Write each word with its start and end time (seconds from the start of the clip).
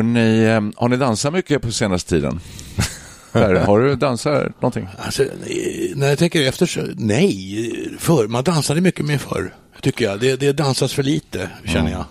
Hörrni, 0.00 0.44
eh, 0.44 0.62
har 0.76 0.88
ni 0.88 0.96
dansat 0.96 1.32
mycket 1.32 1.62
på 1.62 1.72
senaste 1.72 2.10
tiden? 2.10 2.40
Per, 3.32 3.54
har 3.54 3.80
du 3.80 3.96
dansat 3.96 4.62
någonting? 4.62 4.88
Alltså, 4.98 5.24
när 5.94 6.08
jag 6.08 6.18
tänker 6.18 6.42
efter 6.48 6.66
så, 6.66 6.80
nej, 6.96 7.96
för, 7.98 8.26
man 8.28 8.44
dansade 8.44 8.80
mycket 8.80 9.06
mer 9.06 9.18
förr, 9.18 9.54
tycker 9.80 10.04
jag. 10.04 10.20
Det, 10.20 10.36
det 10.36 10.52
dansas 10.52 10.92
för 10.92 11.02
lite, 11.02 11.50
känner 11.64 11.90
jag. 11.90 12.04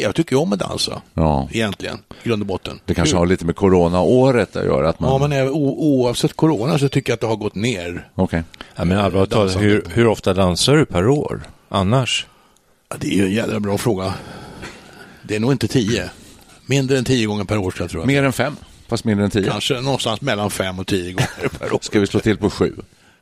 Jag 0.00 0.14
tycker 0.14 0.36
om 0.36 0.52
att 0.52 0.58
dansa, 0.58 1.02
Ja. 1.14 1.48
egentligen, 1.52 1.98
i 2.24 2.28
grund 2.28 2.42
och 2.42 2.46
botten. 2.46 2.80
Det 2.84 2.94
kanske 2.94 3.16
har 3.16 3.26
lite 3.26 3.46
med 3.46 3.56
coronaåret 3.56 4.56
att 4.56 4.64
göra? 4.64 4.88
Att 4.88 5.00
man... 5.00 5.10
Ja, 5.22 5.28
men 5.28 5.48
oavsett 5.50 6.36
corona 6.36 6.78
så 6.78 6.88
tycker 6.88 7.10
jag 7.12 7.14
att 7.14 7.20
det 7.20 7.26
har 7.26 7.36
gått 7.36 7.54
ner. 7.54 8.08
Okej. 8.14 8.42
Ja, 8.76 8.84
men 8.84 8.98
allvarligt 8.98 9.30
talat, 9.30 9.60
hur, 9.60 9.84
hur 9.90 10.06
ofta 10.06 10.34
dansar 10.34 10.76
du 10.76 10.84
per 10.84 11.08
år? 11.08 11.42
Annars? 11.68 12.26
Ja, 12.88 12.96
det 13.00 13.06
är 13.06 13.16
ju 13.16 13.24
en 13.24 13.32
jävla 13.32 13.60
bra 13.60 13.78
fråga. 13.78 14.14
Det 15.22 15.36
är 15.36 15.40
nog 15.40 15.52
inte 15.52 15.68
tio. 15.68 16.10
Mindre 16.70 16.98
än 16.98 17.04
tio 17.04 17.26
gånger 17.26 17.44
per 17.44 17.58
år, 17.58 17.70
tror 17.70 17.88
jag. 17.92 18.06
Mer 18.06 18.22
än 18.22 18.32
fem, 18.32 18.56
fast 18.88 19.04
mindre 19.04 19.24
än 19.24 19.30
tio. 19.30 19.50
Kanske 19.50 19.80
någonstans 19.80 20.20
mellan 20.20 20.50
fem 20.50 20.78
och 20.78 20.86
tio 20.86 21.12
gånger 21.12 21.48
per 21.58 21.72
år. 21.72 21.78
Ska 21.82 22.00
vi 22.00 22.06
slå 22.06 22.20
till 22.20 22.36
på 22.36 22.50
sju? 22.50 22.72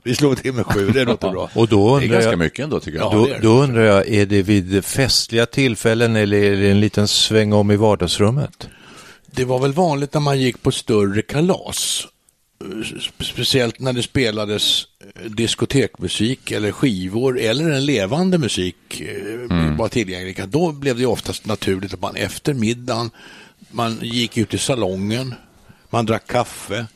Vi 0.02 0.14
slår 0.14 0.34
till 0.34 0.52
med 0.52 0.66
sju, 0.66 0.90
det 0.90 1.04
låter 1.04 1.30
bra. 1.30 1.50
Och 1.54 1.68
då 1.68 1.98
Det 1.98 2.04
är 2.04 2.04
undrar, 2.04 2.14
ganska 2.16 2.30
jag, 2.30 2.38
mycket 2.38 2.64
ändå 2.64 2.80
tycker 2.80 2.98
jag. 2.98 3.06
Ja. 3.12 3.16
då, 3.16 3.24
det 3.26 3.30
är 3.30 3.34
det. 3.34 3.42
då 3.42 3.48
undrar 3.62 3.82
jag, 3.82 4.08
är 4.08 4.26
det 4.26 4.42
vid 4.42 4.84
festliga 4.84 5.46
tillfällen 5.46 6.16
eller 6.16 6.36
är 6.38 6.56
det 6.56 6.70
en 6.70 6.80
liten 6.80 7.08
sväng 7.08 7.52
om 7.52 7.70
i 7.70 7.76
vardagsrummet? 7.76 8.68
Det 9.26 9.44
var 9.44 9.58
väl 9.58 9.72
vanligt 9.72 10.14
när 10.14 10.20
man 10.20 10.40
gick 10.40 10.62
på 10.62 10.70
större 10.72 11.22
kalas. 11.22 12.06
Spe- 12.60 13.24
Speciellt 13.24 13.80
när 13.80 13.92
det 13.92 14.02
spelades 14.02 14.86
eh, 15.14 15.30
diskotekmusik 15.30 16.50
eller 16.50 16.72
skivor 16.72 17.38
eller 17.40 17.70
en 17.70 17.86
levande 17.86 18.38
musik 18.38 19.00
eh, 19.00 19.76
var 19.78 19.88
tillgänglig. 19.88 20.48
Då 20.48 20.72
blev 20.72 20.98
det 20.98 21.06
oftast 21.06 21.46
naturligt 21.46 21.94
att 21.94 22.00
man 22.00 22.16
efter 22.16 22.54
middagen, 22.54 23.10
man 23.70 23.98
gick 24.02 24.36
ut 24.38 24.54
i 24.54 24.58
salongen, 24.58 25.34
man 25.90 26.06
drack 26.06 26.26
kaffe. 26.26 26.86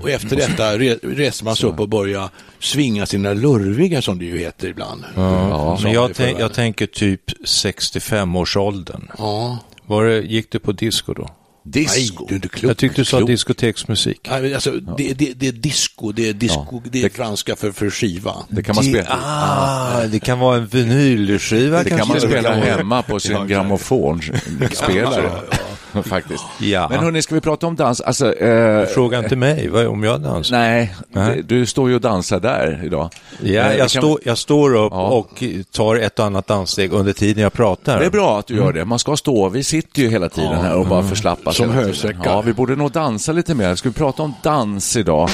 Och 0.00 0.10
efter 0.10 0.36
detta 0.36 0.78
re- 0.78 1.14
reste 1.16 1.44
man 1.44 1.56
sig 1.56 1.68
upp 1.70 1.80
och 1.80 1.88
började 1.88 2.28
svinga 2.58 3.06
sina 3.06 3.32
lurviga 3.32 4.02
som 4.02 4.18
det 4.18 4.24
ju 4.24 4.38
heter 4.38 4.68
ibland. 4.68 5.04
Ja, 5.16 5.78
men 5.82 5.92
jag, 5.92 6.14
tänk, 6.14 6.40
jag 6.40 6.52
tänker 6.54 6.86
typ 6.86 7.30
65-årsåldern. 7.44 9.08
Ja. 9.18 9.58
Var 9.86 10.04
det, 10.04 10.20
gick 10.20 10.50
du 10.52 10.58
på 10.58 10.72
disco 10.72 11.14
då? 11.14 11.30
Disco. 11.64 12.26
Nej, 12.30 12.38
du. 12.40 12.66
Jag 12.68 12.76
tyckte 12.76 13.00
du 13.00 13.04
sa 13.04 13.16
Klok. 13.16 13.28
diskoteksmusik. 13.28 14.28
Nej, 14.30 14.54
Alltså, 14.54 14.70
det, 14.70 15.12
det, 15.12 15.32
det 15.36 15.48
är 15.48 15.52
disco, 15.52 16.12
det 16.12 16.28
är, 16.28 16.32
disco, 16.32 16.82
det 16.92 17.02
är 17.02 17.08
franska 17.08 17.56
för, 17.56 17.72
för 17.72 17.90
skiva. 17.90 18.34
Det 18.48 18.62
kan 18.62 18.74
man 18.76 18.84
Det- 18.84 18.90
spela, 18.90 19.18
Ah, 19.22 20.06
det 20.06 20.20
kan 20.20 20.38
vara 20.38 20.56
en 20.56 20.66
vinylskiva 20.66 21.82
det 21.82 21.90
kan 21.90 22.08
man 22.08 22.20
spela 22.20 22.54
hemma 22.54 23.02
på 23.02 23.20
sin 23.20 23.32
Ja, 23.32 23.44
grammofonspelare. 23.44 25.32
Faktiskt. 26.04 26.44
Ja. 26.60 26.86
Men 26.90 26.98
hörni, 26.98 27.22
ska 27.22 27.34
vi 27.34 27.40
prata 27.40 27.66
om 27.66 27.76
dans? 27.76 28.00
Alltså, 28.00 28.34
eh, 28.34 28.86
Fråga 28.86 29.18
inte 29.18 29.36
mig 29.36 29.68
vad, 29.68 29.86
om 29.86 30.02
jag 30.04 30.20
dansar. 30.20 30.56
nej, 30.56 30.94
Nej. 31.08 31.42
du 31.48 31.66
står 31.66 31.88
ju 31.88 31.94
och 31.94 32.00
dansar 32.00 32.40
där 32.40 32.80
idag. 32.84 33.10
Ja, 33.40 33.48
Eh, 33.48 33.54
jag, 33.54 33.72
det 33.72 33.78
kan- 33.78 33.88
stå, 33.88 34.18
jag 34.24 34.38
står 34.38 34.74
upp 34.74 34.92
Ja. 34.92 35.08
och 35.08 35.42
tar 35.72 35.96
ett 35.96 36.18
och 36.18 36.24
annat 36.24 36.46
danssteg 36.46 36.92
under 36.92 37.12
tiden 37.12 37.42
jag 37.42 37.52
pratar. 37.52 38.00
Det 38.00 38.06
är 38.06 38.10
bra 38.10 38.38
att 38.38 38.46
du 38.46 38.56
gör 38.56 38.72
det. 38.72 38.84
Man 38.84 38.98
ska 38.98 39.16
stå. 39.16 39.48
Vi 39.48 39.64
sitter 39.64 40.02
ju 40.02 40.08
hela 40.10 40.28
tiden 40.28 40.58
här 40.60 40.76
och 40.76 40.86
bara 40.86 41.02
förslappas. 41.02 41.56
Som 41.56 41.70
hösäckar. 41.70 42.20
Ja, 42.24 42.40
vi 42.40 42.52
borde 42.52 42.76
nog 42.76 42.90
dansa 42.92 43.32
lite 43.32 43.54
mer. 43.54 43.74
Ska 43.74 43.88
vi 43.88 43.94
prata 43.94 44.22
om 44.22 44.34
dans 44.42 44.96
idag? 44.96 45.28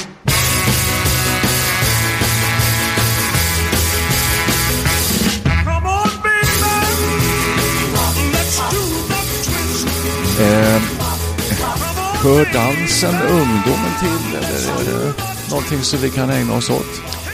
Eh, 10.41 10.83
hör 12.23 12.53
dansen 12.53 13.15
ungdomen 13.31 13.93
till 14.01 14.37
eller 14.39 14.81
är 14.81 14.85
det 15.07 15.13
någonting 15.51 15.83
som 15.83 15.99
vi 16.01 16.11
kan 16.11 16.31
ägna 16.31 16.55
oss 16.57 16.71
åt? 16.71 16.87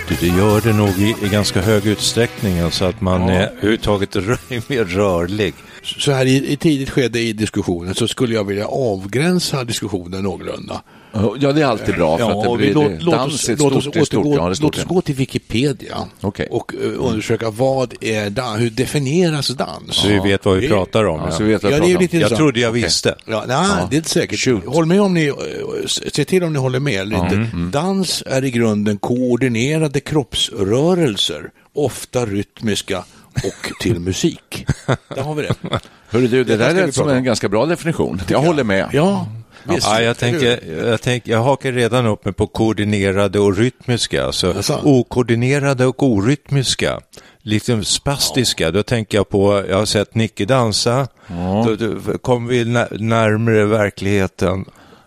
Du, 0.08 0.14
det 0.20 0.26
gör 0.36 0.60
det 0.60 0.72
nog 0.72 0.98
i, 0.98 1.16
i 1.22 1.28
ganska 1.28 1.60
hög 1.62 1.86
utsträckning, 1.86 2.58
alltså 2.60 2.84
att 2.84 3.00
man 3.00 3.28
är 3.28 3.46
överhuvudtaget 3.48 4.16
rö- 4.16 4.38
är 4.48 4.62
mer 4.68 4.84
rörlig. 4.84 5.54
Så 5.82 6.12
här 6.12 6.26
i, 6.26 6.52
i 6.52 6.56
tidigt 6.56 6.90
skede 6.90 7.20
i 7.20 7.32
diskussionen 7.32 7.94
så 7.94 8.08
skulle 8.08 8.34
jag 8.34 8.44
vilja 8.44 8.66
avgränsa 8.66 9.64
diskussionen 9.64 10.22
någorlunda. 10.22 10.82
Ja, 11.12 11.52
det 11.52 11.62
är 11.62 11.66
alltid 11.66 11.94
bra 11.94 12.18
för 12.18 12.30
att 12.30 12.42
det 12.42 12.48
och 12.48 12.56
blir, 12.56 12.74
låt, 12.74 12.88
det, 12.88 12.98
låt 13.00 13.14
oss, 13.14 13.48
ett 13.48 13.58
låt 13.58 13.82
stort, 13.82 13.96
oss 13.96 14.08
stort, 14.08 14.24
återgå, 14.24 14.36
ja, 14.36 14.54
stort. 14.54 14.62
låt 14.62 14.78
oss 14.78 14.84
gå 14.84 15.00
till 15.00 15.14
Wikipedia 15.14 15.96
Okej. 16.20 16.48
och 16.50 16.74
uh, 16.84 16.94
undersöka 16.98 17.50
vad 17.50 17.94
är 18.00 18.30
dans, 18.30 18.60
hur 18.60 18.70
definieras 18.70 19.48
dans? 19.48 19.94
Så 19.94 20.08
vi 20.08 20.18
vet 20.18 20.44
vad 20.44 20.56
vi 20.56 20.68
pratar 20.68 21.04
om. 21.04 21.20
Ja, 21.20 21.26
Ja, 21.26 21.32
så 21.36 21.42
vi 21.42 21.52
vet 21.52 21.62
vad 21.62 21.72
Ja, 21.72 21.76
jag 21.76 21.86
det 21.86 21.92
är 21.92 21.98
lite 21.98 22.36
trodde 22.36 22.60
jag 22.60 22.70
Okej. 22.70 22.82
visste. 22.82 23.14
Ja, 23.26 23.44
nej, 23.48 23.86
det 23.90 23.96
är 23.96 23.98
inte 23.98 24.10
säkert. 24.10 24.38
Shoot. 24.38 24.66
Håll 24.66 24.86
med 24.86 25.00
om 25.02 25.14
ni, 25.14 25.26
eh, 25.26 25.34
se 25.86 26.24
till 26.24 26.44
om 26.44 26.52
ni 26.52 26.58
håller 26.58 26.80
med 26.80 27.08
lite. 27.08 27.48
Dans 27.72 28.22
är 28.26 28.44
i 28.44 28.50
grunden 28.50 28.98
koordinerade 28.98 30.00
kroppsrörelser, 30.00 31.50
ofta 31.74 32.26
rytmiska 32.26 33.04
och 33.44 33.72
till 33.80 34.00
musik. 34.00 34.66
Där 35.08 35.22
har 35.22 35.34
vi 35.34 35.42
det. 35.42 35.54
Hörru 36.08 36.26
du, 36.26 36.44
det 36.44 36.56
Detta 36.56 36.72
där 36.74 36.86
vi 36.86 36.92
som 36.92 37.08
en 37.08 37.24
ganska 37.24 37.48
bra 37.48 37.66
definition. 37.66 38.22
Jag 38.28 38.38
håller 38.38 38.64
med. 38.64 38.88
Ja, 38.92 39.26
visst. 39.64 39.86
Ja, 39.86 40.00
jag, 40.02 40.18
tänker, 40.18 40.74
jag, 40.88 41.02
tänker, 41.02 41.30
jag 41.32 41.42
hakar 41.42 41.72
redan 41.72 42.06
upp 42.06 42.24
mig 42.24 42.34
på 42.34 42.46
koordinerade 42.46 43.38
och 43.38 43.56
rytmiska. 43.56 44.24
Alltså 44.26 44.54
Jaså? 44.54 44.80
okoordinerade 44.84 45.86
och 45.86 46.02
orytmiska. 46.02 47.00
Lite 47.42 47.84
spastiska. 47.84 48.70
Då 48.70 48.82
tänker 48.82 49.18
jag 49.18 49.28
på, 49.28 49.64
jag 49.68 49.76
har 49.76 49.84
sett 49.86 50.14
Nicke 50.14 50.44
dansa. 50.44 51.08
Då, 51.66 51.76
då 51.76 52.18
kommer 52.18 52.48
vi 52.50 52.64
när- 52.64 52.98
närmare 52.98 53.64
verkligheten. 53.64 54.64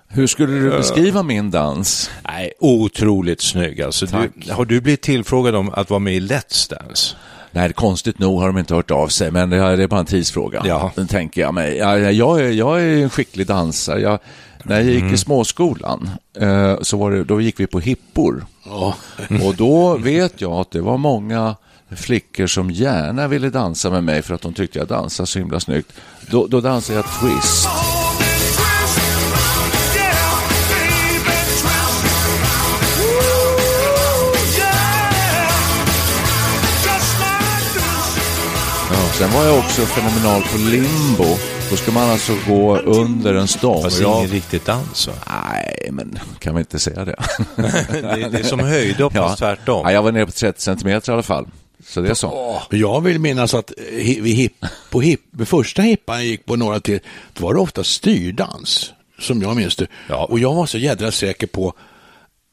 Hur 0.07 0.27
skulle 0.27 0.53
du 0.59 0.69
beskriva 0.69 1.23
min 1.23 1.51
dans? 1.51 2.09
Nej, 2.27 2.53
otroligt 2.59 3.41
snygg. 3.41 3.81
Alltså, 3.81 4.05
du, 4.05 4.51
har 4.51 4.65
du 4.65 4.81
blivit 4.81 5.01
tillfrågad 5.01 5.55
om 5.55 5.69
att 5.73 5.89
vara 5.89 5.99
med 5.99 6.13
i 6.15 6.19
Let's 6.19 6.69
Dance? 6.69 7.15
Nej, 7.55 7.73
konstigt 7.73 8.19
nog 8.19 8.39
har 8.39 8.47
de 8.47 8.57
inte 8.57 8.75
hört 8.75 8.91
av 8.91 9.07
sig, 9.07 9.31
men 9.31 9.49
det 9.49 9.57
är 9.57 9.87
bara 9.87 9.99
en 9.99 10.05
tidsfråga. 10.05 10.61
Ja. 10.65 10.91
Den 10.95 11.07
tänker 11.07 11.41
jag 11.41 11.53
mig. 11.53 11.77
Ja, 11.77 11.97
ja, 11.97 12.11
jag, 12.11 12.39
är, 12.41 12.49
jag 12.51 12.81
är 12.81 13.03
en 13.03 13.09
skicklig 13.09 13.47
dansare. 13.47 14.01
Jag, 14.01 14.19
när 14.63 14.75
jag 14.75 14.85
gick 14.85 15.01
Mm. 15.01 15.13
i 15.13 15.17
småskolan 15.17 16.09
eh, 16.39 16.75
så 16.81 16.97
var 16.97 17.11
det, 17.11 17.23
då 17.23 17.41
gick 17.41 17.59
vi 17.59 17.67
på 17.67 17.79
hippor. 17.79 18.45
Ja. 18.65 18.95
Och 19.43 19.55
då 19.55 19.97
vet 19.97 20.41
jag 20.41 20.51
att 20.51 20.71
det 20.71 20.81
var 20.81 20.97
många 20.97 21.55
flickor 21.95 22.47
som 22.47 22.71
gärna 22.71 23.27
ville 23.27 23.49
dansa 23.49 23.89
med 23.89 24.03
mig 24.03 24.21
för 24.21 24.33
att 24.35 24.41
de 24.41 24.53
tyckte 24.53 24.79
jag 24.79 24.87
dansade 24.87 25.27
så 25.27 25.39
himla 25.39 25.59
snyggt. 25.59 25.93
Då, 26.31 26.47
då 26.47 26.61
dansade 26.61 26.99
jag 26.99 27.05
twist. 27.21 27.67
Sen 39.17 39.31
var 39.31 39.45
jag 39.45 39.57
också 39.59 39.81
fenomenal 39.81 40.41
på 40.41 40.57
limbo. 40.57 41.37
Då 41.69 41.75
ska 41.75 41.91
man 41.91 42.09
alltså 42.09 42.33
gå 42.47 42.77
under 42.77 43.33
en 43.33 43.47
stång. 43.47 43.83
Fast 43.83 43.97
Och 43.97 44.03
jag- 44.03 44.17
ingen 44.17 44.29
riktigt 44.31 44.65
dans 44.65 45.07
va? 45.07 45.13
Nej, 45.27 45.89
men 45.91 46.19
kan 46.39 46.55
vi 46.55 46.59
inte 46.59 46.79
säga 46.79 47.05
det? 47.05 47.15
det, 47.55 48.29
det 48.31 48.39
är 48.39 48.43
som 48.43 48.59
höjdhopp, 48.59 49.13
fast 49.13 49.37
tvärtom. 49.37 49.81
Ja, 49.85 49.91
jag 49.91 50.03
var 50.03 50.11
nere 50.11 50.25
på 50.25 50.31
30 50.31 50.61
centimeter 50.61 51.11
i 51.11 51.13
alla 51.13 51.23
fall. 51.23 51.47
Så 51.87 52.01
det 52.01 52.09
är 52.09 52.13
så. 52.13 52.61
Men 52.69 52.79
jag 52.79 53.01
vill 53.01 53.19
minnas 53.19 53.53
att 53.53 53.71
eh, 53.77 54.21
vid 54.21 54.35
hip, 54.35 54.53
på 54.89 55.01
hip, 55.01 55.21
första 55.45 55.81
hippan 55.81 56.25
gick 56.25 56.45
på 56.45 56.55
några 56.55 56.79
till, 56.79 56.99
då 57.33 57.45
var 57.45 57.53
det 57.53 57.59
ofta 57.59 57.83
styrdans, 57.83 58.93
som 59.19 59.41
jag 59.41 59.55
minns 59.55 59.75
det. 59.75 59.87
Ja. 60.09 60.25
Och 60.25 60.39
jag 60.39 60.53
var 60.53 60.65
så 60.65 60.77
jädra 60.77 61.11
säker 61.11 61.47
på 61.47 61.73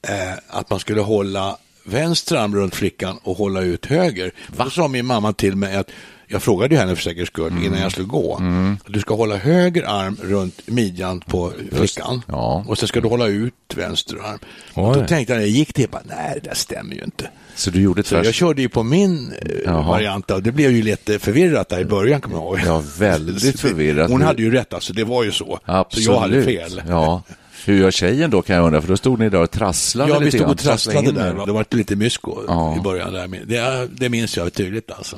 eh, 0.09 0.39
att 0.49 0.71
man 0.71 0.81
skulle 0.81 1.01
hålla 1.01 1.57
vänster 1.85 2.37
arm 2.37 2.55
runt 2.57 2.75
flickan 2.75 3.19
och 3.23 3.37
hålla 3.37 3.61
ut 3.61 3.87
höger. 3.87 4.33
Då 4.57 4.71
sa 4.71 4.89
min 4.89 5.07
mamma 5.07 5.33
till 5.33 5.57
mig 5.57 5.77
att 5.77 5.91
jag 6.33 6.43
frågade 6.43 6.75
ju 6.75 6.81
henne 6.81 6.97
för 6.97 7.03
säkerhets 7.03 7.31
skull 7.31 7.53
Mm. 7.53 7.65
innan 7.65 7.81
jag 7.81 7.93
skulle 7.93 8.07
gå. 8.07 8.41
Du 8.87 9.01
ska 9.01 9.15
hålla 9.15 9.37
höger 9.37 9.83
arm 9.89 10.17
runt 10.23 10.61
midjan 10.69 11.21
på 11.21 11.53
flickan 11.73 12.23
Ja. 12.29 12.65
och 12.69 12.79
sen 12.79 12.89
ska 12.89 13.01
du 13.01 13.09
hålla 13.09 13.27
ut 13.27 13.55
vänster 13.75 14.17
arm. 14.17 14.39
Oj. 14.75 14.85
Och 14.85 14.97
då 14.97 15.07
tänkte 15.07 15.33
jag 15.33 15.39
när 15.39 15.47
jag 15.47 15.51
gick 15.57 15.73
till 15.73 15.83
hippan, 15.85 16.01
nej 16.09 16.39
det 16.43 16.49
där 16.49 16.55
stämmer 16.57 16.95
ju 16.95 17.03
inte. 17.05 17.29
Så 17.55 17.71
du 17.71 17.81
gjorde 17.81 18.03
Så 18.03 18.15
jag 18.15 18.25
tvärs? 18.25 18.37
körde 18.37 18.63
ju 18.63 18.69
på 18.69 18.83
min 18.83 19.33
eh, 19.43 19.51
Jaha. 19.65 19.83
variant 19.89 20.31
och 20.31 20.43
det 20.43 20.53
blev 20.53 20.71
ju 20.71 20.83
lite 20.83 21.19
förvirrat 21.19 21.69
där 21.69 21.81
i 21.81 21.85
början 21.85 22.21
kommer 22.21 22.37
jag 22.37 22.45
ihåg. 22.45 22.61
Ja, 22.67 22.83
väldigt 22.99 23.61
förvirrat. 23.61 24.11
Hon 24.11 24.23
hade 24.23 24.43
ju 24.43 24.51
rätt 24.51 24.75
alltså, 24.75 24.93
det 24.93 25.05
var 25.05 25.25
ju 25.25 25.33
så. 25.33 25.59
Absolut. 25.65 26.05
Så 26.07 26.13
jag 26.13 26.21
hade 26.21 26.43
fel. 26.43 26.83
Ja. 26.89 27.23
Hur 27.65 27.79
gör 27.81 27.91
tjejen 27.91 28.31
då 28.31 28.43
kan 28.43 28.57
jag 28.57 28.65
undra, 28.67 28.81
för 28.81 28.89
då 28.89 28.97
stod 28.97 29.19
ni 29.19 29.29
där 29.29 29.41
och 29.41 29.51
trasslade 29.51 30.11
Ja, 30.13 30.19
vi 30.19 30.25
lite 30.25 30.37
stod 30.37 30.47
grann, 30.47 30.51
och 30.53 30.59
trasslade 30.59 31.13
där. 31.13 31.43
er. 31.43 31.47
Det 31.47 31.53
var 31.53 31.65
lite 31.71 31.97
mysko 31.97 32.39
Ja. 32.49 32.77
i 32.77 32.81
början 32.81 33.13
där. 33.13 33.29
Det, 33.47 33.89
det 33.93 34.09
minns 34.09 34.37
jag 34.37 34.53
tydligt 34.53 34.91
alltså. 34.91 35.17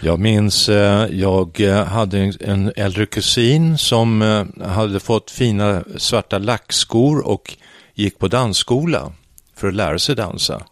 Jag 0.00 0.20
minns, 0.20 0.68
eh, 0.68 1.06
jag 1.10 1.60
eh, 1.60 1.84
hade 1.84 2.18
en, 2.18 2.32
en 2.40 2.72
äldre 2.76 3.06
kusin 3.06 3.78
som 3.78 4.22
eh, 4.22 4.66
hade 4.68 5.00
fått 5.00 5.30
fina 5.30 5.82
svarta 5.96 6.38
lackskor 6.38 7.26
och 7.26 7.56
gick 7.94 8.18
på 8.18 8.28
dansskola 8.28 9.12
för 9.56 9.68
att 9.68 9.74
lära 9.74 9.98
sig 9.98 10.16
dansa. 10.16 10.62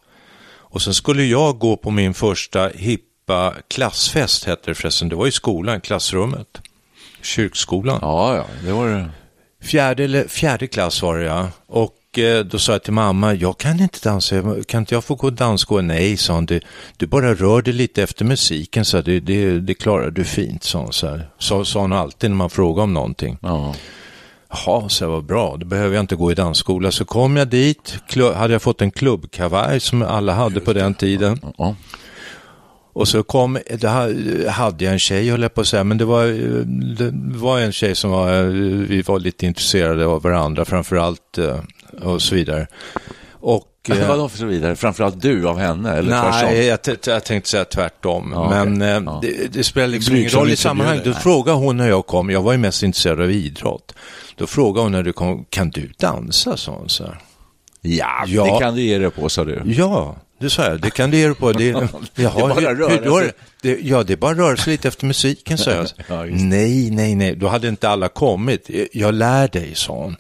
Och 0.73 0.83
sen 0.83 0.95
skulle 0.95 1.25
jag 1.25 1.59
gå 1.59 1.77
på 1.77 1.91
min 1.91 2.15
första 2.15 2.69
hippa 2.69 3.55
klassfest, 3.69 4.45
hette 4.45 4.71
det 4.71 4.75
förresten. 4.75 5.09
Det 5.09 5.17
var 5.17 5.27
i 5.27 5.33
skolan, 5.33 5.81
klassrummet. 5.81 6.47
Kyrkskolan. 7.23 7.99
Ja, 8.03 8.37
ja, 8.37 8.47
det 8.65 8.73
var 8.73 8.89
det. 8.89 9.11
Fjärde, 9.61 10.05
eller, 10.05 10.29
fjärde 10.29 10.67
klass 10.67 11.03
var 11.03 11.19
det 11.19 11.25
ja. 11.25 11.49
Och 11.67 12.19
eh, 12.19 12.45
då 12.45 12.59
sa 12.59 12.73
jag 12.73 12.83
till 12.83 12.93
mamma, 12.93 13.35
jag 13.35 13.59
kan 13.59 13.81
inte 13.81 14.09
dansa, 14.09 14.43
kan 14.67 14.83
inte 14.83 14.95
jag 14.95 15.05
få 15.05 15.15
gå 15.15 15.31
dansskola? 15.31 15.83
Nej, 15.83 16.17
sa 16.17 16.35
hon, 16.35 16.47
du, 16.47 16.61
du 16.97 17.07
bara 17.07 17.35
rör 17.35 17.63
dig 17.63 17.75
lite 17.75 18.03
efter 18.03 18.25
musiken, 18.25 18.85
så 18.85 19.01
det, 19.01 19.21
det, 19.21 19.61
det 19.61 19.75
klarar 19.75 20.11
du 20.11 20.25
fint, 20.25 20.65
sa 20.65 20.79
hon. 20.79 20.93
Så 20.93 21.09
här. 21.09 21.29
Så, 21.39 21.65
sa 21.65 21.81
hon 21.81 21.93
alltid 21.93 22.31
när 22.31 22.37
man 22.37 22.51
frågade 22.51 22.85
om 22.85 22.95
någonting. 22.95 23.39
Ja. 23.43 23.75
Jaha, 24.49 24.89
så 24.89 25.11
var 25.11 25.21
bra, 25.21 25.57
då 25.57 25.67
behöver 25.67 25.95
jag 25.95 26.03
inte 26.03 26.17
gå 26.17 26.33
i 26.33 26.35
dansskola. 26.35 26.91
Så 26.91 27.05
kom 27.05 27.37
jag 27.37 27.49
dit, 27.49 27.99
hade 28.35 28.53
jag 28.53 28.63
fått 28.63 28.83
en 28.83 28.91
klubbkavaj 28.91 29.81
som 29.81 30.03
alla 30.03 30.35
hade 30.35 30.61
på 30.61 30.73
den 30.73 30.95
tiden. 30.95 31.41
Ja. 31.59 31.77
Och 32.93 33.09
så 33.09 33.23
kom, 33.23 33.59
det 33.81 33.89
ha- 33.89 34.51
hade 34.51 34.85
jag 34.85 34.93
en 34.93 34.99
tjej 34.99 35.31
höll 35.31 35.43
jag 35.43 35.55
på 35.55 35.61
att 35.61 35.67
säga, 35.69 35.85
men 35.85 35.99
det 35.99 36.05
var, 36.05 36.25
eh, 36.27 36.67
det 36.67 37.11
var 37.39 37.59
en 37.61 37.73
tjej 37.73 37.95
som 37.95 38.11
var, 38.11 38.33
eh, 38.41 38.43
vi 38.89 39.03
var 39.03 39.19
lite 39.19 39.47
intresserade 39.47 40.07
av 40.07 40.23
varandra 40.23 40.65
framförallt 40.65 41.39
eh, 41.39 41.59
och 42.03 42.23
så 42.23 42.35
vidare. 42.35 42.67
Och, 43.33 43.67
eh, 43.91 44.09
Vadå 44.09 44.29
för 44.29 44.39
så 44.39 44.47
vidare? 44.47 44.77
Framförallt 44.77 45.21
du 45.23 45.49
av 45.49 45.59
henne, 45.59 45.93
eller? 45.93 46.11
Nej, 46.43 46.67
jag, 46.67 46.79
jag 47.07 47.25
tänkte 47.25 47.51
säga 47.51 47.65
tvärtom. 47.65 48.31
Ja, 48.35 48.51
men 48.51 48.77
okej. 48.77 48.89
eh, 48.89 49.03
Ja. 49.07 49.19
det, 49.23 49.53
det 49.53 49.65
spelar 49.65 49.89
liksom 49.89 50.17
ingen 50.17 50.31
roll 50.31 50.51
i 50.51 50.57
sammanhanget. 50.57 51.05
Då 51.05 51.13
frågade 51.13 51.59
hon 51.59 51.77
när 51.77 51.89
jag 51.89 52.07
kom, 52.07 52.31
jag 52.31 52.43
var 52.43 52.53
ju 52.53 52.59
mest 52.59 52.83
intresserad 52.83 53.21
av 53.21 53.31
idrott. 53.31 53.95
Då 54.37 54.47
frågade 54.47 54.85
hon 54.85 54.93
när 54.93 55.03
du 55.03 55.13
kom, 55.13 55.45
kan 55.51 55.71
du 55.71 55.91
dansa? 55.99 56.57
sa 56.57 56.73
hon 56.73 56.89
så 56.89 57.05
här. 57.05 57.19
Ja, 57.83 58.25
Ja. 58.27 58.45
det 58.45 58.59
kan 58.65 58.75
du 58.75 58.83
ge 58.83 58.99
dig 58.99 59.11
på, 59.11 59.29
sa 59.29 59.45
du. 59.45 59.63
Ja, 59.65 60.17
det 60.41 60.51
sa 60.51 60.65
jag. 60.65 60.81
Det 60.81 60.91
kan 60.91 61.11
du 61.11 61.17
ge 61.17 61.27
dig 61.27 61.35
på. 61.35 61.53
Det, 61.53 61.65
jaha, 62.15 62.55
Det 62.55 62.67
är 62.67 63.11
bara 63.11 63.21
sig. 63.21 63.33
Det, 63.63 63.79
ja, 63.83 64.03
det 64.03 64.13
är 64.13 64.17
bara 64.17 64.35
röra 64.35 64.57
sig 64.57 64.71
lite 64.73 64.89
efter 64.89 65.07
musiken, 65.07 65.59
sa 65.59 65.71
jag. 65.71 65.87
Ja, 66.09 66.25
nej, 66.25 66.91
nej, 66.91 67.15
nej. 67.15 67.37
Då 67.37 67.49
hade 67.49 67.69
inte 67.69 67.89
alla 67.89 68.09
kommit. 68.09 68.71
Jag 68.93 69.15
lär 69.15 69.49
dig, 69.49 69.73
sa 69.75 69.93
hon. 69.93 70.17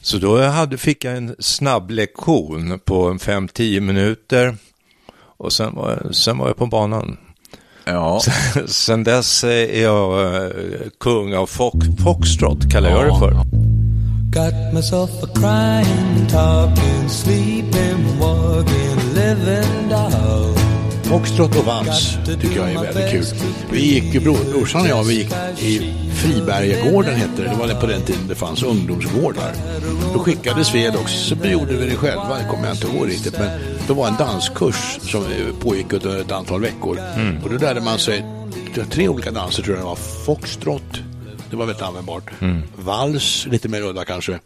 Så 0.00 0.18
då 0.18 0.42
hade, 0.42 0.78
fick 0.78 1.04
jag 1.04 1.16
en 1.16 1.36
snabb 1.38 1.90
lektion 1.90 2.80
på 2.84 3.06
en 3.08 3.18
fem, 3.18 3.48
tio 3.48 3.80
minuter. 3.80 4.56
Och 5.36 5.52
sen 5.52 5.74
var, 5.74 6.00
jag, 6.04 6.14
sen 6.14 6.38
var 6.38 6.46
jag 6.46 6.56
på 6.56 6.66
banan. 6.66 7.16
Ja. 7.84 8.20
Sen 8.66 9.04
dess 9.04 9.44
är 9.44 9.82
jag 9.82 10.34
eh, 10.34 10.50
kung 11.00 11.34
av 11.34 11.46
fox, 11.46 11.78
foxtrot, 12.04 12.72
kallar 12.72 12.90
jag 12.90 13.04
det 13.04 13.18
för. 13.18 13.34
Got 14.34 14.74
myself 14.74 15.10
a 15.22 15.26
crying, 15.34 16.26
talking, 16.28 17.08
sleeping, 17.08 18.18
walking. 18.20 19.03
Foxtrot 21.02 21.56
och 21.56 21.64
vals 21.64 22.16
tycker 22.40 22.56
jag 22.56 22.72
är 22.72 22.82
väldigt 22.82 23.10
kul. 23.10 23.24
Vi 23.72 23.94
gick 23.94 24.14
ju, 24.14 24.20
bror, 24.20 24.38
brorsan 24.50 24.80
och 24.80 24.86
jag, 24.86 25.04
vi 25.04 25.14
gick 25.14 25.32
i 25.58 25.94
Fribergagården 26.14 27.14
hette 27.14 27.42
det. 27.42 27.48
Det 27.48 27.56
var 27.56 27.66
det 27.66 27.74
på 27.74 27.86
den 27.86 28.02
tiden 28.02 28.28
det 28.28 28.34
fanns 28.34 28.62
ungdomsgårdar. 28.62 29.52
Då 30.12 30.18
skickades 30.18 30.74
vi 30.74 30.88
också, 30.88 31.36
så 31.36 31.46
gjorde 31.46 31.76
vi 31.76 31.86
det 31.86 31.96
själva, 31.96 32.38
det 32.38 32.48
kommer 32.50 32.66
jag 32.66 32.74
inte 32.74 32.86
ihåg 32.86 33.08
riktigt. 33.08 33.38
Men 33.38 33.50
det 33.86 33.92
var 33.92 34.08
en 34.08 34.16
danskurs 34.16 34.98
som 35.02 35.24
pågick 35.60 35.92
under 35.92 36.20
ett 36.20 36.32
antal 36.32 36.60
veckor. 36.60 36.98
Och 37.44 37.50
då 37.50 37.58
lärde 37.58 37.80
man 37.80 37.98
sig 37.98 38.24
tre 38.90 39.08
olika 39.08 39.30
danser 39.30 39.62
tror 39.62 39.76
jag 39.76 39.84
det 39.84 39.88
var. 39.88 39.96
Foxtrot, 40.26 41.00
det 41.50 41.56
var 41.56 41.66
väldigt 41.66 41.82
användbart. 41.82 42.30
Vals, 42.76 43.46
lite 43.50 43.68
mer 43.68 43.82
udda 43.82 44.04
kanske. 44.04 44.38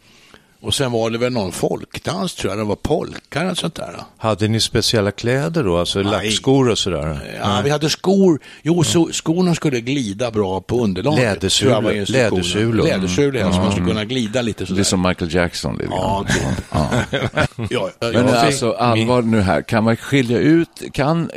Och 0.61 0.73
sen 0.73 0.91
var 0.91 1.09
det 1.09 1.17
väl 1.17 1.33
någon 1.33 1.51
folkdans 1.51 2.35
tror 2.35 2.51
jag, 2.51 2.59
det 2.59 2.63
var 2.63 2.75
polka 2.75 3.41
eller 3.41 3.53
sånt 3.53 3.75
där. 3.75 3.95
Hade 4.17 4.47
ni 4.47 4.59
speciella 4.59 5.11
kläder 5.11 5.63
då, 5.63 5.77
alltså 5.77 6.01
lackskor 6.03 6.69
och 6.69 6.77
sådär? 6.77 7.37
Ja, 7.41 7.61
vi 7.63 7.69
hade 7.69 7.89
skor. 7.89 8.39
Jo, 8.61 8.83
så, 8.83 9.09
skorna 9.11 9.55
skulle 9.55 9.81
glida 9.81 10.31
bra 10.31 10.61
på 10.61 10.83
underlaget. 10.83 11.19
Lädersulor. 11.23 12.11
Lädersulor. 12.11 12.83
Lädersulor, 12.83 13.35
ja, 13.35 13.51
så 13.53 13.59
man 13.59 13.71
skulle 13.71 13.87
kunna 13.87 14.05
glida 14.05 14.41
lite 14.41 14.63
Det 14.63 14.67
sådär. 14.67 14.79
är 14.79 14.83
som 14.83 15.01
Michael 15.01 15.33
Jackson 15.33 15.73
lite 15.77 15.89
Ja, 15.91 16.25
typ. 16.29 16.65
ja, 17.69 17.89
Men 17.99 18.13
ja, 18.27 18.35
alltså 18.45 18.71
allvar 18.71 19.21
nu 19.21 19.41
här, 19.41 19.61
kan 19.61 19.83
man 19.83 19.97
skilja 19.97 20.37
ut, 20.37 20.81
kan, 20.93 21.29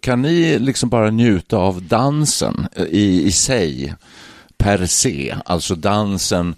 kan 0.00 0.22
ni 0.22 0.58
liksom 0.58 0.88
bara 0.88 1.10
njuta 1.10 1.56
av 1.56 1.82
dansen 1.82 2.66
eh, 2.76 2.84
i, 2.84 3.24
i 3.26 3.32
sig 3.32 3.94
per 4.58 4.86
se, 4.86 5.36
alltså 5.44 5.74
dansen, 5.74 6.54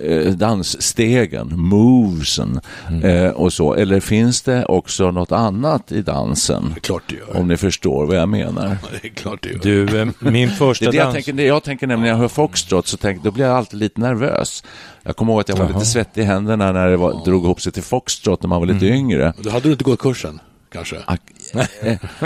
eh, 0.00 0.32
dansstegen, 0.32 1.52
movesen 1.56 2.60
eh, 3.04 3.30
och 3.30 3.52
så, 3.52 3.74
eller 3.74 4.00
finns 4.00 4.42
det 4.42 4.64
också 4.64 5.10
något 5.10 5.32
annat 5.32 5.92
i 5.92 6.02
dansen? 6.02 6.72
det 6.74 6.80
klart 6.80 7.02
det 7.08 7.14
gör. 7.14 7.36
Om 7.36 7.48
ni 7.48 7.56
förstår 7.56 8.06
vad 8.06 8.16
jag 8.16 8.28
menar. 8.28 8.76
Det 9.02 9.08
är 9.08 9.12
klart 9.12 9.42
det 9.42 9.48
gör. 9.48 9.58
Du, 9.62 10.00
eh, 10.00 10.08
min 10.18 10.48
Det 10.48 10.54
första 10.54 10.84
är 10.84 10.90
det 10.90 10.96
jag 10.96 11.06
dans... 11.06 11.14
tänker, 11.14 11.32
det 11.32 11.42
jag 11.42 11.64
tänker 11.64 11.86
nämligen 11.86 12.02
när 12.02 12.08
jag 12.08 12.28
hör 12.28 12.28
foxtrot 12.28 12.86
så 12.86 12.96
tänker, 12.96 13.24
då 13.24 13.30
blir 13.30 13.44
jag 13.44 13.56
alltid 13.56 13.78
lite 13.78 14.00
nervös. 14.00 14.64
Jag 15.02 15.16
kommer 15.16 15.32
ihåg 15.32 15.40
att 15.40 15.48
jag 15.48 15.56
var 15.56 15.68
lite 15.68 15.86
svettig 15.86 16.22
i 16.22 16.24
händerna 16.24 16.72
när 16.72 16.88
det 16.88 16.96
var, 16.96 17.24
drog 17.24 17.44
ihop 17.44 17.60
sig 17.60 17.72
till 17.72 17.82
foxtrot 17.82 18.42
när 18.42 18.48
man 18.48 18.60
var 18.60 18.66
lite 18.66 18.86
yngre. 18.86 19.32
Då 19.38 19.50
hade 19.50 19.68
du 19.68 19.72
inte 19.72 19.84
gått 19.84 19.98
kursen, 19.98 20.40
kanske? 20.72 20.96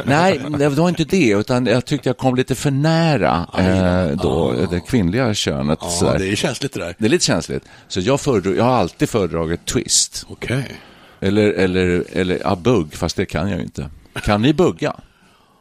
Nej, 0.04 0.40
det 0.58 0.68
var 0.68 0.88
inte 0.88 1.04
det, 1.04 1.30
utan 1.30 1.66
jag 1.66 1.84
tyckte 1.84 2.08
jag 2.08 2.16
kom 2.16 2.36
lite 2.36 2.54
för 2.54 2.70
nära 2.70 3.46
eh, 3.58 4.16
då, 4.22 4.54
det 4.70 4.80
kvinnliga 4.80 5.34
könet. 5.34 5.78
Ja, 5.82 5.88
sådär. 5.88 6.18
det 6.18 6.28
är 6.28 6.36
känsligt 6.36 6.72
det 6.72 6.80
där. 6.80 6.94
Det 6.98 7.04
är 7.04 7.08
lite 7.08 7.24
känsligt. 7.24 7.64
Så 7.88 8.00
jag, 8.00 8.20
föredrog, 8.20 8.56
jag 8.56 8.64
har 8.64 8.74
alltid 8.76 9.08
föredragit 9.08 9.66
twist. 9.66 10.26
Okej. 10.28 10.80
Eller, 11.20 11.52
eller, 11.52 12.04
eller 12.12 12.40
ja, 12.44 12.56
bugg, 12.56 12.94
fast 12.94 13.16
det 13.16 13.26
kan 13.26 13.48
jag 13.50 13.58
ju 13.58 13.64
inte. 13.64 13.90
Kan 14.24 14.42
ni 14.42 14.52
bugga? 14.52 14.96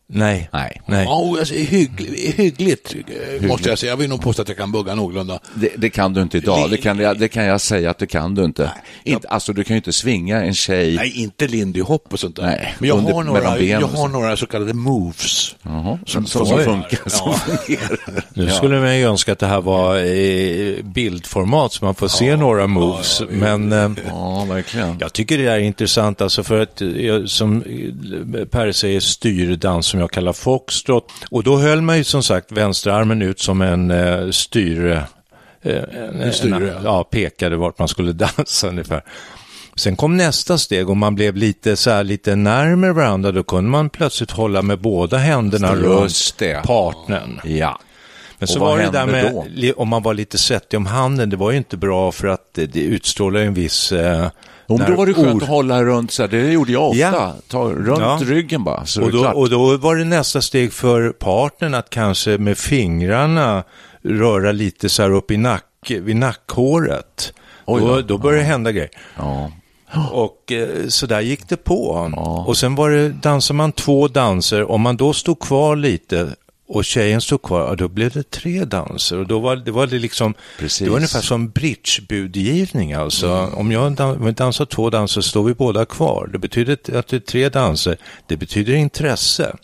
Nej. 0.08 0.50
Nej. 0.54 0.82
Nej. 0.86 1.06
Ja, 1.06 1.36
alltså, 1.40 1.54
hyggligt, 1.54 2.36
hyggligt, 2.40 2.96
eh, 3.40 3.48
måste 3.48 3.70
jag 3.70 3.80
säga. 3.80 3.92
Jag 3.92 3.98
vill 3.98 4.10
nog 4.10 4.22
påstå 4.22 4.42
att 4.42 4.48
jag 4.48 4.58
kan 4.58 4.72
bugga 4.72 4.96
någorlunda. 4.96 5.40
Det, 5.56 5.70
det 5.78 5.90
kan 5.90 6.14
du 6.14 6.22
inte 6.22 6.38
idag. 6.38 6.70
Det 6.70 6.78
kan, 6.78 7.00
jag, 7.00 7.20
det 7.20 7.28
kan 7.28 7.46
jag 7.46 7.62
säga 7.62 7.90
att 7.90 7.98
det 7.98 8.08
kan 8.08 8.36
du 8.36 8.44
inte. 8.44 8.72
inte 9.04 9.28
alltså, 9.28 9.54
du 9.54 9.64
kan 9.64 9.74
ju 9.74 9.78
inte 9.78 9.94
svinga 9.94 10.44
en 10.44 10.54
tjej. 10.54 10.96
Nej, 10.96 11.12
inte 11.22 11.48
lindy 11.48 11.82
hop 11.82 12.14
och 12.14 12.20
sånt 12.20 12.36
där. 12.36 12.44
Nej, 12.46 12.76
Men 12.80 12.90
jag 12.90 12.98
under- 12.98 13.14
har, 13.14 13.24
några, 13.24 13.60
jag 13.60 13.82
har 13.82 13.96
så. 13.96 14.08
några 14.08 14.38
så 14.38 14.46
kallade 14.46 14.74
moves. 14.74 15.56
Jaha, 15.64 16.00
som, 16.06 16.26
som- 16.26 16.46
som, 16.46 16.58
Oj. 16.58 16.64
funkar. 16.64 17.10
Som 17.10 17.32
Ja. 17.32 17.34
fungerar. 17.38 18.24
Nu 18.34 18.50
skulle 18.50 18.80
man 18.80 18.98
ju 18.98 19.06
önska 19.06 19.32
att 19.32 19.40
det 19.40 19.48
här 19.48 19.62
var 19.62 19.98
i 20.00 20.82
bildformat 20.84 21.74
så 21.74 21.86
man 21.86 21.96
får 21.96 22.08
se 22.08 22.36
några 22.36 22.68
moves. 22.68 23.22
Men 23.30 23.72
eh, 23.72 23.92
Ja, 24.10 24.46
verkligen. 24.50 24.98
jag 25.00 25.14
tycker 25.14 25.38
det 25.38 25.52
är 25.52 25.60
intressant, 25.60 26.22
alltså 26.22 26.44
för 26.44 26.60
att, 26.62 26.82
eh, 26.82 26.88
som 27.26 27.62
Per 28.52 28.72
säger, 28.72 29.00
styrdans 29.00 29.95
som 29.96 30.00
jag 30.02 30.12
kallar 30.12 30.34
foxtrot. 30.34 31.12
Och 31.30 31.44
då 31.44 31.58
höll 31.58 31.82
man 31.82 31.98
ju 31.98 32.04
som 32.04 32.24
sagt 32.24 32.52
vänsterarmen 32.52 33.22
ut 33.22 33.40
som 33.40 33.62
en 33.62 33.92
eh, 33.92 34.30
styre. 34.30 35.04
eh, 35.62 35.84
En, 36.22 36.34
styre, 36.34 36.68
ja. 36.68 36.80
ja, 36.84 37.04
pekade 37.04 37.56
vart 37.56 37.80
man 37.80 37.88
skulle 37.88 38.14
dansa 38.36 38.68
ungefär. 38.68 39.04
Sen 39.75 39.96
kom 39.96 40.18
nästa 40.18 40.58
steg 40.58 40.90
och 40.90 40.98
man 40.98 41.16
blev 41.16 41.36
lite, 41.36 41.75
så 41.75 41.90
här, 41.90 42.04
lite 42.04 42.36
närmare 42.36 42.94
varandra. 42.94 43.32
Då 43.32 43.44
kunde 43.44 43.70
man 43.70 43.90
plötsligt 43.90 44.32
hålla 44.32 44.62
med 44.62 44.80
båda 44.80 45.18
händerna 45.18 45.75
runt 45.75 46.38
partnern. 46.66 47.42
Ja. 47.44 47.80
Men 48.40 48.48
så 48.48 48.54
Och 48.56 48.60
vad 48.62 48.78
var 48.78 48.84
det 48.84 48.92
där 48.92 49.06
med, 49.06 49.34
då? 49.34 49.74
om 49.82 49.88
man 49.90 50.04
var 50.04 50.14
lite 50.14 50.38
svettig 50.38 50.78
om 50.78 50.86
handen, 50.86 51.30
det 51.30 51.38
var 51.38 51.52
ju 51.52 51.58
inte 51.58 51.78
bra 51.78 52.12
för 52.12 52.28
att 52.28 52.54
det, 52.54 52.66
det 52.66 52.80
utstrålar 52.82 53.40
en 53.40 53.54
viss... 53.54 53.92
Eh, 53.92 54.30
Om 54.68 54.78
då 54.88 54.96
var 54.96 55.06
det 55.06 55.14
skönt 55.14 55.36
ord- 55.36 55.44
att 55.44 55.50
hålla 55.50 55.84
runt 55.84 56.12
så 56.12 56.24
här, 56.24 56.30
det 56.30 56.52
gjorde 56.52 56.72
jag 56.72 56.84
ofta. 56.90 56.98
Ja. 57.00 57.36
Ta 57.48 57.64
runt 57.64 58.00
Ja. 58.02 58.20
ryggen 58.24 58.64
bara, 58.64 58.86
så 58.86 59.04
och, 59.04 59.12
då, 59.12 59.28
och 59.28 59.50
då 59.50 59.78
var 59.78 59.96
det 59.96 60.04
nästa 60.04 60.42
steg 60.42 60.74
för 60.74 61.10
partnern 61.10 61.74
att 61.74 61.90
kanske 61.90 62.38
med 62.38 62.58
fingrarna 62.58 63.64
röra 64.04 64.52
lite 64.52 64.90
så 64.90 65.02
här 65.02 65.12
upp 65.12 65.32
i 65.32 65.38
nack, 65.38 65.64
vid 65.90 66.16
nackhåret. 66.16 67.34
Oj 67.66 67.82
då. 67.82 67.88
då, 67.88 68.02
då 68.02 68.18
började 68.18 68.42
det 68.44 68.48
hända 68.48 68.72
grejer. 68.72 68.90
Ja. 69.18 69.52
Och 70.12 70.52
eh, 70.52 70.68
så 70.88 71.06
där 71.06 71.22
gick 71.22 71.50
det 71.50 71.58
på. 71.58 72.12
Ja. 72.16 72.44
Och 72.48 72.58
sen 72.58 72.76
var 72.76 72.90
det, 72.90 73.10
dansade 73.10 73.58
man 73.58 73.72
två 73.72 74.08
danser, 74.08 74.72
om 74.72 74.82
man 74.82 74.98
då 74.98 75.14
stod 75.14 75.40
kvar 75.40 75.76
lite 75.76 76.28
och 76.68 76.86
tjejen 76.86 77.22
stod 77.22 77.42
kvar, 77.42 77.60
ja, 77.62 77.76
då 77.76 77.88
blev 77.88 78.12
det 78.12 78.30
tre 78.32 78.66
danser. 78.66 79.18
Och 79.18 79.28
då 79.28 79.40
var 79.40 79.56
det, 79.56 79.72
var 79.72 79.88
det 79.88 80.00
liksom, 80.00 80.34
Precis. 80.60 80.80
det 80.86 80.90
var 80.90 80.96
ungefär 80.96 81.22
som 81.22 81.50
bridgebudgivning 81.50 82.94
alltså. 82.94 83.52
Om 83.54 83.72
jag 83.72 83.92
dan- 83.92 84.18
om 84.18 84.26
vi 84.26 84.32
dansar 84.32 84.66
två 84.66 84.90
danser 84.90 85.22
står 85.22 85.44
vi 85.44 85.54
båda 85.54 85.86
kvar. 85.86 86.30
Det 86.32 86.38
betyder 86.40 86.74
att 86.74 87.08
det 87.08 87.14
är 87.14 87.20
tre 87.20 87.50
danser. 87.50 87.98
Det 88.28 88.38
betyder 88.38 88.74
intresse. 88.74 89.56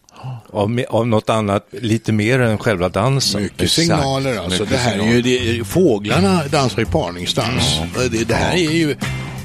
Av, 0.54 0.70
me- 0.70 0.86
av 0.90 1.08
något 1.08 1.30
annat, 1.30 1.68
lite 1.82 2.12
mer 2.12 2.40
än 2.40 2.58
själva 2.58 2.90
dansen. 2.90 3.42
Mycket 3.44 3.62
Exakt. 3.62 3.76
signaler 3.76 4.38
alltså. 4.38 4.50
Mycket 4.64 4.70
det 4.70 4.78
här 4.78 5.00
är 5.00 5.14
ju, 5.14 5.22
det, 5.22 5.64
fåglarna 5.64 6.44
dansar 6.48 6.80
ju 6.80 6.86
parningsdans. 6.86 7.80
Det, 8.12 8.24
det 8.24 8.36
här 8.36 8.54
är 8.54 8.72
ju, 8.72 8.96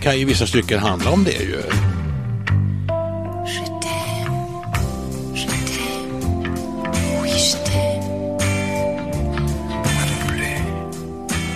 kan 0.03 0.15
ju 0.15 0.21
i 0.21 0.25
vissa 0.25 0.47
stycken 0.47 0.79
handla 0.79 1.11
om 1.11 1.25
det 1.25 1.33
ju. 1.43 1.63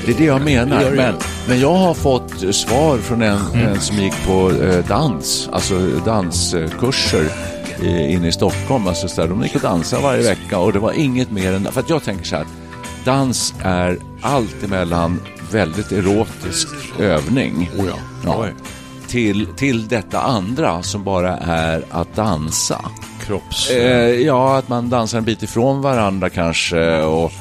Det 0.07 0.13
är 0.13 0.19
det 0.19 0.25
jag 0.25 0.43
menar. 0.43 0.83
gör 0.83 0.91
det. 0.91 0.97
Men, 0.97 1.15
men 1.49 1.61
jag 1.61 1.75
har 1.75 1.95
fått 1.95 2.55
svar 2.55 2.99
från 2.99 3.23
en, 3.23 3.39
en 3.55 3.81
som 3.81 3.97
gick 3.97 4.27
på 4.27 4.51
eh, 4.51 4.87
dans, 4.87 5.49
alltså 5.53 5.79
danskurser 6.05 7.25
i, 7.83 8.13
inne 8.13 8.29
i 8.29 8.33
Stockholm. 8.33 8.87
Alltså, 8.87 9.09
så 9.09 9.21
där, 9.21 9.29
de 9.29 9.43
gick 9.43 9.55
och 9.55 9.61
dansade 9.61 10.03
varje 10.03 10.23
vecka 10.23 10.59
och 10.59 10.73
det 10.73 10.79
var 10.79 10.93
inget 10.93 11.31
mer 11.31 11.53
än... 11.53 11.73
För 11.73 11.81
att 11.81 11.91
jag 11.91 12.03
tänker 12.03 12.25
så 12.25 12.37
här, 12.37 12.47
dans 13.05 13.55
är 13.63 13.99
allt 14.23 14.63
emellan 14.65 15.21
väldigt 15.51 15.93
erotisk 15.93 16.69
övning. 16.99 17.71
Oh 17.79 17.87
ja. 17.87 17.95
Ja. 18.25 18.47
Till, 19.09 19.47
till 19.47 19.89
detta 19.89 20.21
andra 20.21 20.83
som 20.83 21.05
bara 21.05 21.37
är 21.37 21.85
att 21.91 22.17
dansa. 22.17 22.85
Kropps... 23.27 23.71
Eh, 23.71 24.21
ja, 24.21 24.59
att 24.59 24.69
man 24.69 24.91
dansar 24.91 25.19
en 25.19 25.25
bit 25.25 25.43
ifrån 25.43 25.83
varandra 25.83 26.31
kanske. 26.31 27.03
Och, 27.03 27.33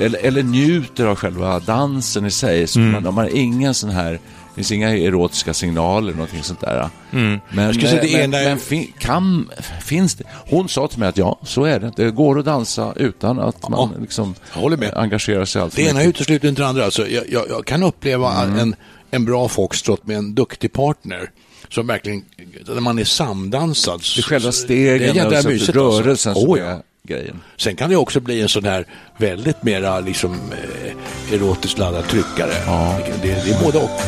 eller, 0.00 0.18
eller 0.18 0.42
njuter 0.42 1.06
av 1.06 1.16
själva 1.16 1.58
dansen 1.60 2.26
i 2.26 2.30
sig. 2.30 2.66
Så 2.66 2.78
man, 2.78 3.02
de 3.02 3.16
har 3.16 3.36
ingen 3.36 3.74
sån 3.74 3.90
här, 3.90 4.12
det 4.12 4.20
finns 4.54 4.72
inga 4.72 4.96
erotiska 4.96 5.54
signaler, 5.54 6.12
någonting 6.12 6.42
sånt 6.42 6.60
där. 6.60 6.88
Men, 7.10 7.40
det 7.50 8.02
men, 8.02 8.04
ena 8.06 8.38
är- 8.38 8.48
men 8.48 8.58
fin, 8.58 8.92
kan, 8.98 9.50
finns 9.84 10.14
det? 10.14 10.24
Hon 10.50 10.68
sa 10.68 10.88
till 10.88 10.98
mig 10.98 11.08
att 11.08 11.16
ja, 11.18 11.38
så 11.44 11.64
är 11.64 11.80
det. 11.80 11.92
Det 11.96 12.10
går 12.10 12.38
att 12.38 12.44
dansa 12.44 12.92
utan 12.96 13.38
att 13.40 13.68
man 13.68 13.90
Ja, 13.94 14.00
liksom 14.00 14.34
håller 14.50 14.76
med. 14.76 14.94
engagerar 14.94 15.44
sig 15.44 15.62
allt 15.62 15.76
Det 15.76 15.82
ena 15.82 16.02
utesluter 16.02 16.48
inte 16.48 16.62
det 16.62 16.68
andra. 16.68 16.84
Alltså, 16.84 17.08
jag, 17.08 17.24
jag, 17.30 17.44
jag 17.48 17.66
kan 17.66 17.82
uppleva 17.82 18.42
en, 18.42 18.74
en 19.10 19.24
bra 19.24 19.48
foxtrot 19.48 20.06
med 20.06 20.16
en 20.16 20.34
duktig 20.34 20.72
partner. 20.72 21.30
Som 21.68 21.86
verkligen, 21.86 22.22
när 22.66 22.80
man 22.80 22.98
är 22.98 23.04
samdansad. 23.04 24.00
Det 24.16 24.20
är 24.20 24.22
själva 24.22 24.52
stegen, 24.52 25.14
det 25.14 25.36
är 25.36 25.48
mysigt, 25.48 25.68
rörelsen 25.76 26.30
alltså. 26.32 26.46
Oh, 26.46 26.58
ja. 26.58 26.82
Grejen. 27.08 27.40
Sen 27.56 27.76
kan 27.76 27.90
det 27.90 27.96
också 27.96 28.20
bli 28.20 28.40
en 28.40 28.48
sån 28.48 28.64
här 28.64 28.86
väldigt 29.16 29.62
mera 29.62 30.00
liksom 30.00 30.32
eh, 30.52 31.34
erotiskt 31.34 31.78
laddad 31.78 32.08
tryckare. 32.08 32.52
Ja. 32.66 32.98
Det, 33.22 33.28
det 33.28 33.50
är 33.50 33.64
både 33.64 33.78
och. 33.78 34.00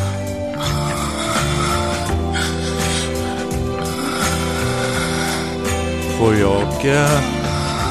Får 6.19 6.37
jag 6.37 6.87
eh, 6.87 7.21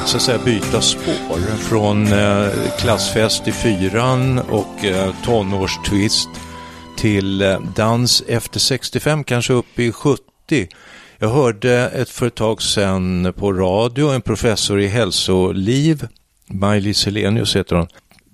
så 0.06 0.16
att 0.16 0.22
säga 0.22 0.38
byta 0.38 0.80
spår 0.80 1.56
från 1.56 2.12
eh, 2.12 2.48
klassfest 2.78 3.48
i 3.48 3.52
fyran 3.52 4.38
och 4.38 4.84
eh, 4.84 5.14
tonårstwist 5.24 6.28
till 6.96 7.42
eh, 7.42 7.60
dans 7.60 8.22
efter 8.28 8.60
65, 8.60 9.24
kanske 9.24 9.52
upp 9.52 9.78
i 9.78 9.92
70. 9.92 10.22
Jag 11.24 11.30
hörde 11.30 11.88
ett 11.88 12.08
för 12.10 12.26
ett 12.26 12.34
tag 12.34 12.62
sedan 12.62 13.32
på 13.36 13.52
radio, 13.52 14.08
en 14.10 14.22
professor 14.22 14.80
i 14.80 14.86
hälsoliv, 14.86 16.08
Maj-Lis 16.46 17.04
Helenius 17.06 17.56
heter 17.56 17.76
hon. 17.76 17.86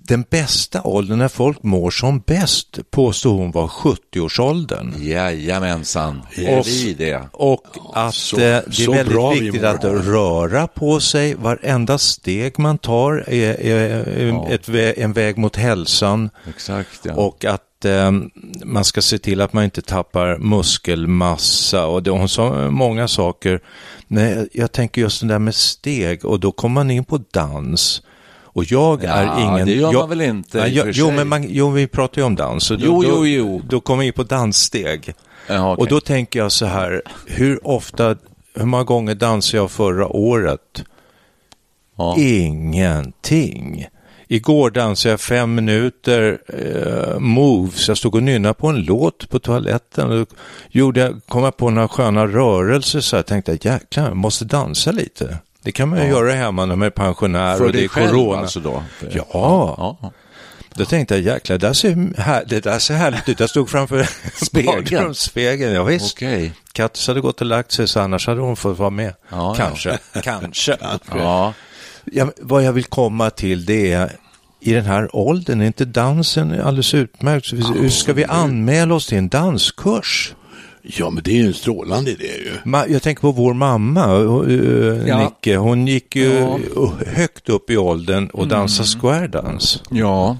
Den 0.07 0.25
bästa 0.29 0.81
åldern 0.83 1.17
när 1.17 1.27
folk 1.27 1.63
mår 1.63 1.91
som 1.91 2.19
bäst 2.19 2.79
påstod 2.91 3.33
hon 3.39 3.51
var 3.51 3.67
70-årsåldern. 3.67 4.93
Jajamensan, 4.99 6.21
Och- 6.31 6.37
är 6.43 6.63
vi 6.63 6.93
det? 6.93 7.21
Och 7.33 7.63
att 7.93 8.13
så- 8.13 8.35
eh, 8.35 8.41
det 8.41 8.83
är 8.83 8.91
väldigt 9.03 9.41
vi 9.41 9.43
viktigt 9.45 9.61
mår. 9.61 9.67
att 9.69 9.83
röra 9.83 10.67
på 10.67 10.99
sig. 10.99 11.35
Varenda 11.35 11.97
steg 11.97 12.59
man 12.59 12.77
tar 12.77 13.23
är, 13.27 13.61
är, 13.61 13.89
är 14.07 14.53
ett, 14.53 14.67
vä- 14.69 14.93
en 14.97 15.13
väg 15.13 15.37
mot 15.37 15.55
hälsan. 15.55 16.29
Exakt, 16.49 16.99
ja. 17.03 17.13
Och 17.13 17.45
att 17.45 17.61
eh, 17.85 18.11
man 18.63 18.85
ska 18.85 19.01
se 19.01 19.17
till 19.17 19.41
att 19.41 19.53
man 19.53 19.63
inte 19.63 19.81
tappar 19.81 20.37
muskelmassa. 20.37 21.85
Och 21.87 22.03
det, 22.03 22.11
hon 22.11 22.29
sa 22.29 22.69
många 22.69 23.07
saker. 23.07 23.59
Nej, 24.07 24.47
jag 24.53 24.71
tänker 24.71 25.01
just 25.01 25.21
det 25.21 25.27
där 25.27 25.39
med 25.39 25.55
steg 25.55 26.25
och 26.25 26.39
då 26.39 26.51
kommer 26.51 26.73
man 26.73 26.91
in 26.91 27.03
på 27.05 27.19
dans. 27.31 28.01
Och 28.53 28.63
jag 28.63 29.03
är 29.03 29.23
Ja, 29.25 29.41
ingen... 29.41 29.65
det 29.67 29.73
gör 29.73 29.93
jag, 29.93 29.99
man 29.99 30.09
väl 30.09 30.21
inte 30.21 30.57
Nej, 30.57 30.75
jag, 30.77 30.91
jo, 30.91 31.11
men 31.11 31.27
man, 31.27 31.45
jo, 31.49 31.69
vi 31.69 31.87
pratar 31.87 32.21
ju 32.21 32.25
om 32.25 32.35
dans. 32.35 32.67
Då, 32.69 32.75
Jo, 32.79 33.03
då, 33.03 33.09
jo, 33.09 33.27
jo. 33.27 33.61
Då 33.69 33.79
kommer 33.79 34.01
vi 34.01 34.07
in 34.07 34.13
på 34.13 34.23
danssteg. 34.23 35.13
Ja, 35.47 35.71
okej. 35.73 35.81
Och 35.81 35.87
då 35.87 35.99
tänker 36.01 36.39
jag 36.39 36.51
så 36.51 36.65
här, 36.65 37.01
hur 37.27 37.67
ofta, 37.67 38.15
hur 38.55 38.65
många 38.65 38.83
gånger 38.83 39.15
dansade 39.15 39.57
jag 39.57 39.71
förra 39.71 40.07
året? 40.07 40.83
ja. 41.95 42.15
Ingenting. 42.17 43.85
Igår 44.33 44.71
dansade 44.71 45.11
jag 45.11 45.21
fem 45.21 45.55
minuter 45.55 46.37
eh, 46.47 47.19
moves. 47.19 47.87
Jag 47.87 47.97
stod 47.97 48.15
och 48.15 48.23
nynnade 48.23 48.53
på 48.53 48.67
en 48.67 48.81
låt 48.83 49.29
på 49.29 49.39
toaletten. 49.39 50.09
Och 50.11 50.17
då 50.17 50.25
gjorde 50.69 50.99
jag, 50.99 51.21
kom 51.27 51.43
jag 51.43 51.57
på 51.57 51.69
några 51.69 51.87
sköna 51.87 52.27
rörelser 52.27 52.99
så 53.01 53.15
jag 53.15 53.25
tänkte 53.25 53.51
jäklar, 53.61 54.03
jag 54.07 54.15
måste 54.17 54.45
dansa 54.45 54.91
lite. 54.91 55.37
Det 55.63 55.71
kan 55.71 55.89
man 55.89 55.99
ju 56.01 56.07
göra 56.07 56.31
hemma 56.31 56.65
när 56.65 56.75
man 56.75 56.85
är 56.85 56.89
pensionär 56.89 57.57
För 57.57 57.65
och 57.65 57.71
det 57.71 57.83
är 57.83 57.87
själv 57.87 58.09
corona. 58.09 58.39
alltså 58.41 58.59
då? 58.59 58.83
Ja. 59.11 59.97
ja. 60.01 60.11
Då 60.75 60.85
tänkte 60.85 61.15
jag, 61.15 61.23
jäklar, 61.23 61.57
det 61.57 61.67
där 61.67 61.73
ser, 61.73 62.21
här, 62.21 62.43
det 62.47 62.59
där 62.59 62.79
ser 62.79 62.93
härligt 62.95 63.29
ut. 63.29 63.39
Jag 63.39 63.49
stod 63.49 63.69
framför 63.69 64.09
Spegeln? 64.45 64.75
badrumsspegeln. 64.83 65.73
Ja, 65.73 65.83
visst. 65.83 66.17
Okej. 66.17 66.53
Kattis 66.73 67.07
hade 67.07 67.21
gått 67.21 67.41
och 67.41 67.47
lagt 67.47 67.71
sig, 67.71 67.87
så 67.87 67.99
annars 67.99 68.27
hade 68.27 68.41
hon 68.41 68.55
fått 68.55 68.77
vara 68.77 68.89
med. 68.89 69.13
Ja, 69.29 69.55
Kanske. 69.57 69.99
Kanske. 70.23 70.77
Ja. 71.15 71.53
Ja, 72.05 72.31
vad 72.41 72.63
jag 72.63 72.73
vill 72.73 72.83
komma 72.85 73.29
till 73.29 73.65
det 73.65 73.91
är, 73.91 74.11
i 74.61 74.73
den 74.73 74.85
här 74.85 75.15
åldern, 75.15 75.61
är 75.61 75.65
inte 75.65 75.85
dansen 75.85 76.61
alldeles 76.61 76.93
utmärkt? 76.93 77.45
Så 77.45 77.55
vi- 77.55 77.79
Hur 77.79 77.89
ska 77.89 78.13
vi 78.13 78.25
anmäla 78.25 78.95
oss 78.95 79.07
till 79.07 79.17
en 79.17 79.29
danskurs? 79.29 80.35
Ja, 80.83 81.09
men 81.09 81.23
det 81.23 81.31
är 81.31 81.35
ju 81.35 81.45
en 81.47 81.53
strålande 81.53 82.11
idé 82.11 82.23
ju. 82.23 82.51
Ma- 82.71 82.85
Jag 82.91 83.01
tänker 83.01 83.21
på 83.21 83.31
vår 83.31 83.53
mamma, 83.53 84.15
uh, 84.19 85.07
Ja. 85.07 85.19
Nicke. 85.23 85.55
Hon 85.57 85.87
gick 85.87 86.15
ju 86.15 86.33
Ja. 86.33 86.59
uh, 86.81 86.91
högt 87.15 87.49
upp 87.49 87.69
i 87.69 87.77
åldern 87.77 88.27
och 88.29 88.47
dansade 88.47 88.87
square 88.87 89.27
dance. 89.27 89.79
ja. 89.91 90.37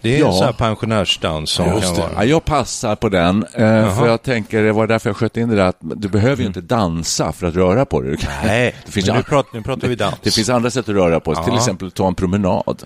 Det 0.00 0.16
är 0.16 0.20
Ja. 0.20 0.26
en 0.26 0.32
sån 0.34 0.44
här 0.44 0.52
pensionärsdans 0.52 1.50
som 1.50 1.66
Just 1.66 1.80
kan 1.86 1.94
det. 1.94 2.00
vara. 2.00 2.10
Ja, 2.16 2.24
jag 2.24 2.44
passar 2.44 2.96
på 2.96 3.08
den, 3.08 3.44
eh, 3.54 3.98
för 3.98 4.06
jag 4.06 4.22
tänker, 4.22 4.62
det 4.62 4.72
var 4.72 4.86
därför 4.86 5.08
jag 5.10 5.16
sköt 5.16 5.36
in 5.36 5.48
det 5.48 5.56
där, 5.56 5.66
att 5.66 5.76
du 5.80 6.08
behöver 6.08 6.42
ju 6.42 6.46
inte 6.46 6.60
dansa 6.60 7.32
för 7.32 7.46
att 7.46 7.54
röra 7.54 7.84
på 7.84 8.00
dig. 8.00 8.16
Nej, 8.44 8.74
det 8.86 8.92
finns 8.92 9.06
men 9.06 9.16
nu 9.16 9.22
pratar, 9.22 9.56
nu 9.58 9.62
pratar 9.62 9.88
vi 9.88 9.94
dans. 9.94 10.14
Det 10.22 10.30
finns 10.30 10.48
andra 10.48 10.70
sätt 10.70 10.88
att 10.88 10.94
röra 10.94 11.20
på 11.20 11.34
sig, 11.34 11.44
till 11.44 11.54
exempel 11.54 11.90
ta 11.90 12.08
en 12.08 12.14
promenad 12.14 12.82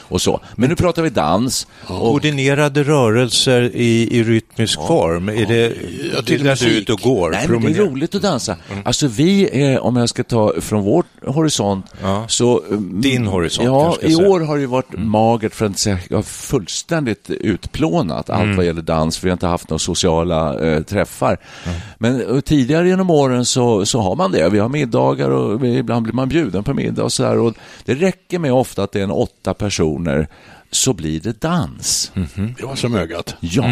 och 0.00 0.20
så. 0.20 0.40
Men 0.56 0.68
nu 0.68 0.76
pratar 0.76 1.02
vi 1.02 1.10
dans. 1.10 1.66
Och, 1.86 1.88
Koordinerade 1.98 2.82
rörelser 2.82 3.70
i, 3.74 4.18
i 4.18 4.22
rytmisk 4.24 4.78
form. 4.86 5.28
Är 5.28 5.46
det, 5.46 5.72
Ja, 6.14 6.20
det 6.20 6.22
till 6.22 6.46
är 6.46 6.56
du 6.56 6.66
ute 6.78 6.92
och 6.92 7.00
går? 7.00 7.30
Nej, 7.30 7.48
men 7.48 7.62
det 7.62 7.68
är 7.68 7.74
roligt 7.74 8.14
att 8.14 8.22
dansa. 8.22 8.56
Alltså 8.84 9.06
vi 9.06 9.62
är, 9.64 9.80
om 9.80 9.96
jag 9.96 10.08
ska 10.08 10.24
ta 10.24 10.52
från 10.60 10.82
vår 10.82 11.04
horisont, 11.26 11.86
Ja. 12.02 12.24
så... 12.28 12.62
mm, 12.68 13.00
Din 13.00 13.26
horisont, 13.26 13.66
Ja, 13.66 13.96
i 14.02 14.06
jag 14.06 14.12
säga. 14.16 14.28
år 14.28 14.40
har 14.40 14.58
det 14.58 14.66
varit 14.66 14.98
magert 14.98 15.54
för 15.54 15.66
att 15.66 15.78
säga 15.78 15.98
ja, 16.10 16.22
fullständigt 16.22 17.30
utplånat 17.30 18.30
allt 18.30 18.56
vad 18.56 18.66
gäller 18.66 18.82
dans, 18.82 19.18
för 19.18 19.26
vi 19.26 19.30
har 19.30 19.34
inte 19.36 19.46
haft 19.46 19.70
några 19.70 19.78
sociala 19.78 20.60
eh, 20.60 20.82
träffar. 20.82 21.38
Men 21.98 22.20
eh, 22.34 22.40
tidigare 22.40 22.88
genom 22.88 23.10
åren 23.10 23.44
så, 23.44 23.86
så 23.86 24.00
har 24.00 24.16
man 24.16 24.32
det. 24.32 24.48
Vi 24.48 24.58
har 24.58 24.68
middagar 24.68 25.30
och 25.30 25.64
vi, 25.64 25.76
ibland 25.76 26.02
blir 26.02 26.14
man 26.14 26.28
bjuden 26.28 26.64
på 26.64 26.74
middag 26.74 27.04
och 27.04 27.12
sådär. 27.12 27.38
Och 27.38 27.54
det 27.84 27.94
räcker 27.94 28.38
med 28.38 28.52
ofta 28.52 28.82
att 28.82 28.92
det 28.92 28.98
är 29.00 29.04
en 29.04 29.10
åtta 29.10 29.54
personer 29.54 29.77
så 30.70 30.92
blir 30.92 31.20
det 31.20 31.40
dans. 31.40 32.12
Det 32.58 32.64
var 32.64 32.74
som 32.76 32.94
ögat. 32.94 33.36
Ja, 33.40 33.64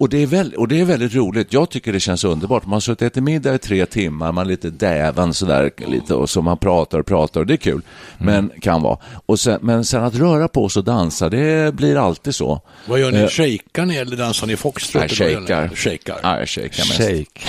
och, 0.00 0.08
det 0.08 0.22
är 0.22 0.26
väl, 0.26 0.54
och 0.54 0.68
det 0.68 0.80
är 0.80 0.84
väldigt 0.84 1.14
roligt. 1.14 1.52
Jag 1.52 1.70
tycker 1.70 1.92
det 1.92 2.00
känns 2.00 2.24
underbart. 2.24 2.66
Man 2.66 2.72
har 2.72 2.80
suttit 2.80 3.02
och 3.02 3.06
ätit 3.06 3.22
middag 3.22 3.54
i 3.54 3.58
tre 3.58 3.86
timmar, 3.86 4.32
man 4.32 4.46
är 4.46 4.50
lite 4.50 4.70
däven 4.70 5.34
sådär 5.34 5.70
lite 5.76 6.14
och 6.14 6.30
så 6.30 6.42
man 6.42 6.58
pratar 6.58 6.98
och 6.98 7.06
pratar 7.06 7.40
och 7.40 7.46
det 7.46 7.54
är 7.54 7.56
kul. 7.56 7.82
Men 8.18 8.50
kan 8.60 8.82
vara. 8.82 8.98
Och 9.26 9.40
sen, 9.40 9.58
men 9.62 9.84
sen 9.84 10.04
att 10.04 10.14
röra 10.14 10.48
på 10.48 10.68
sig 10.68 10.80
och 10.80 10.84
dansa, 10.84 11.28
det 11.28 11.74
blir 11.74 11.96
alltid 11.96 12.34
så. 12.34 12.60
Vad 12.86 13.00
gör 13.00 13.12
ni? 13.12 13.20
Eh, 13.20 13.28
Shakar 13.28 13.86
ni 13.86 13.96
eller 13.96 14.16
dansar 14.16 14.46
ni 14.46 14.56
foxtrot? 14.56 15.02
Jag 15.02 15.10
shakar. 15.10 15.68
Shakar. 15.74 16.18
Ja, 16.22 16.38
jag 16.38 16.48
shakar 16.48 16.68
mest. 16.68 16.96
Shake. 16.96 17.40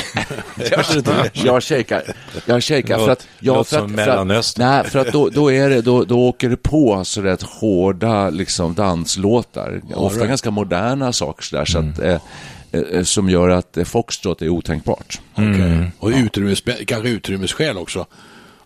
Jag 1.45 1.63
shakar. 1.63 2.03
Jag 2.45 2.63
shakar 2.63 2.97
för 2.97 3.09
att... 3.09 3.27
Låter 3.39 3.59
Ja, 3.59 3.63
för 3.63 3.77
som 3.77 3.99
att, 3.99 4.05
för 4.05 4.35
att, 4.35 4.57
nej, 4.57 4.83
för 4.83 4.99
att 4.99 5.11
då, 5.11 5.29
då, 5.29 5.51
är 5.51 5.69
det, 5.69 5.81
då, 5.81 6.03
då 6.03 6.27
åker 6.27 6.49
det 6.49 6.57
på 6.57 7.03
så 7.03 7.21
rätt 7.21 7.41
hårda 7.41 8.29
liksom, 8.29 8.73
danslåtar. 8.73 9.81
Ofta 9.93 10.27
ganska 10.27 10.51
moderna 10.51 11.13
saker 11.13 11.43
sådär, 11.43 11.65
så 11.65 11.79
att, 11.79 11.99
eh, 11.99 12.09
eh, 12.13 12.21
som 13.03 13.29
gör 13.29 13.49
att 13.49 13.77
eh, 13.77 13.83
foxtrot 13.83 14.41
är 14.41 14.49
otänkbart. 14.49 15.21
Okej. 15.33 15.91
Och 15.99 16.09
utrymmes, 16.09 16.63
kanske 16.87 17.09
utrymmesskäl 17.09 17.77
också. 17.77 18.05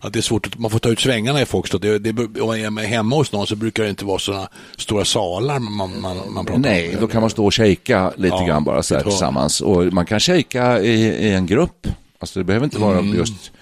Att 0.00 0.12
det 0.12 0.18
är 0.18 0.22
svårt 0.22 0.46
att 0.46 0.58
man 0.58 0.70
får 0.70 0.78
ta 0.78 0.88
ut 0.88 1.00
svängarna 1.00 1.42
i 1.42 1.46
foxtrot. 1.46 1.82
Det, 1.82 1.98
det, 1.98 2.40
om 2.40 2.48
man 2.74 2.78
är 2.84 2.86
hemma 2.86 3.16
hos 3.16 3.32
någon 3.32 3.46
så 3.46 3.56
brukar 3.56 3.82
det 3.82 3.88
inte 3.90 4.04
vara 4.04 4.18
sådana 4.18 4.48
stora 4.76 5.04
salar 5.04 5.58
man, 5.58 6.00
man, 6.00 6.16
man 6.30 6.46
pratar 6.46 6.60
Nej, 6.60 6.94
om. 6.94 7.00
då 7.00 7.06
kan 7.08 7.20
man 7.20 7.30
stå 7.30 7.46
och 7.46 7.54
shaka 7.54 8.12
lite 8.16 8.36
Ja, 8.36 8.46
grann 8.46 8.64
bara 8.64 8.82
så 8.82 8.94
här 8.94 9.02
tillsammans. 9.02 9.60
Och 9.60 9.92
man 9.92 10.06
kan 10.06 10.20
shaka 10.20 10.80
i, 10.80 11.02
i 11.04 11.32
en 11.32 11.46
grupp. 11.46 11.86
Alltså 12.18 12.38
det 12.38 12.44
behöver 12.44 12.64
inte 12.64 12.78
vara 12.78 12.98
Mm. 12.98 13.14
just 13.16 13.52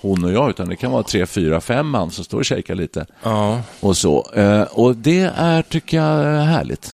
hon 0.00 0.24
och 0.24 0.32
jag, 0.32 0.50
utan 0.50 0.68
det 0.68 0.76
kan 0.76 0.90
vara 0.92 1.02
tre, 1.02 1.26
fyra, 1.26 1.60
fem 1.60 1.88
man 1.88 2.10
som 2.10 2.24
står 2.24 2.38
och 2.38 2.46
shakar 2.46 2.74
lite. 2.74 3.06
Ja. 3.22 3.60
Och 3.80 3.96
så. 3.96 4.26
Eh, 4.34 4.62
Och 4.62 4.96
det 4.96 5.30
är, 5.36 5.62
tycker 5.62 5.96
jag, 5.96 6.06
är 6.24 6.40
härligt. 6.44 6.90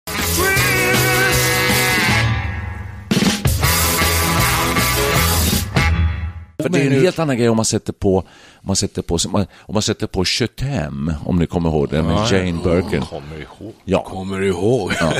För 6.59 6.69
det 6.69 6.79
är 6.81 6.85
en 6.91 7.01
helt 7.01 7.19
annan 7.19 7.37
grej 7.37 7.49
om 7.49 7.55
man 7.55 7.65
sätter 7.65 7.93
på, 7.93 8.17
om 8.17 8.23
man 8.61 8.75
sätter 8.75 9.01
på, 9.01 9.17
om 9.65 9.73
man 9.73 9.81
sätter 9.81 10.07
på 10.07 10.25
Chetem, 10.25 11.13
om 11.25 11.39
ni 11.39 11.47
kommer 11.47 11.69
ihåg 11.69 11.89
det, 11.89 12.03
med 12.03 12.31
Jane 12.31 12.59
Birkin. 12.63 13.01
Kommer 13.01 13.35
ihåg. 13.41 13.73
Ja, 13.85 14.03
Kommer 14.03 14.41
ihåg? 14.41 14.91
ja, 15.01 15.13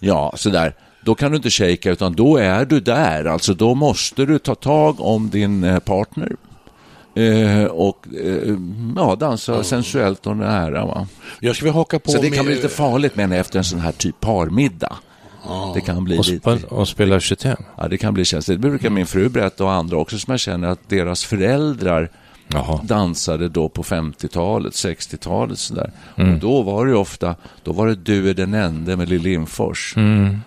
ja, 0.00 0.32
sådär. 0.36 0.74
Då 1.04 1.14
kan 1.14 1.30
du 1.30 1.36
inte 1.36 1.50
shaka, 1.50 1.90
utan 1.90 2.12
då 2.12 2.36
är 2.36 2.64
du 2.64 2.80
där. 2.80 3.24
Alltså, 3.24 3.54
då 3.54 3.74
måste 3.74 4.24
du 4.26 4.38
ta 4.38 4.54
tag 4.54 5.00
om 5.00 5.30
din 5.30 5.64
eh, 5.64 5.78
partner. 5.78 6.32
Eh, 7.16 7.64
och 7.64 8.06
eh, 8.24 8.56
ja, 8.96 9.16
dansa 9.20 9.64
sensuellt 9.64 10.26
och 10.26 10.36
nära. 10.36 10.86
Va? 10.86 11.06
Jag 11.40 11.56
skulle 11.56 11.68
vilja 11.70 11.78
haka 11.80 11.98
på 11.98 12.10
Så 12.10 12.20
det 12.20 12.28
kan 12.30 12.36
med- 12.36 12.44
bli 12.46 12.54
lite 12.54 12.68
farligt 12.68 13.16
menar 13.16 13.36
jag, 13.36 13.40
efter 13.40 13.58
en 13.58 13.64
sån 13.64 13.80
här 13.80 13.92
typ 13.92 14.20
parmiddag. 14.20 14.96
Det 15.74 15.80
kan 15.80 16.04
bli 16.04 16.18
Och, 16.18 16.26
lite... 16.28 16.50
sp- 16.50 16.64
och 16.64 16.88
spelar 16.88 17.20
25. 17.20 17.56
Ja, 17.76 17.88
det 17.88 17.98
kan 17.98 18.14
bli 18.14 18.24
känsligt. 18.24 18.62
Det 18.62 18.68
brukar 18.68 18.90
min 18.90 19.06
fru 19.06 19.28
berätta 19.28 19.64
och 19.64 19.72
andra 19.72 19.96
också 19.96 20.18
som 20.18 20.30
jag 20.30 20.40
känner 20.40 20.68
att 20.68 20.88
deras 20.88 21.24
föräldrar 21.24 22.10
Jaha. 22.48 22.80
dansade 22.82 23.48
då 23.48 23.68
på 23.68 23.82
50-talet, 23.82 24.72
60-talet 24.72 25.58
sådär. 25.58 25.90
Mm. 26.16 26.34
Och 26.34 26.40
då 26.40 26.62
var 26.62 26.86
det 26.86 26.94
ofta, 26.96 27.34
då 27.62 27.72
var 27.72 27.86
det 27.86 27.94
Du 27.94 28.30
är 28.30 28.34
den 28.34 28.54
ende 28.54 28.96
med 28.96 29.08
Lill 29.08 29.22
Lindfors. 29.22 29.94
Mm. 29.96 30.40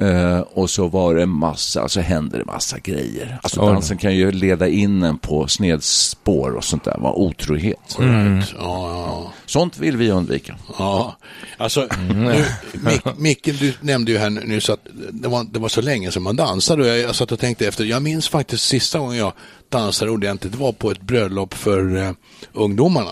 Eh, 0.00 0.40
och 0.40 0.70
så 0.70 0.88
var 0.88 1.14
det 1.14 1.26
massa, 1.26 1.88
så 1.88 2.00
hände 2.00 2.38
det 2.38 2.44
massa 2.44 2.78
grejer. 2.78 3.38
Alltså 3.42 3.60
Oj. 3.60 3.66
dansen 3.72 3.98
kan 3.98 4.16
ju 4.16 4.32
leda 4.32 4.68
in 4.68 5.02
en 5.02 5.18
på 5.18 5.46
snedspår 5.48 6.50
och 6.56 6.64
sånt 6.64 6.84
där, 6.84 6.96
va? 6.98 7.12
otrohet. 7.12 7.96
Mm. 7.98 8.38
Ja, 8.38 8.44
ja, 8.58 9.32
Sånt 9.46 9.78
vill 9.78 9.96
vi 9.96 10.10
undvika. 10.10 10.56
ja. 10.78 11.16
Alltså, 11.56 11.88
Mm. 12.10 12.24
nu, 12.24 12.44
Mick, 12.72 13.02
Micke, 13.18 13.44
du 13.60 13.74
nämnde 13.80 14.12
ju 14.12 14.18
här 14.18 14.30
nyss 14.30 14.70
att 14.70 14.86
det 15.12 15.28
var, 15.28 15.44
det 15.52 15.58
var 15.58 15.68
så 15.68 15.80
länge 15.80 16.10
som 16.10 16.22
man 16.22 16.36
dansade 16.36 16.82
och 16.82 16.88
jag, 16.88 16.98
jag 16.98 17.14
satt 17.14 17.32
och 17.32 17.38
tänkte 17.40 17.66
efter. 17.66 17.84
Jag 17.84 18.02
minns 18.02 18.28
faktiskt 18.28 18.64
sista 18.64 18.98
gången 18.98 19.16
jag 19.18 19.32
dansade 19.68 20.10
ordentligt, 20.10 20.52
det 20.52 20.58
var 20.58 20.72
på 20.72 20.90
ett 20.90 21.00
bröllop 21.00 21.54
för 21.54 21.96
eh, 21.96 22.10
ungdomarna. 22.52 23.10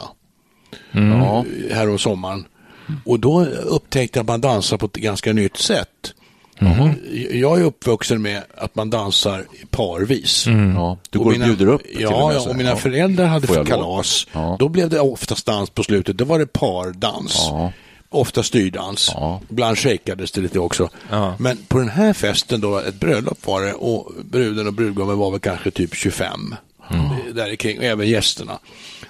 Ja. 0.92 1.44
här 1.70 1.88
om 1.90 1.98
sommaren. 1.98 2.44
Och 3.04 3.20
då 3.20 3.44
upptäckte 3.44 4.18
jag 4.18 4.22
att 4.24 4.28
man 4.28 4.40
dansar 4.40 4.76
på 4.76 4.86
ett 4.86 4.92
ganska 4.96 5.32
nytt 5.32 5.56
sätt. 5.56 5.88
Jag 7.30 7.60
är 7.60 7.64
uppvuxen 7.64 8.22
med 8.22 8.42
att 8.56 8.74
man 8.74 8.90
dansar 8.90 9.44
parvis. 9.70 10.46
Ja. 10.74 10.98
Du 11.10 11.18
går 11.18 11.26
och 11.26 11.32
mina, 11.32 11.44
bjuder 11.46 11.66
upp 11.66 11.82
Ja, 11.98 12.24
och 12.24 12.34
ja, 12.34 12.48
och 12.50 12.56
mina 12.56 12.70
Ja. 12.70 12.76
föräldrar 12.76 13.26
hade 13.26 13.46
för 13.46 13.64
kalas. 13.64 14.26
Ja. 14.32 14.56
Då 14.58 14.68
blev 14.68 14.90
det 14.90 15.00
oftast 15.00 15.46
dans 15.46 15.70
på 15.70 15.82
slutet. 15.82 16.16
Då 16.16 16.24
var 16.24 16.38
det 16.38 16.46
pardans. 16.46 17.46
Ja. 17.50 17.72
Ofta 18.10 18.42
styrdans. 18.42 19.10
Ja. 19.14 19.40
Ibland 19.50 19.78
shakades 19.78 20.32
det 20.32 20.40
lite 20.40 20.58
också. 20.58 20.88
Ja. 21.10 21.34
Men 21.38 21.56
på 21.68 21.78
den 21.78 21.88
här 21.88 22.12
festen 22.12 22.60
då, 22.60 22.78
ett 22.78 23.00
bröllop 23.00 23.46
var 23.46 23.62
det 23.62 23.72
och 23.72 24.12
bruden 24.24 24.66
och 24.66 24.72
brudgummen 24.72 25.18
var 25.18 25.30
väl 25.30 25.40
kanske 25.40 25.70
typ 25.70 25.94
25. 25.94 26.54
Mm. 26.90 27.06
Där 27.34 27.56
kring, 27.56 27.78
och 27.78 27.84
även 27.84 28.08
gästerna. 28.08 28.58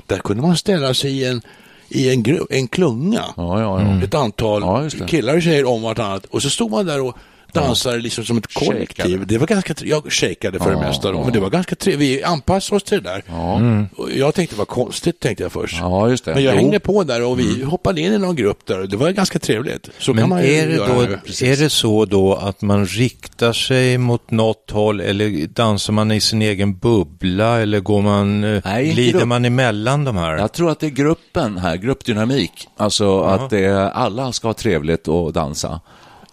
Där 0.07 0.19
kunde 0.19 0.43
man 0.43 0.57
ställa 0.57 0.95
sig 0.95 1.11
i 1.21 1.25
en, 1.25 1.43
i 1.89 2.11
en, 2.11 2.23
gru, 2.23 2.41
en 2.51 2.69
klunga. 2.69 3.25
Ja, 3.37 3.61
ja, 3.61 3.83
ja. 3.83 4.05
Ett 4.05 4.15
antal 4.15 4.91
killar 4.91 5.37
och 5.37 5.43
tjejer 5.43 5.65
om 5.65 5.83
vartannat. 5.83 6.25
Och 6.25 6.43
så 6.43 6.51
stod 6.51 6.71
man 6.71 6.87
där 6.87 7.01
och 7.01 7.17
dansade 7.55 7.99
liksom 7.99 8.25
som 8.25 8.39
ett 8.39 8.55
kollektiv. 8.55 9.03
Shakade. 9.05 9.25
Det 9.25 9.39
var 9.39 9.47
ganska, 9.47 9.75
jag 9.85 10.13
shakade 10.13 10.59
för 10.59 10.71
Ja, 10.73 10.79
det 10.79 10.87
mesta 10.87 11.13
då, 11.13 11.19
ja. 11.19 11.25
men 11.25 11.33
det 11.33 11.41
var 11.41 11.51
ganska 11.51 11.75
trevligt. 11.75 12.11
Vi 12.11 12.23
anpassade 12.23 12.77
oss 12.77 12.83
till 12.85 13.03
det 13.03 13.09
där. 13.11 13.23
Ja. 13.27 13.61
Och 13.97 14.11
jag 14.11 14.35
tänkte 14.35 14.57
var 14.57 14.65
konstigt, 14.65 15.21
tänkte 15.21 15.43
jag 15.43 15.53
först. 15.53 15.77
Ja, 15.81 16.09
just 16.11 16.25
det. 16.25 16.35
Men 16.35 16.43
jag 16.45 16.55
Jo. 16.55 16.61
hängde 16.61 16.81
på 16.81 17.03
där 17.05 17.23
och 17.23 17.39
vi 17.41 17.63
hoppade 17.65 18.01
in 18.01 18.13
i 18.13 18.19
någon 18.19 18.37
grupp 18.37 18.67
där 18.67 18.81
och 18.81 18.89
det 18.89 18.97
var 18.97 19.11
ganska 19.11 19.39
trevligt. 19.39 19.89
Så 19.99 20.13
kan 20.13 20.21
Men 20.21 20.29
man 20.29 20.43
ju 20.43 20.49
är 20.55 20.69
det, 20.69 20.77
då, 20.77 21.01
är 21.47 21.57
det 21.63 21.71
så 21.71 22.05
då 22.05 22.35
att 22.35 22.63
man 22.63 22.87
riktar 22.87 23.53
sig 23.53 23.99
mot 23.99 24.31
något 24.31 24.71
håll 24.71 25.01
eller 25.01 25.47
dansar 25.47 25.93
man 25.93 26.13
i 26.13 26.21
sin 26.21 26.43
egen 26.43 26.79
bubbla 26.79 27.61
eller 27.61 27.81
går 27.81 28.03
man, 28.03 28.45
eh, 28.45 28.63
Nej, 28.65 28.93
glider 28.93 29.19
grupp. 29.19 29.29
man 29.29 29.45
emellan 29.45 30.05
de 30.05 30.17
här? 30.17 30.37
Jag 30.37 30.53
tror 30.53 30.71
att 30.71 30.81
det 30.81 30.87
är 30.87 30.91
gruppen 30.91 31.59
här, 31.59 31.77
gruppdynamik. 31.77 32.69
Alltså 32.77 33.21
att 33.21 33.51
det 33.51 33.91
alla 33.93 34.33
ska 34.33 34.49
ha 34.49 34.55
trevligt 34.55 35.09
och 35.09 35.33
dansa. 35.33 35.81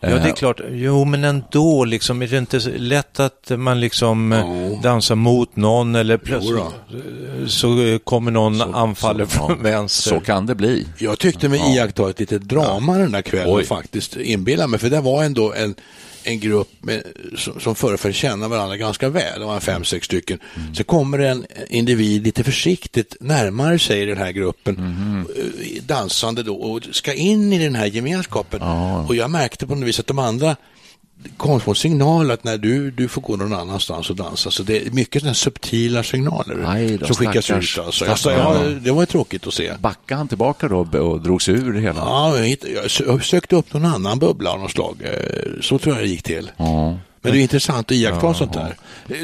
Ja, 0.04 0.10
det 0.10 0.30
är 0.30 0.34
klart. 0.34 0.62
Jo, 0.72 1.06
men 1.06 1.24
ändå, 1.24 1.86
liksom, 1.86 2.22
är 2.22 2.28
det 2.28 2.38
inte 2.38 2.62
så 2.62 2.70
lätt 2.76 3.20
att 3.20 3.52
man 3.58 3.80
liksom 3.80 4.32
eh, 4.32 4.82
dansar 4.82 5.16
mot 5.16 5.56
någon 5.56 5.96
eller 5.96 6.18
plötsligt 6.18 6.58
eh, 6.60 7.48
så 7.48 7.82
eh, 7.82 7.98
kommer 7.98 8.32
någon 8.32 8.62
anfaller 8.76 9.26
från 9.26 9.64
vänster? 9.64 10.10
Så 10.10 10.20
kan 10.20 10.46
det 10.46 10.56
bli. 10.56 10.88
Jag 10.98 11.20
tyckte 11.20 11.50
mig 11.50 11.76
iaktta 11.76 12.10
ett 12.10 12.20
litet 12.20 12.42
drama 12.42 12.98
den 12.98 13.12
där 13.12 13.22
kvällen 13.22 13.56
Oj. 13.56 13.66
faktiskt, 13.66 14.16
inbilla 14.16 14.68
mig. 14.68 14.80
För 14.80 14.90
det 14.90 15.02
var 15.02 15.24
ändå 15.24 15.54
en, 15.54 15.76
en 16.23 16.39
grupp 16.39 16.69
med, 16.79 17.03
som, 17.38 17.60
som 17.60 17.75
föreföll 17.75 18.13
känna 18.13 18.47
varandra 18.47 18.77
ganska 18.77 19.10
väl. 19.10 19.39
Det 19.39 19.45
var 19.45 19.60
fem, 19.60 19.84
sex 19.84 20.05
stycken. 20.05 20.39
Mm. 20.55 20.75
Så 20.75 20.84
kommer 20.84 21.19
en 21.19 21.45
individ 21.69 22.23
lite 22.23 22.43
försiktigt 22.43 23.15
närmare 23.19 23.79
sig 23.79 24.05
den 24.05 24.17
här 24.17 24.31
gruppen, 24.31 24.77
eh, 25.36 25.84
dansande 25.84 26.43
då, 26.43 26.55
och 26.55 26.84
ska 26.91 27.13
in 27.13 27.53
i 27.53 27.63
den 27.63 27.75
här 27.75 27.86
gemenskapen. 27.86 28.62
Och 29.07 29.15
jag 29.15 29.29
märkte 29.29 29.67
på 29.67 29.75
något 29.75 29.88
vis 29.88 29.99
att 29.99 30.07
de 30.07 30.19
andra 30.19 30.55
kom 31.38 31.60
en 31.67 31.75
signal 31.75 32.31
att 32.31 32.43
när 32.43 32.57
du, 32.57 32.91
du 32.91 33.07
får 33.07 33.21
gå 33.21 33.36
någon 33.36 33.53
annanstans 33.53 34.10
och 34.10 34.15
dansa. 34.15 34.51
Så 34.51 34.63
det 34.63 34.88
är 34.88 34.91
mycket 34.91 35.21
sådana 35.21 35.34
subtila 35.34 36.03
signaler 36.03 36.63
Aj 36.67 36.97
då, 36.97 37.05
som 37.05 37.15
skickas 37.15 37.45
stackars- 37.49 37.79
ut. 37.79 37.86
Alltså. 37.86 38.05
Stackars- 38.05 38.31
ja, 38.38 38.79
det 38.81 38.91
var 38.91 39.05
tråkigt 39.05 39.47
att 39.47 39.53
se. 39.53 39.71
Backade 39.79 40.17
han 40.17 40.27
tillbaka 40.27 40.67
då 40.67 40.79
och 40.99 41.21
drog 41.21 41.41
sig 41.41 41.53
ur 41.53 41.73
hela? 41.73 41.99
Ja, 41.99 42.38
jag, 43.07 43.23
sökte 43.23 43.55
upp 43.55 43.73
någon 43.73 43.86
annan 43.86 44.19
bubbla 44.19 44.51
av 44.51 44.60
något 44.60 44.71
slag. 44.71 44.97
Eh, 45.01 45.62
Så 45.62 45.77
tror 45.77 45.95
jag 45.95 46.03
det 46.03 46.10
gick 46.10 46.23
till. 46.23 46.51
Ja. 46.57 46.97
Men 47.23 47.34
det 47.34 47.39
är 47.39 47.41
intressant 47.41 47.88
att 47.88 47.91
iaktta 47.97 48.34
sånt 48.34 48.53
där. 48.53 48.75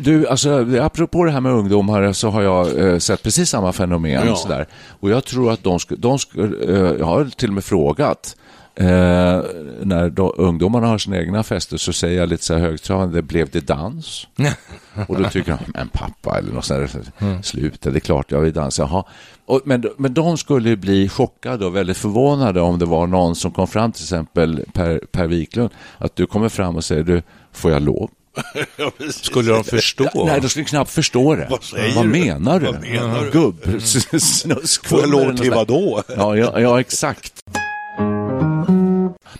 Du, 0.02 0.28
alltså, 0.28 0.66
apropå 0.82 1.24
det 1.24 1.32
här 1.32 1.42
med 1.42 1.52
ungdomar 1.52 2.14
så 2.14 2.30
har 2.30 2.42
jag 2.42 2.78
eh, 2.90 2.98
sett 2.98 3.24
precis 3.24 3.50
samma 3.50 3.74
fenomen. 3.74 4.28
Ja. 4.28 4.36
Sådär. 4.36 4.68
Och 5.00 5.10
jag 5.10 5.26
tror 5.26 5.52
att 5.52 5.64
de 5.64 5.80
skulle, 5.80 6.00
de 6.02 6.20
skulle 6.20 6.74
eh, 6.76 6.96
jag 7.00 7.06
har 7.06 7.26
till 7.26 7.48
och 7.50 7.54
med 7.54 7.64
frågat, 7.64 8.36
eh, 8.80 9.42
när 9.82 10.10
då, 10.10 10.30
ungdomarna 10.30 10.88
har 10.88 10.98
sina 10.98 11.18
egna 11.18 11.44
fester 11.44 11.78
så 11.78 11.94
säger 11.94 12.20
jag 12.20 12.30
lite 12.30 12.44
så 12.44 12.54
här 12.54 12.62
högtravande, 12.62 13.22
blev 13.22 13.50
det 13.50 13.68
dans? 13.68 14.28
och 15.08 15.22
då 15.22 15.30
tycker 15.30 15.52
de, 15.52 15.72
men 15.74 15.90
pappa 15.90 16.38
eller 16.38 16.52
något 16.52 16.66
sånt 16.66 16.92
där, 17.20 17.42
sluta, 17.42 17.90
det 17.90 17.98
är 17.98 18.00
klart 18.00 18.32
jag 18.32 18.42
vill 18.42 18.54
dansa. 18.54 18.82
Jaha. 18.82 19.04
Och, 19.46 19.62
men, 19.66 19.86
men 19.98 20.14
de 20.14 20.38
skulle 20.38 20.76
bli 20.78 21.10
chockade 21.10 21.66
och 21.66 21.76
väldigt 21.76 21.98
förvånade 21.98 22.62
om 22.62 22.80
det 22.80 22.86
var 22.86 23.08
någon 23.08 23.36
som 23.36 23.52
kom 23.52 23.68
fram, 23.68 23.92
till 23.92 24.04
exempel 24.04 24.64
Per, 24.74 25.00
per 25.12 25.28
Wiklund, 25.28 25.70
att 25.98 26.16
du 26.16 26.26
kommer 26.26 26.50
fram 26.50 26.76
och 26.76 26.84
säger, 26.84 27.04
du, 27.04 27.22
får 27.52 27.72
jag 27.72 27.82
lov? 27.82 28.10
Skulle 29.12 29.52
de 29.52 29.64
förstå? 29.64 30.26
Nej, 30.26 30.42
de 30.42 30.50
skulle 30.50 30.66
knappt 30.66 30.92
förstå 30.92 31.36
det. 31.36 31.48
Vad 31.50 31.62
vad 31.96 32.06
menar 32.06 32.60
du? 32.60 32.66
Vad 32.66 32.82
menar 32.82 33.24
du? 33.24 33.32
Gubb, 33.32 33.82
snusk. 34.22 34.88
Får 34.88 35.00
jag 35.00 35.10
lov 35.10 35.38
till 35.38 35.52
vad 35.52 35.68
då? 35.68 36.04
Ja, 36.18 36.36
ja, 36.36 36.60
ja, 36.60 36.80
exakt. 36.80 37.34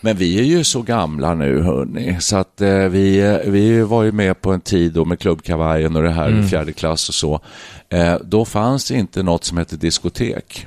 Men 0.00 0.16
vi 0.16 0.38
är 0.38 0.42
ju 0.44 0.64
så 0.64 0.82
gamla 0.82 1.34
nu, 1.34 1.62
hörni, 1.62 2.16
så 2.20 2.36
att 2.36 2.60
eh, 2.60 2.68
vi, 2.74 3.18
eh, 3.20 3.50
vi 3.50 3.80
var 3.82 4.02
ju 4.02 4.12
med 4.12 4.40
på 4.40 4.52
en 4.52 4.60
tid 4.60 4.92
då 4.92 5.04
med 5.04 5.18
klubbkavajen 5.20 5.96
och 5.96 6.02
det 6.02 6.10
här, 6.10 6.28
Mm. 6.28 6.48
fjärde 6.48 6.72
klass 6.72 7.08
och 7.08 7.14
så. 7.14 7.40
Eh, 7.88 8.16
då 8.24 8.44
fanns 8.44 8.88
det 8.88 8.94
inte 8.94 9.22
något 9.22 9.44
som 9.44 9.58
hette 9.58 9.76
diskotek 9.76 10.66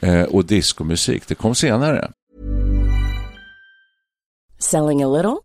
eh, 0.00 0.22
och 0.22 0.44
diskomusik. 0.44 1.22
Det 1.26 1.34
kom 1.34 1.54
senare. 1.54 2.10
Selling 4.58 5.02
a 5.02 5.08
little 5.16 5.36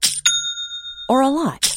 or 1.10 1.23
a 1.23 1.30
lot? 1.30 1.76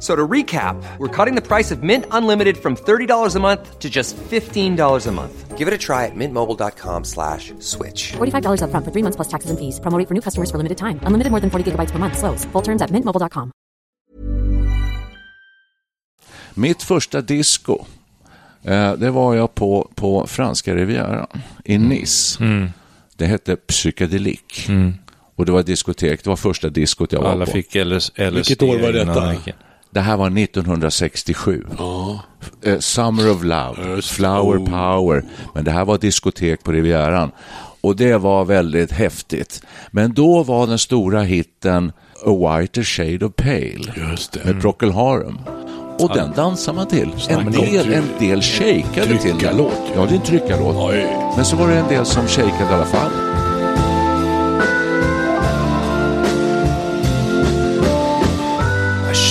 So 0.00 0.16
to 0.16 0.26
recap, 0.26 0.82
we're 0.98 1.08
cutting 1.24 1.34
the 1.34 1.46
price 1.46 1.70
of 1.70 1.82
Mint 1.82 2.06
Unlimited 2.10 2.56
from 2.56 2.74
$30 2.74 3.36
a 3.36 3.40
month 3.40 3.78
to 3.78 3.90
just 3.90 4.16
$15 4.16 5.06
a 5.06 5.12
month. 5.12 5.58
Give 5.58 5.68
it 5.68 5.74
a 5.74 5.78
try 5.78 6.06
at 6.06 6.12
mintmobile.com 6.16 7.04
slash 7.04 7.52
switch. 7.58 8.12
$45 8.16 8.62
upfront 8.64 8.84
for 8.84 8.90
three 8.92 9.02
months 9.02 9.16
plus 9.16 9.28
taxes 9.28 9.50
and 9.50 9.58
fees. 9.58 9.78
Promo 9.80 10.02
for 10.08 10.14
new 10.14 10.22
customers 10.22 10.50
for 10.50 10.56
limited 10.56 10.78
time. 10.78 11.00
Unlimited 11.06 11.30
more 11.30 11.40
than 11.40 11.50
40 11.50 11.70
gigabytes 11.70 11.90
per 11.92 11.98
month. 11.98 12.16
Slows. 12.18 12.46
Full 12.52 12.62
terms 12.62 12.82
at 12.82 12.90
mintmobile.com. 12.90 13.50
Mitt 16.54 16.82
första 16.82 17.20
disco, 17.20 17.84
eh, 18.64 18.92
det 18.92 19.10
var 19.10 19.34
jag 19.34 19.54
på, 19.54 19.90
på 19.94 20.26
franska 20.26 20.74
rivieran 20.74 21.26
i 21.64 21.78
Nice. 21.78 22.44
Mm. 22.44 22.70
Det 23.16 23.26
hette 23.26 23.56
Psychedelik. 23.56 24.68
Och 25.36 25.46
det 25.46 25.52
var 25.52 25.60
ett 25.60 25.66
diskotek, 25.66 26.24
det 26.24 26.30
var 26.30 26.36
första 26.36 26.68
diskot 26.68 27.12
jag 27.12 27.20
var 27.22 27.30
Alla 27.30 27.46
på. 27.46 27.50
fick 27.52 27.74
LS, 27.74 28.10
LSD. 28.16 28.34
Vilket 28.34 28.62
år 28.62 28.78
var 28.78 28.92
detta? 28.92 29.52
Det 29.92 30.00
här 30.00 30.16
var 30.16 30.26
1967. 30.38 31.64
Eh, 32.64 32.78
Summer 32.78 33.30
of 33.30 33.42
Love. 33.44 34.02
Flower 34.02 34.58
Oh. 34.58 34.64
Power. 34.70 35.24
Men 35.54 35.64
det 35.64 35.70
här 35.70 35.84
var 35.84 35.98
diskotek 35.98 36.62
på 36.64 36.72
Rivieran. 36.72 37.30
Och 37.80 37.96
det 37.96 38.16
var 38.16 38.44
väldigt 38.44 38.92
häftigt. 38.92 39.62
Men 39.90 40.12
då 40.14 40.42
var 40.42 40.66
den 40.66 40.78
stora 40.78 41.22
hitten 41.22 41.92
A 42.26 42.30
Whiter 42.58 42.82
Shade 42.82 43.26
of 43.26 43.32
Pale 43.36 43.92
med 44.44 44.60
Procol 44.60 44.90
Harum. 44.92 45.38
Och 45.98 46.10
den 46.14 46.32
dansar 46.32 46.72
man 46.72 46.86
till. 46.86 47.12
En 47.28 47.52
del, 47.52 47.92
en 47.92 48.04
del 48.18 48.42
shakeade 48.42 49.18
till 49.18 49.30
den. 49.30 49.38
Ja, 49.94 50.00
det 50.06 50.10
är 50.14 50.16
en 50.18 50.22
tryckarlåt. 50.22 50.74
Men 51.36 51.44
så 51.44 51.56
var 51.56 51.68
det 51.68 51.74
en 51.78 51.88
del 51.88 52.06
som 52.06 52.26
shakeade 52.26 52.70
i 52.70 52.74
alla 52.74 52.84
fall. 52.84 53.10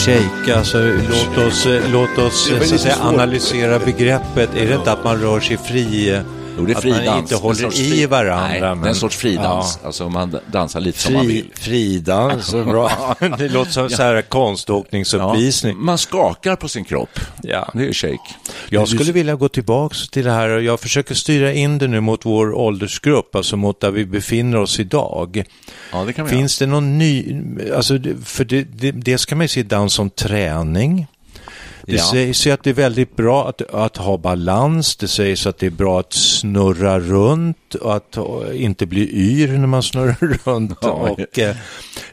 Shake, 0.09 0.55
alltså 0.55 0.77
låt 1.09 1.47
oss, 1.47 1.65
eh, 1.65 1.91
låt 1.91 2.17
oss 2.17 2.51
eh, 2.51 2.61
så 2.61 2.75
att 2.75 2.81
säga, 2.81 2.95
analysera 3.01 3.79
begreppet. 3.79 4.55
Är 4.55 4.67
det 4.67 4.75
inte 4.75 4.91
att 4.91 5.03
man 5.03 5.21
rör 5.21 5.39
sig 5.39 5.57
fri? 5.57 6.21
Eh, 6.59 6.61
Jo, 6.61 6.65
det 6.65 6.71
är 6.71 6.75
att 6.75 6.81
fridans. 6.81 7.05
man 7.05 7.19
inte 7.19 7.35
håller 7.35 7.67
i 7.67 7.89
fri- 7.89 8.05
varandra. 8.05 8.47
Nej, 8.47 8.59
det 8.61 8.67
är 8.67 8.75
men- 8.75 8.87
en 8.89 8.95
sorts 8.95 9.17
fridans. 9.17 9.79
Ja. 9.81 9.87
Alltså 9.87 10.09
man 10.09 10.37
dansar 10.51 10.79
lite 10.79 10.99
som 10.99 11.13
man 11.13 11.25
Fri, 11.25 11.33
vill. 11.33 11.45
fridans, 11.53 12.51
bra. 12.51 13.15
Det 13.37 13.49
låter 13.49 13.71
som 13.71 13.89
så 13.89 14.03
här 14.03 14.21
konståkningsuppvisning. 14.21 15.77
Man 15.77 15.97
skakar 15.97 16.55
på 16.55 16.67
sin 16.67 16.83
kropp. 16.85 17.19
Ja. 17.43 17.69
Det 17.73 17.87
är 17.87 17.93
shake. 17.93 18.19
Jag 18.69 18.87
skulle 18.87 19.11
vilja 19.11 19.35
gå 19.35 19.49
tillbaks 19.49 20.09
till 20.09 20.25
det 20.25 20.31
här 20.31 20.49
jag 20.49 20.79
försöker 20.79 21.15
styra 21.15 21.53
in 21.53 21.77
det 21.77 21.87
nu 21.87 21.99
mot 21.99 22.25
vår 22.25 22.53
åldersgrupp, 22.53 23.35
alltså 23.35 23.57
mot 23.57 23.79
där 23.81 23.91
vi 23.91 24.05
befinner 24.05 24.57
oss 24.57 24.79
idag. 24.79 25.43
Ja, 25.91 26.03
det 26.03 26.13
kan 26.13 26.25
vi 26.25 26.31
Finns 26.31 26.57
det 26.59 26.65
någon 26.65 26.97
ny, 26.97 27.35
alltså 27.75 27.99
för 28.25 28.45
det, 28.45 28.63
det, 28.63 28.91
dels 28.91 29.25
kan 29.25 29.37
man 29.37 29.43
ju 29.43 29.47
se 29.47 29.63
dans 29.63 29.93
som 29.93 30.09
träning. 30.09 31.07
Det 31.89 31.95
Ja. 31.95 32.03
sägs 32.11 32.47
ju 32.47 32.51
att 32.51 32.63
det 32.63 32.69
är 32.69 32.73
väldigt 32.73 33.15
bra 33.15 33.49
att, 33.49 33.61
att 33.73 33.97
ha 33.97 34.17
balans, 34.17 34.95
det 34.95 35.07
sägs 35.07 35.47
att 35.47 35.57
det 35.57 35.65
är 35.65 35.69
bra 35.71 35.99
att 35.99 36.13
snurra 36.13 36.99
runt 36.99 37.75
och 37.75 37.95
att 37.95 38.17
eh, 38.17 38.23
inte 38.53 38.85
bli 38.85 39.09
yr 39.13 39.57
när 39.57 39.67
man 39.67 39.83
snurrar 39.83 40.39
runt. 40.45 40.77
Ja. 40.81 40.89
och, 40.89 41.39
eh, 41.39 41.55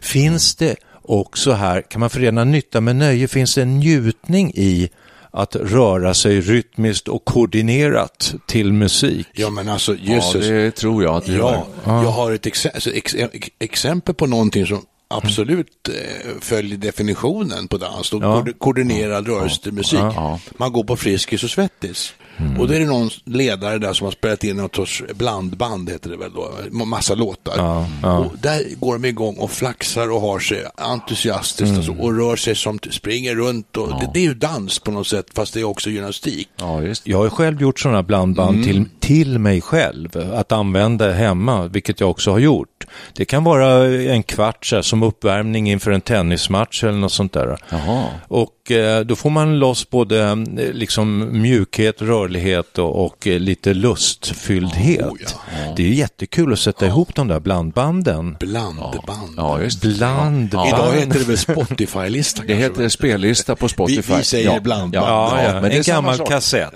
finns 0.00 0.54
det 0.54 0.76
också 1.02 1.52
här, 1.52 1.82
kan 1.82 2.00
man 2.00 2.10
förena 2.10 2.44
nytta 2.44 2.80
med 2.80 2.96
nöje, 2.96 3.28
finns 3.28 3.54
det 3.54 3.62
en 3.62 3.76
njutning 3.78 4.52
i 4.54 4.88
att 5.30 5.56
röra 5.56 6.14
sig 6.14 6.40
rytmiskt 6.40 7.08
och 7.08 7.24
koordinerat 7.24 8.34
till 8.46 8.72
musik? 8.72 9.26
Ja, 9.32 9.50
men 9.50 9.68
alltså, 9.68 9.94
Ja, 10.02 10.14
jösses. 10.14 10.46
det 10.48 10.70
tror 10.70 11.02
jag 11.04 11.14
att 11.16 11.24
du 11.26 11.36
Ja, 11.36 11.66
har. 11.84 12.02
jag 12.04 12.10
har 12.10 12.32
ett 12.32 12.46
alltså, 12.74 12.90
ex 12.90 13.14
ex 13.14 13.48
exempel 13.58 14.14
på 14.14 14.26
någonting 14.26 14.66
som 14.66 14.82
absolut 15.08 15.88
eh, 15.88 16.32
följer 16.40 16.76
definitionen 16.78 17.68
på 17.68 17.76
dans. 17.78 18.12
Och 18.12 18.22
Ja. 18.22 18.44
ko- 18.44 18.52
koordinerad 18.58 19.26
rörelse 19.28 19.62
till 19.62 19.72
musik. 19.72 19.98
Ja. 20.00 20.40
Man 20.56 20.72
går 20.72 20.84
på 20.84 20.96
Friskis 20.96 21.44
och 21.44 21.50
Svettis. 21.50 22.14
Och 22.58 22.68
då 22.68 22.74
är 22.74 22.80
det 22.80 22.86
någon 22.86 23.10
ledare 23.24 23.78
där 23.78 23.92
som 23.92 24.04
har 24.04 24.12
spelat 24.12 24.44
in 24.44 24.56
något 24.56 24.76
sorts 24.76 25.02
blandband, 25.14 25.90
heter 25.90 26.10
det 26.10 26.16
väl 26.16 26.32
då, 26.32 26.84
massa 26.84 27.14
låtar. 27.14 27.54
Ja, 27.56 27.86
ja. 28.02 28.18
Och 28.18 28.32
där 28.42 28.62
går 28.80 28.92
de 28.92 29.04
igång 29.04 29.36
och 29.36 29.50
flaxar 29.50 30.10
och 30.12 30.20
har 30.20 30.38
sig 30.38 30.64
entusiastiskt 30.76 31.76
alltså, 31.76 31.92
och 31.92 32.16
rör 32.16 32.36
sig 32.36 32.54
som, 32.54 32.78
springer 32.90 33.34
runt. 33.34 33.76
Och 33.76 33.88
det, 34.00 34.10
det 34.14 34.18
är 34.18 34.24
ju 34.24 34.34
dans 34.34 34.78
på 34.78 34.90
något 34.90 35.06
sätt, 35.06 35.26
fast 35.34 35.54
det 35.54 35.60
är 35.60 35.64
också 35.64 35.90
gymnastik. 35.90 36.48
Ja, 36.56 36.82
Jag 37.04 37.18
har 37.18 37.28
själv 37.28 37.60
gjort 37.60 37.80
sådana 37.80 38.02
blandband 38.02 38.64
till, 38.64 38.84
till 39.00 39.38
mig 39.38 39.60
själv 39.60 40.32
att 40.34 40.52
använda 40.52 41.12
hemma, 41.12 41.66
vilket 41.66 42.00
jag 42.00 42.10
också 42.10 42.30
har 42.30 42.38
gjort. 42.38 42.86
Det 43.12 43.24
kan 43.24 43.44
vara 43.44 43.86
en 44.12 44.22
kvart 44.22 44.72
här, 44.72 44.82
som 44.82 45.02
uppvärmning 45.02 45.70
inför 45.70 45.90
en 45.90 46.00
tennismatch 46.00 46.84
eller 46.84 46.98
något 46.98 47.12
sånt 47.12 47.32
där. 47.32 47.58
Jaha. 47.68 48.04
Och 48.28 48.70
eh, 48.70 49.00
då 49.00 49.16
får 49.16 49.30
man 49.30 49.58
loss 49.58 49.90
både 49.90 50.22
eh, 50.22 50.36
liksom 50.72 51.28
mjukhet, 51.42 52.02
rörlighet 52.26 52.78
och, 52.78 53.04
och 53.06 53.26
eh, 53.26 53.38
lite 53.40 53.74
lustfylldhet. 53.74 55.00
Oh, 55.02 55.16
ja. 55.20 55.72
Det 55.76 55.82
är 55.82 55.86
ju 55.86 55.94
jättekul 55.94 56.52
att 56.52 56.58
sätta 56.58 56.86
ihop 56.86 57.14
de 57.14 57.28
där 57.28 57.40
blandbanden. 57.40 58.36
Blandband. 58.40 59.34
Ja, 59.36 59.60
just 59.62 59.82
det. 59.82 59.88
Blandband. 59.88 60.50
Ja. 60.52 60.68
Idag 60.68 61.00
heter 61.00 61.18
det 61.18 61.24
väl 61.24 61.38
Spotify-lista 61.38 62.42
Det 62.46 62.54
heter 62.54 62.82
va? 62.82 62.90
spellista 62.90 63.56
på 63.56 63.68
Spotify. 63.68 64.12
Vi- 64.12 64.18
vi 64.18 64.24
säger 64.24 64.44
ja. 64.50 64.56
ibland 64.56 64.94
Ja. 64.94 65.00
Ja, 65.36 65.42
ja, 65.42 65.52
men 65.52 65.62
det 65.62 65.72
är 65.72 65.76
en 65.76 65.82
gammal 65.82 66.16
sak. 66.16 66.28
kassett. 66.28 66.74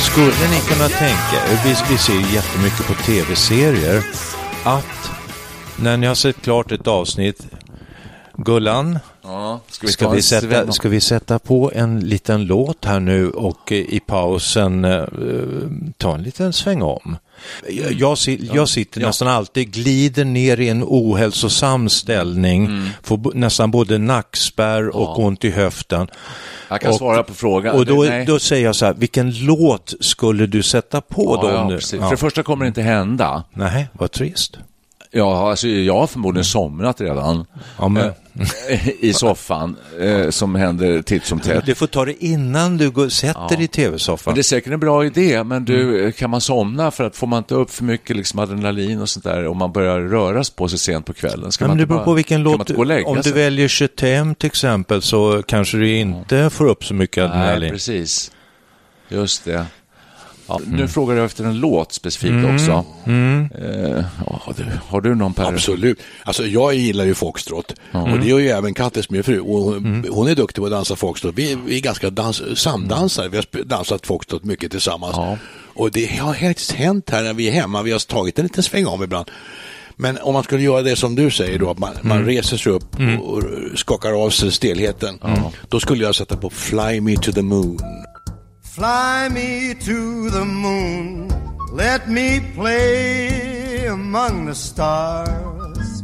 Skulle 0.00 0.48
ni 0.50 0.60
kunna 0.68 0.88
tänka 0.88 1.62
vi, 1.64 1.74
vi 1.90 1.98
ser 1.98 2.12
ju 2.12 2.34
jättemycket 2.34 2.86
på 2.86 2.94
tv-serier, 2.94 4.02
att 4.64 5.01
när 5.82 5.96
ni 5.96 6.06
har 6.06 6.14
sett 6.14 6.42
klart 6.42 6.72
ett 6.72 6.86
avsnitt, 6.86 7.46
Gullan, 8.36 8.98
Ja, 9.22 9.60
ska 9.68 9.86
vi, 9.86 9.92
ska 9.92 10.08
vi, 10.10 10.22
sätta, 10.22 10.72
ska 10.72 10.88
vi 10.88 11.00
sätta 11.00 11.38
på 11.38 11.72
en 11.74 12.00
liten 12.00 12.44
låt 12.44 12.84
här 12.84 13.00
nu 13.00 13.30
och 13.30 13.72
eh, 13.72 13.78
i 13.78 14.00
pausen 14.06 14.84
eh, 14.84 15.04
ta 15.96 16.14
en 16.14 16.22
liten 16.22 16.52
sväng 16.52 16.82
om? 16.82 17.16
Jag, 17.68 17.92
jag, 17.92 18.18
si- 18.18 18.50
jag 18.54 18.68
sitter 18.68 19.00
Ja. 19.00 19.06
nästan 19.06 19.28
alltid, 19.28 19.72
glider 19.72 20.24
ner 20.24 20.60
i 20.60 20.68
en 20.68 20.84
ohälsosam 20.86 21.88
ställning, 21.88 22.66
Mm. 22.66 22.88
får 23.02 23.34
nästan 23.34 23.70
både 23.70 23.98
nackspärr 23.98 24.88
och 24.96 25.18
ont 25.18 25.44
i 25.44 25.50
höften. 25.50 26.08
Jag 26.68 26.80
kan 26.80 26.90
Och- 26.90 26.96
svara 26.96 27.22
på 27.22 27.34
frågan. 27.34 27.76
Och 27.76 27.86
då, 27.86 28.02
Nej. 28.02 28.26
då 28.26 28.38
säger 28.38 28.64
jag 28.66 28.76
så 28.76 28.86
här, 28.86 28.94
vilken 28.94 29.30
låt 29.44 29.94
skulle 30.00 30.46
du 30.46 30.62
sätta 30.62 31.00
på 31.00 31.38
ja, 31.42 31.48
då? 31.48 31.54
ja, 31.54 31.68
nu? 31.68 31.74
Ja. 31.74 31.80
För 32.02 32.10
det 32.10 32.16
första 32.16 32.42
kommer 32.42 32.64
det 32.64 32.68
inte 32.68 32.82
hända. 32.82 33.44
Nej, 33.54 33.88
vad 33.92 34.10
trist. 34.12 34.58
Ja, 35.14 35.50
alltså, 35.50 35.68
jag 35.68 35.94
har 35.94 36.06
förmodligen 36.06 36.44
somnat 36.44 37.00
redan 37.00 37.46
Ja, 37.78 37.88
men, 37.88 38.10
eh, 38.68 38.88
i 39.00 39.12
soffan, 39.12 39.76
eh, 40.00 40.30
som 40.30 40.54
händer 40.54 41.02
titt 41.02 41.24
som 41.24 41.40
tätt. 41.40 41.66
du 41.66 41.74
får 41.74 41.86
ta 41.86 42.04
det 42.04 42.24
innan 42.24 42.76
du 42.76 42.90
går, 42.90 43.08
sätter 43.08 43.56
dig 43.56 43.64
i 43.64 43.68
tv-soffan. 43.68 44.30
Men 44.30 44.34
det 44.34 44.40
är 44.40 44.42
säkert 44.42 44.72
en 44.72 44.80
bra 44.80 45.04
idé, 45.06 45.44
men 45.44 45.64
du, 45.64 45.98
Mm. 46.00 46.12
kan 46.12 46.30
man 46.30 46.40
somna 46.40 46.90
för 46.90 47.04
att 47.04 47.16
får 47.16 47.26
man 47.26 47.38
inte 47.38 47.54
upp 47.54 47.70
för 47.70 47.84
mycket 47.84 48.16
liksom, 48.16 48.38
adrenalin 48.40 49.00
och 49.00 49.08
sånt 49.08 49.24
där 49.24 49.46
om 49.46 49.58
man 49.58 49.72
börjar 49.72 50.00
röra 50.00 50.42
på 50.56 50.68
sig 50.68 50.78
sent 50.78 51.06
på 51.06 51.12
kvällen? 51.12 51.52
Ska 51.52 51.64
Ja, 51.64 51.68
man 51.68 51.76
men 51.76 51.78
det 51.78 51.82
inte 51.82 51.94
beror 51.94 52.04
på 52.04 52.12
vilken 52.14 52.42
låt. 52.42 52.70
Om 53.06 53.16
du 53.16 53.22
sig? 53.22 53.32
väljer 53.32 53.68
Chetem 53.68 54.34
till 54.34 54.46
exempel 54.46 55.02
så 55.02 55.42
kanske 55.42 55.76
du 55.76 55.96
inte 55.96 56.50
får 56.50 56.66
upp 56.68 56.84
så 56.84 56.94
mycket 56.94 57.16
Nej, 57.16 57.30
adrenalin. 57.32 57.70
precis. 57.70 58.30
Just 59.08 59.44
det. 59.44 59.66
Ja, 60.46 60.60
Mm. 60.66 60.76
Nu 60.76 60.88
frågar 60.88 61.16
jag 61.16 61.24
efter 61.24 61.44
en 61.44 61.58
låt 61.60 61.92
specifikt 61.92 62.34
också. 62.54 62.84
Eh, 63.06 64.04
ja, 64.26 64.52
du, 64.56 64.64
har 64.88 65.00
du 65.00 65.14
någon 65.14 65.34
Per? 65.34 65.44
Absolut. 65.44 65.98
Alltså 66.24 66.46
jag 66.46 66.74
gillar 66.74 67.04
ju 67.04 67.14
foxtrot 67.14 67.74
och 67.92 68.18
det 68.18 68.26
gör 68.28 68.38
ju 68.38 68.48
även 68.48 68.74
Kattes 68.74 69.10
min 69.10 69.22
fru 69.22 69.40
och 69.40 69.58
hon, 69.62 69.76
Mm. 69.76 70.04
hon 70.10 70.28
är 70.28 70.34
duktig 70.34 70.60
på 70.62 70.66
att 70.66 70.72
dansa 70.72 70.96
foxtrot. 70.96 71.34
Vi, 71.34 71.58
vi 71.66 71.76
är 71.76 71.80
ganska 71.80 72.10
dans, 72.10 72.42
samdansare, 72.60 73.28
vi 73.28 73.36
har 73.36 73.64
dansat 73.64 74.06
foxtrot 74.06 74.44
mycket 74.44 74.70
tillsammans. 74.70 75.12
Ja. 75.16 75.36
Och 75.74 75.90
det 75.90 76.18
har 76.18 76.34
faktiskt 76.34 76.72
hänt 76.72 77.10
här 77.10 77.22
när 77.22 77.34
vi 77.34 77.48
är 77.48 77.52
hemma, 77.52 77.82
vi 77.82 77.92
har 77.92 77.98
tagit 77.98 78.38
en 78.38 78.42
liten 78.44 78.62
sväng 78.62 78.86
om 78.86 79.02
ibland. 79.02 79.30
Men 79.96 80.18
om 80.18 80.34
man 80.34 80.42
skulle 80.42 80.62
göra 80.62 80.82
det 80.82 80.96
som 80.96 81.14
du 81.14 81.30
säger 81.30 81.58
då, 81.58 81.70
att 81.70 81.78
man, 81.78 81.90
Mm. 81.92 82.08
man 82.08 82.24
reser 82.24 82.56
sig 82.56 82.72
upp 82.72 82.96
och, 83.20 83.32
och 83.32 83.42
skakar 83.74 84.24
av 84.24 84.30
sig 84.30 84.52
stelheten, 84.52 85.18
då 85.68 85.80
skulle 85.80 86.04
jag 86.04 86.14
sätta 86.14 86.36
på 86.36 86.50
Fly 86.50 87.00
Me 87.00 87.16
To 87.16 87.32
The 87.32 87.42
Moon. 87.42 87.78
Fly 88.74 89.28
me 89.28 89.74
to 89.74 90.30
the 90.30 90.44
moon. 90.46 91.28
Let 91.72 92.08
me 92.08 92.40
play 92.54 93.84
among 93.86 94.46
the 94.46 94.54
stars. 94.54 96.02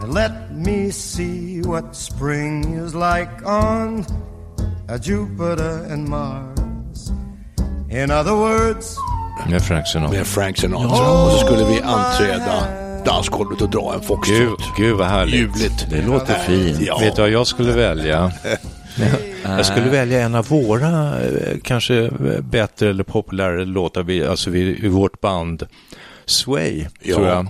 And 0.00 0.12
let 0.12 0.52
me 0.52 0.90
see 0.90 1.62
what 1.62 1.94
spring 1.94 2.64
is 2.84 2.96
like 2.96 3.46
on 3.46 4.04
a 4.88 4.98
Jupiter 4.98 5.86
and 5.88 6.08
Mars. 6.08 7.12
In 7.90 8.10
other 8.10 8.34
words, 8.34 8.96
Med 9.48 9.62
Frank 9.62 9.86
Sinatra. 9.86 10.16
Med 10.16 10.26
Frank 10.26 10.56
Sinatra. 10.56 11.24
Och 11.24 11.32
så 11.32 11.38
skulle 11.38 11.64
vi 11.64 11.80
anträda 11.82 12.64
dansgolvet 13.04 13.60
och 13.60 13.70
dra 13.70 13.92
en 13.92 13.98
Gud, 13.98 14.08
foxtrot. 14.08 14.76
gud 14.76 14.96
vad 14.96 15.06
härligt. 15.06 15.34
Ljuvligt. 15.34 15.86
Det 15.90 16.02
låter 16.02 16.34
fint. 16.34 16.80
Ja. 16.80 16.98
Vet 16.98 17.16
du 17.16 17.22
vad 17.22 17.30
jag 17.30 17.46
skulle 17.46 17.72
välja? 17.72 18.32
Jag 19.44 19.66
skulle 19.66 19.88
välja 19.90 20.20
en 20.22 20.34
av 20.34 20.46
våra 20.48 21.22
eh, 21.22 21.58
kanske 21.62 22.10
bättre 22.40 22.90
eller 22.90 23.04
populärare 23.04 23.64
låtar, 23.64 24.02
vi, 24.02 24.24
alltså 24.24 24.50
vi, 24.50 24.84
i 24.84 24.88
vårt 24.88 25.20
band. 25.20 25.66
Sway, 26.26 26.86
Ja. 27.02 27.14
tror 27.14 27.28
jag. 27.28 27.46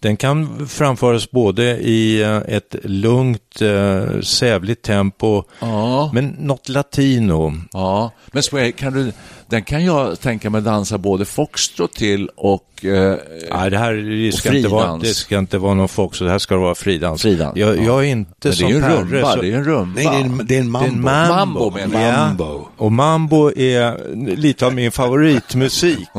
Den 0.00 0.16
kan 0.16 0.68
framföras 0.68 1.30
både 1.30 1.62
i 1.78 2.22
eh, 2.22 2.36
ett 2.36 2.76
lugnt, 2.82 3.62
eh, 3.62 4.20
sävligt 4.20 4.82
tempo, 4.82 5.42
Ja. 5.60 6.10
men 6.14 6.26
något 6.28 6.68
latino. 6.68 7.52
Ja, 7.72 8.10
men 8.32 8.42
Sway, 8.42 8.72
kan 8.72 8.92
du, 8.92 9.12
den 9.50 9.62
kan 9.62 9.84
jag 9.84 10.20
tänka 10.20 10.50
mig 10.50 10.62
dansa 10.62 10.98
både 10.98 11.24
foxtrot 11.24 11.94
till 11.94 12.30
och... 12.36 12.64
Eh, 12.84 13.14
Nej, 13.52 13.70
det 13.70 13.78
här 13.78 14.28
Och 14.28 14.34
ska, 14.34 14.52
inte 14.54 14.68
vara, 14.68 14.96
det 14.96 15.14
ska 15.14 15.38
inte 15.38 15.58
vara 15.58 15.74
någon 15.74 15.88
så 16.16 16.24
det 16.24 16.30
här 16.30 16.38
ska 16.38 16.56
vara 16.56 16.74
fridans. 16.74 17.22
Fridans, 17.22 17.56
Jag, 17.56 17.76
ja. 17.78 17.82
jag 17.82 18.00
är 18.04 18.08
inte 18.08 18.48
men 18.48 18.56
det 18.58 18.64
är 18.64 18.74
en 18.74 18.80
Perre. 18.82 18.94
rumba, 19.18 19.32
så- 19.32 19.40
det 19.40 19.46
är 19.46 19.50
ju 19.50 19.54
en 19.56 19.64
rumba. 19.64 19.92
Nej, 19.96 20.04
det 20.06 20.16
är 20.16 20.20
en, 20.20 20.40
det 20.46 20.56
är 20.56 20.60
en 20.60 20.72
Det 20.72 20.78
är 20.78 20.80
mambo. 20.80 20.86
en 20.86 21.00
Mambo 21.02 21.70
menar 21.70 22.00
jag. 22.02 22.12
Ja. 22.12 22.26
Mambo. 22.26 22.68
Och 22.76 22.92
mambo 22.92 23.52
är 23.58 23.96
lite 24.36 24.66
av 24.66 24.74
min 24.74 24.92
favoritmusik. 24.92 25.98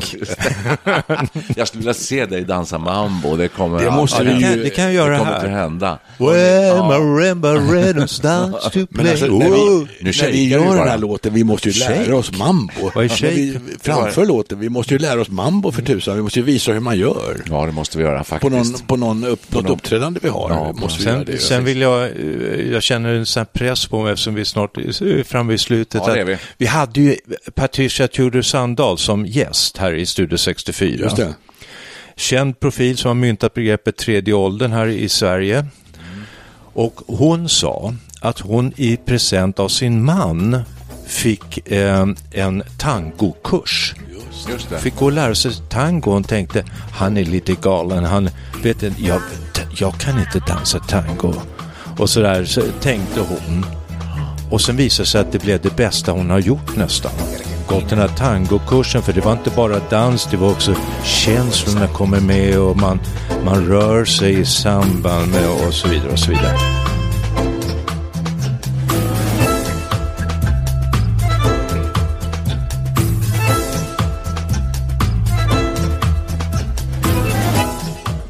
Jag 1.55 1.67
skulle 1.67 1.79
vilja 1.79 1.93
se 1.93 2.25
dig 2.25 2.41
dansa 2.43 2.77
mambo, 2.77 3.35
det 3.35 3.47
kommer, 3.47 3.79
Det 3.83 3.91
måste 3.91 4.23
vi 4.23 4.29
det, 4.33 4.53
ju- 4.55 4.63
det 4.63 4.69
kan 4.69 4.83
jag 4.83 4.93
göra 4.93 5.11
det 5.11 5.17
kommer 5.17 5.31
här. 5.31 5.39
inte 5.39 5.49
hända. 5.49 5.99
Well, 6.17 6.77
marimba 6.77 7.53
rhythms 7.55 8.19
dance 8.19 8.69
to 8.69 8.79
Men 8.79 8.87
play. 8.87 9.11
alltså, 9.11 9.25
när 9.25 9.49
vi. 9.49 9.87
Nu 10.01 10.11
när 10.21 10.31
vi 10.31 10.47
gör 10.49 10.75
den 10.77 10.87
här 10.87 10.97
låten, 10.97 11.33
vi 11.33 11.43
måste 11.43 11.69
ju 11.69 11.79
lära 11.79 12.17
oss 12.17 12.37
mambo. 12.37 12.91
Vad 12.95 13.03
är 13.05 13.09
Vi 13.21 13.59
framför 13.81 14.25
låten, 14.25 14.59
vi 14.59 14.69
måste 14.69 14.93
ju 14.93 14.99
lära 14.99 15.21
oss 15.21 15.29
mambo 15.29 15.71
för 15.71 15.81
tusan. 15.81 16.15
Vi 16.15 16.21
måste 16.21 16.39
ju 16.39 16.45
visa 16.45 16.71
hur 16.71 16.79
man 16.79 16.97
gör. 16.97 17.41
Ja, 17.49 17.65
det 17.65 17.71
måste 17.71 17.97
vi 17.97 18.03
göra 18.03 18.17
På 18.19 18.23
faktiskt. 18.23 18.51
någon, 18.53 18.73
på 18.87 18.95
någon 18.95 19.23
upp, 19.23 19.51
något 19.53 19.63
någon- 19.63 19.71
uppträdande 19.73 20.19
vi 20.23 20.29
har. 20.29 20.49
Ja, 20.49 20.73
måste 20.73 21.03
vi 21.03 21.09
göra 21.09 21.23
det. 21.23 21.31
Sen, 21.31 21.39
sen 21.47 21.63
vill 21.65 21.81
jag, 21.81 22.03
eh, 22.03 22.71
jag 22.71 22.83
känner 22.83 23.13
en 23.13 23.25
sån 23.25 23.45
press 23.53 23.85
på 23.87 24.01
mig 24.03 24.11
eftersom 24.13 24.33
vi 24.35 24.45
snart 24.45 24.77
är 24.77 25.23
framme 25.23 25.51
vid 25.51 25.59
slutet. 25.59 26.01
Ja, 26.07 26.13
det 26.13 26.19
är 26.19 26.23
att 26.23 26.29
vi. 26.29 26.37
vi 26.57 26.65
hade 26.65 27.01
ju 27.01 27.15
Patricia 27.55 28.07
Tudor 28.07 28.41
Sandahl 28.41 28.97
som 28.97 29.25
gäst 29.25 29.77
här 29.77 29.93
i 29.93 30.05
Studio 30.05 30.37
64. 30.37 31.03
Just 31.03 31.15
det. 31.15 31.33
Känd 32.15 32.59
profil 32.59 32.97
som 32.97 33.09
har 33.09 33.15
myntat 33.15 33.53
begreppet 33.53 33.97
tredje 33.97 34.33
åldern 34.33 34.71
här 34.71 34.87
i 34.87 35.09
Sverige. 35.09 35.65
Och 36.73 37.01
hon 37.07 37.49
sa 37.49 37.93
att 38.21 38.39
hon 38.39 38.73
i 38.77 38.97
present 38.97 39.59
av 39.59 39.67
sin 39.67 40.03
man 40.05 40.61
fick 41.09 41.71
eh, 41.71 42.05
en 42.31 42.63
tangokurs. 42.77 43.95
Just 44.49 44.69
det. 44.69 44.79
Fick 44.79 44.95
gå 44.95 45.05
och 45.05 45.11
lära 45.11 45.35
sig 45.35 45.51
tango. 45.69 46.11
Hon 46.11 46.23
tänkte, 46.23 46.63
han 46.91 47.17
är 47.17 47.25
lite 47.25 47.53
galen. 47.53 48.03
Han, 48.03 48.29
vet 48.63 48.79
du, 48.79 48.93
jag, 48.97 49.21
jag 49.79 49.99
kan 49.99 50.19
inte 50.19 50.39
dansa 50.47 50.79
tango. 50.79 51.33
Och 51.97 52.09
så 52.09 52.19
där 52.21 52.45
så 52.45 52.61
tänkte 52.81 53.19
hon. 53.19 53.65
Och 54.51 54.61
sen 54.61 54.77
visade 54.77 55.03
det 55.03 55.09
sig 55.09 55.21
att 55.21 55.31
det 55.31 55.39
blev 55.39 55.61
det 55.61 55.75
bästa 55.75 56.11
hon 56.11 56.29
har 56.29 56.39
gjort 56.39 56.75
nästan. 56.75 57.11
Gått 57.67 57.89
den 57.89 57.99
här 57.99 58.07
tangokursen, 58.07 59.01
för 59.01 59.13
det 59.13 59.21
var 59.21 59.31
inte 59.31 59.49
bara 59.49 59.79
dans, 59.89 60.27
det 60.31 60.37
var 60.37 60.49
också 60.49 60.75
känslorna 61.03 61.87
kommer 61.87 62.19
med 62.19 62.59
och 62.59 62.77
man, 62.77 62.99
man 63.45 63.65
rör 63.65 64.05
sig 64.05 64.39
i 64.39 64.45
samband 64.45 65.31
med 65.31 65.49
och 65.67 65.73
så 65.73 65.87
vidare 65.87 66.11
och 66.11 66.19
så 66.19 66.31
vidare. 66.31 66.88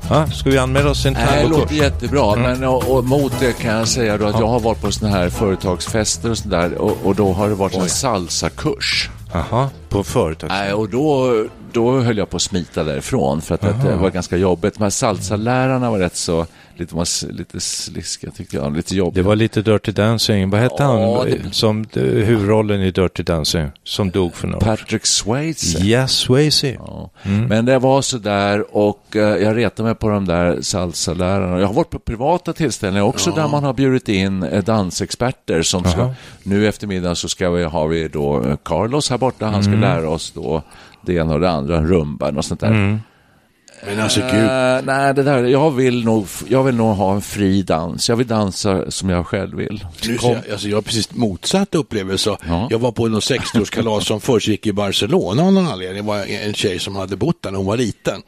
Ja, 0.10 0.28
ska 0.28 0.50
vi 0.50 0.58
anmäla 0.58 0.90
oss 0.90 1.02
till 1.02 1.08
en 1.08 1.14
Nej, 1.14 1.26
det 1.26 1.32
tangokurs? 1.42 1.60
låter 1.60 1.76
jättebra, 1.76 2.34
Mm. 2.34 2.52
men 2.60 2.70
och, 2.70 2.98
och 2.98 3.04
mot 3.06 3.40
det 3.40 3.54
kan 3.54 3.76
jag 3.76 3.88
säga 3.88 4.14
att 4.14 4.22
jag 4.40 4.48
har 4.48 4.60
varit 4.60 4.82
på 4.82 4.92
sådana 4.92 5.18
här 5.18 5.30
företagsfester 5.30 6.30
och 6.32 6.38
sådär 6.38 6.74
och, 6.76 6.98
och 7.04 7.16
då 7.16 7.34
har 7.34 7.50
det 7.50 7.56
varit 7.56 7.76
en 7.76 7.90
salsakurs. 7.90 9.10
Jaha, 9.34 9.70
på 9.90 10.04
företag. 10.04 10.48
Nej, 10.50 10.74
och 10.74 10.90
då, 10.90 11.34
då 11.72 12.00
höll 12.00 12.18
jag 12.18 12.30
på 12.30 12.36
att 12.36 12.42
smita 12.42 12.84
därifrån 12.84 13.42
för 13.42 13.56
att 13.56 13.62
det 13.62 13.96
var 13.96 14.10
ganska 14.10 14.38
jobbigt. 14.38 14.74
De 14.78 14.84
här 14.84 14.90
salsalärarna 14.90 15.92
var 15.92 16.00
rätt 16.00 16.16
så, 16.16 16.46
lite, 16.80 17.28
lite 17.32 17.60
sliskiga 17.60 18.32
tyckte 18.32 18.56
jag, 18.56 18.76
lite 18.76 18.96
jobbiga. 18.96 19.24
Det 19.24 19.28
var 19.28 19.36
lite 19.36 19.62
Dirty 19.62 19.92
Dancing. 19.92 20.50
Vad 20.50 20.62
hette 20.62 20.76
Ja, 20.84 21.18
han 21.20 21.26
det- 21.26 21.54
som 21.56 21.86
eh, 21.94 22.02
huvudrollen 22.04 22.82
i 22.82 22.92
Dirty 22.92 23.24
Dancing? 23.24 23.68
Som 23.84 24.10
dog 24.10 24.36
för 24.36 24.48
några 24.48 24.60
sedan. 24.66 24.78
Patrick 24.78 25.06
Swayze. 25.06 25.80
Yes, 25.86 26.12
Swayze. 26.12 26.68
Ja. 26.80 27.10
Men 27.24 27.66
det 27.66 27.80
var 27.80 28.02
så 28.02 28.18
där 28.18 28.76
och 28.78 29.16
eh, 29.16 29.22
jag 29.22 29.58
retade 29.58 29.84
mig 29.88 29.96
på 29.96 30.10
de 30.10 30.26
där 30.26 30.62
salsalärarna. 30.62 31.60
Jag 31.60 31.68
har 31.68 31.74
varit 31.74 31.90
på 31.90 32.00
privata 32.00 32.54
tillställningar 32.54 33.06
också 33.06 33.32
där 33.32 33.48
man 33.48 33.64
har 33.64 33.74
bjudit 33.74 34.10
in 34.10 34.44
eh, 34.44 34.64
dansexperter 34.64 35.62
som 35.62 35.84
ska, 35.84 36.14
nu 36.44 36.68
eftermiddag 36.68 37.16
så 37.16 37.30
ska 37.30 37.50
vi, 37.50 37.64
har 37.64 37.88
vi 37.88 38.08
då 38.08 38.44
eh, 38.44 38.56
Carlos 38.66 39.10
här 39.10 39.18
borta, 39.18 39.46
han 39.46 39.64
ska 39.64 39.74
lära 39.74 40.10
oss 40.10 40.32
då 40.36 40.62
det 41.06 41.14
ena 41.14 41.34
och 41.34 41.40
det 41.40 41.50
andra, 41.50 41.82
rumban 41.84 42.38
och 42.38 42.46
sånt 42.46 42.60
där. 42.60 43.00
Men 43.86 44.00
alltså 44.00 44.20
gud, 44.20 44.50
Eh, 44.80 44.82
nej, 44.84 45.14
det 45.14 45.24
där, 45.24 45.44
jag 45.44 45.72
vill, 45.72 46.06
nog, 46.06 46.28
jag 46.48 46.64
vill 46.64 46.76
nog 46.76 46.96
ha 46.96 47.16
en 47.16 47.22
fri 47.22 47.62
dans. 47.62 48.10
Jag 48.10 48.16
vill 48.16 48.28
dansa 48.28 48.92
som 48.92 49.10
jag 49.10 49.28
själv 49.28 49.58
vill. 49.58 49.86
nu 50.08 50.18
ser 50.18 50.30
jag, 50.30 50.52
alltså 50.52 50.68
jag 50.68 50.78
har 50.78 50.82
precis 50.82 51.12
motsatt 51.12 51.76
upplevelse. 51.76 52.38
Ja. 52.48 52.68
Jag 52.70 52.80
var 52.80 52.92
på 52.92 53.08
någon 53.08 53.20
60-årskalas 53.20 54.00
som 54.00 54.22
försiggick 54.22 54.68
i 54.68 54.74
Barcelona 54.74 55.44
av 55.44 55.54
någon 55.54 55.68
anledning. 55.68 56.04
Det 56.04 56.08
var 56.08 56.26
en 56.26 56.54
tjej 56.54 56.80
som 56.80 56.96
hade 56.96 57.16
bott 57.16 57.42
där 57.42 57.52
när 57.52 57.58
hon 57.58 57.68
var 57.68 57.78
liten. 57.78 58.22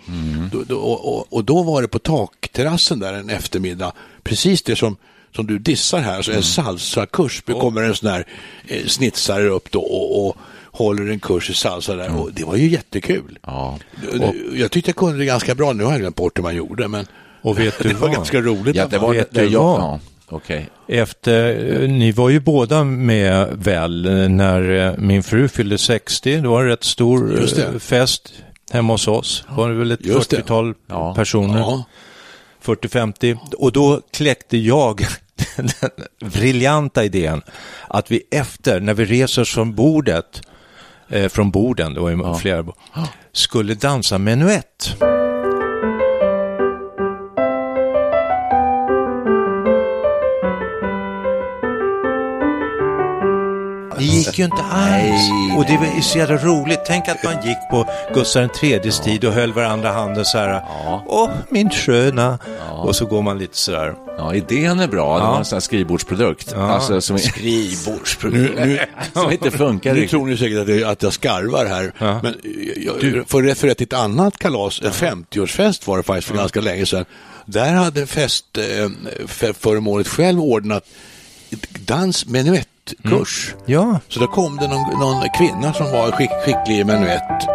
Då, 0.51 0.63
då, 0.67 0.77
och, 0.77 1.33
och, 1.33 1.43
då 1.43 1.63
var 1.63 1.81
det 1.81 1.87
på 1.87 1.99
takterrassen 1.99 2.99
där 2.99 3.13
en 3.13 3.29
eftermiddag, 3.29 3.91
precis 4.23 4.63
det 4.63 4.75
som 4.75 4.97
som 5.35 5.47
du 5.47 5.59
dissar 5.59 5.99
här, 5.99 6.15
alltså 6.15 6.31
en 6.31 6.43
salsakurs. 6.43 7.43
Det 7.45 7.53
kommer 7.53 7.81
en 7.81 7.95
sån 7.95 8.09
här 8.09 8.27
eh, 8.67 8.85
snitsare 8.85 9.47
upp 9.47 9.71
då 9.71 9.81
och, 9.81 10.27
och 10.27 10.37
håller 10.71 11.11
en 11.11 11.19
kurs 11.19 11.49
i 11.49 11.53
salsa 11.53 11.95
där 11.95 12.15
och 12.21 12.29
det 12.33 12.43
var 12.43 12.55
ju 12.55 12.67
jättekul. 12.67 13.39
Ja. 13.45 13.77
Jag 14.53 14.71
tyckte 14.71 14.89
jag 14.89 14.95
kunde 14.95 15.17
det 15.17 15.25
ganska 15.25 15.55
bra, 15.55 15.73
nu 15.73 15.83
har 15.83 15.91
jag 15.91 15.99
glömt 16.01 16.15
bort 16.15 16.37
hur 16.37 16.43
man 16.43 16.55
gjorde 16.55 16.87
men 16.87 17.05
Och 17.41 17.59
vet 17.59 17.79
du 17.79 17.89
det 17.89 17.93
var 17.95 18.07
vad? 18.07 18.15
ganska 18.15 18.41
roligt. 18.41 18.75
Ja, 18.75 18.87
det 18.87 18.97
var, 18.97 19.13
Vet 19.13 19.31
det, 19.31 19.41
du 19.41 19.47
jag, 19.53 19.63
vad? 19.63 19.79
ja. 19.81 19.99
Okej. 20.29 20.69
Efter, 20.87 21.73
eh, 21.83 21.89
ni 21.89 22.11
var 22.11 22.29
ju 22.29 22.39
båda 22.39 22.83
med 22.83 23.47
väl 23.51 24.05
eh, 24.05 24.29
när 24.29 24.87
eh, 24.87 24.93
min 24.97 25.23
fru 25.23 25.47
fyllde 25.47 25.77
60. 25.77 26.37
Det 26.41 26.47
var 26.47 26.61
en 26.61 26.67
rätt 26.67 26.83
stor 26.83 27.79
fest 27.79 28.33
hemma 28.71 28.93
hos 28.93 29.07
oss. 29.07 29.43
Det 29.49 29.55
var 29.55 29.69
väl 29.69 29.91
ett 29.91 30.05
Just 30.05 30.29
det. 30.29 30.37
40-tal 30.37 30.73
Ja. 30.87 31.15
personer. 31.15 31.59
Ja. 31.59 31.83
40-50. 32.63 33.37
Och 33.57 33.71
då 33.71 34.01
kläckte 34.13 34.57
jag 34.57 35.05
den 35.55 36.29
briljanta 36.31 37.03
idén 37.05 37.41
att 37.87 38.11
vi 38.11 38.23
efter, 38.31 38.79
när 38.79 38.93
vi 38.93 39.05
reser 39.05 39.43
från 39.43 39.75
bordet, 39.75 40.41
eh, 41.11 41.29
från 41.29 41.51
borden, 41.51 41.93
det 41.93 41.99
var 41.99 42.09
ju 42.09 42.35
flera 42.41 42.63
bord, 42.63 42.75
skulle 43.31 43.73
dansa 43.73 44.17
menuett. 44.17 44.95
Det 54.01 54.07
gick 54.07 54.39
ju 54.39 54.45
inte 54.45 54.63
alls. 54.63 55.29
Och 55.57 55.65
det 55.65 55.77
var 55.77 55.95
ju 55.95 56.01
så 56.01 56.17
jävla 56.17 56.37
roligt. 56.37 56.79
Tänk 56.85 57.07
att 57.07 57.23
man 57.23 57.33
gick 57.45 57.57
på 57.71 57.85
Gustav 58.13 58.49
IIIs 58.61 58.99
tid 58.99 59.25
och 59.25 59.33
höll 59.33 59.53
varandra 59.53 59.91
handen 59.91 60.25
så 60.25 60.37
här. 60.37 60.61
Åh, 61.07 61.29
min 61.49 61.69
sköna. 61.69 62.39
Och 62.71 62.95
så 62.95 63.05
går 63.05 63.21
man 63.21 63.37
lite 63.37 63.57
så 63.57 63.71
där. 63.71 63.95
Ja, 64.17 64.35
idén 64.35 64.79
är 64.79 64.87
bra. 64.87 65.19
Det 65.19 65.25
var 65.25 65.37
en 65.37 65.45
sån 65.45 65.55
här 65.55 65.61
skrivbordsprodukt. 65.61 66.53
Alltså, 66.53 67.01
som, 67.01 67.17
Nu, 68.23 68.65
nu, 68.65 68.79
som 69.13 69.31
inte 69.31 69.51
funkar 69.51 69.93
nu 69.93 70.07
tror 70.07 70.25
ni 70.25 70.37
säkert 70.37 70.59
att, 70.59 70.67
det, 70.67 70.83
att 70.83 71.03
jag 71.03 71.13
skarvar 71.13 71.65
här, 71.65 71.93
men 72.23 72.35
jag, 72.77 73.03
jag 73.03 73.29
får 73.29 73.43
referera 73.43 73.75
till 73.75 73.83
ett 73.87 73.93
annat 73.93 74.37
kalas, 74.37 74.81
en 74.81 74.91
50-årsfest 74.91 75.87
var 75.87 75.97
det 75.97 76.03
faktiskt 76.03 76.27
för 76.27 76.35
ganska 76.35 76.61
länge 76.61 76.85
sedan. 76.85 77.05
Där 77.45 77.73
hade 77.73 78.07
festföremålet 79.27 80.07
själv 80.07 80.41
ordnat 80.41 80.85
dans 81.85 82.25
menuettkurs. 83.03 83.55
Ja, 83.65 83.99
Så 84.07 84.19
då 84.19 84.27
kom 84.27 84.57
det 84.57 84.67
någon, 84.67 84.99
någon 84.99 85.29
kvinna 85.37 85.73
som 85.73 85.91
var 85.91 86.11
skick, 86.11 86.29
skicklig 86.45 86.79
i 86.79 86.83
menuett. 86.83 87.47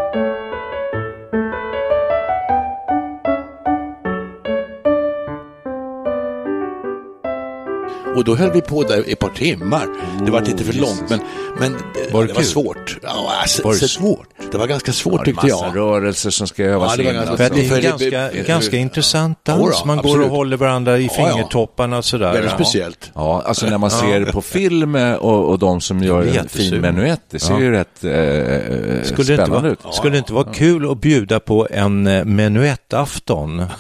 Och 8.16 8.24
då 8.24 8.35
höll 8.37 8.50
vi 8.52 8.61
på 8.61 8.83
där 8.83 9.09
i 9.09 9.12
ett 9.12 9.18
par 9.18 9.29
timmar. 9.29 9.87
Det 10.24 10.31
var 10.31 10.40
lite 10.40 10.64
för 10.64 10.72
långt, 10.72 11.05
men, 11.11 11.20
men 11.61 11.72
det 11.72 12.12
Var 12.12 12.22
det 12.22 12.29
det 12.29 12.35
var 12.35 12.42
svårt. 12.42 12.98
Ja, 13.02 13.33
alltså, 13.42 13.62
Var 13.62 13.72
det 13.72 13.79
så- 13.79 13.88
svårt? 13.88 14.29
Det 14.52 14.59
var 14.59 14.66
ganska 14.66 14.92
svårt 14.92 15.12
Ja, 15.12 15.18
det 15.18 15.22
är 15.22 15.24
tyckte 15.33 15.46
massa 15.55 15.66
jag. 15.66 15.76
rörelser 15.76 16.31
som 16.31 16.46
ska 16.46 16.64
övas 16.64 16.92
Ja, 16.98 17.05
det 17.05 17.12
ganska- 17.12 17.37
för 17.37 17.50
det 17.55 17.61
är 17.61 17.64
en 17.64 17.68
det- 17.74 17.81
ganska, 17.81 18.11
det- 18.11 18.46
ganska 18.46 18.76
intressant 18.76 19.38
dans. 19.44 19.85
Man 19.85 19.96
går 19.98 20.20
och 20.22 20.31
håller 20.31 20.57
varandra 20.57 20.98
i 20.98 21.09
fingertopparna 21.09 22.02
sådär. 22.02 22.33
Väldigt 22.33 22.52
speciellt. 22.52 23.11
Ja, 23.14 23.42
alltså 23.46 23.66
när 23.66 23.79
man 23.79 23.90
ser 23.90 24.24
på 24.33 24.42
film 24.42 24.94
eh, 24.94 25.14
och, 25.14 25.48
och 25.50 25.59
de 25.59 25.81
som 25.81 26.02
gör 26.02 26.22
en 26.38 26.48
fin 26.48 26.81
menuett, 26.81 27.20
det 27.31 27.38
ser 27.38 27.55
Ja. 27.55 27.61
ju 27.61 27.70
rätt 27.70 28.05
eh, 28.05 28.11
Skulle 28.11 28.14
det, 28.14 29.02
inte 29.02 29.24
spännande 29.24 29.46
vara, 29.48 29.68
ut. 29.72 29.79
skulle 29.94 30.12
det 30.12 30.18
inte 30.18 30.33
vara 30.33 30.52
kul 30.52 30.90
att 30.90 31.00
bjuda 31.00 31.40
på 31.40 31.68
en 31.70 32.07
eh, 32.07 32.24
menuettafton? 32.24 33.64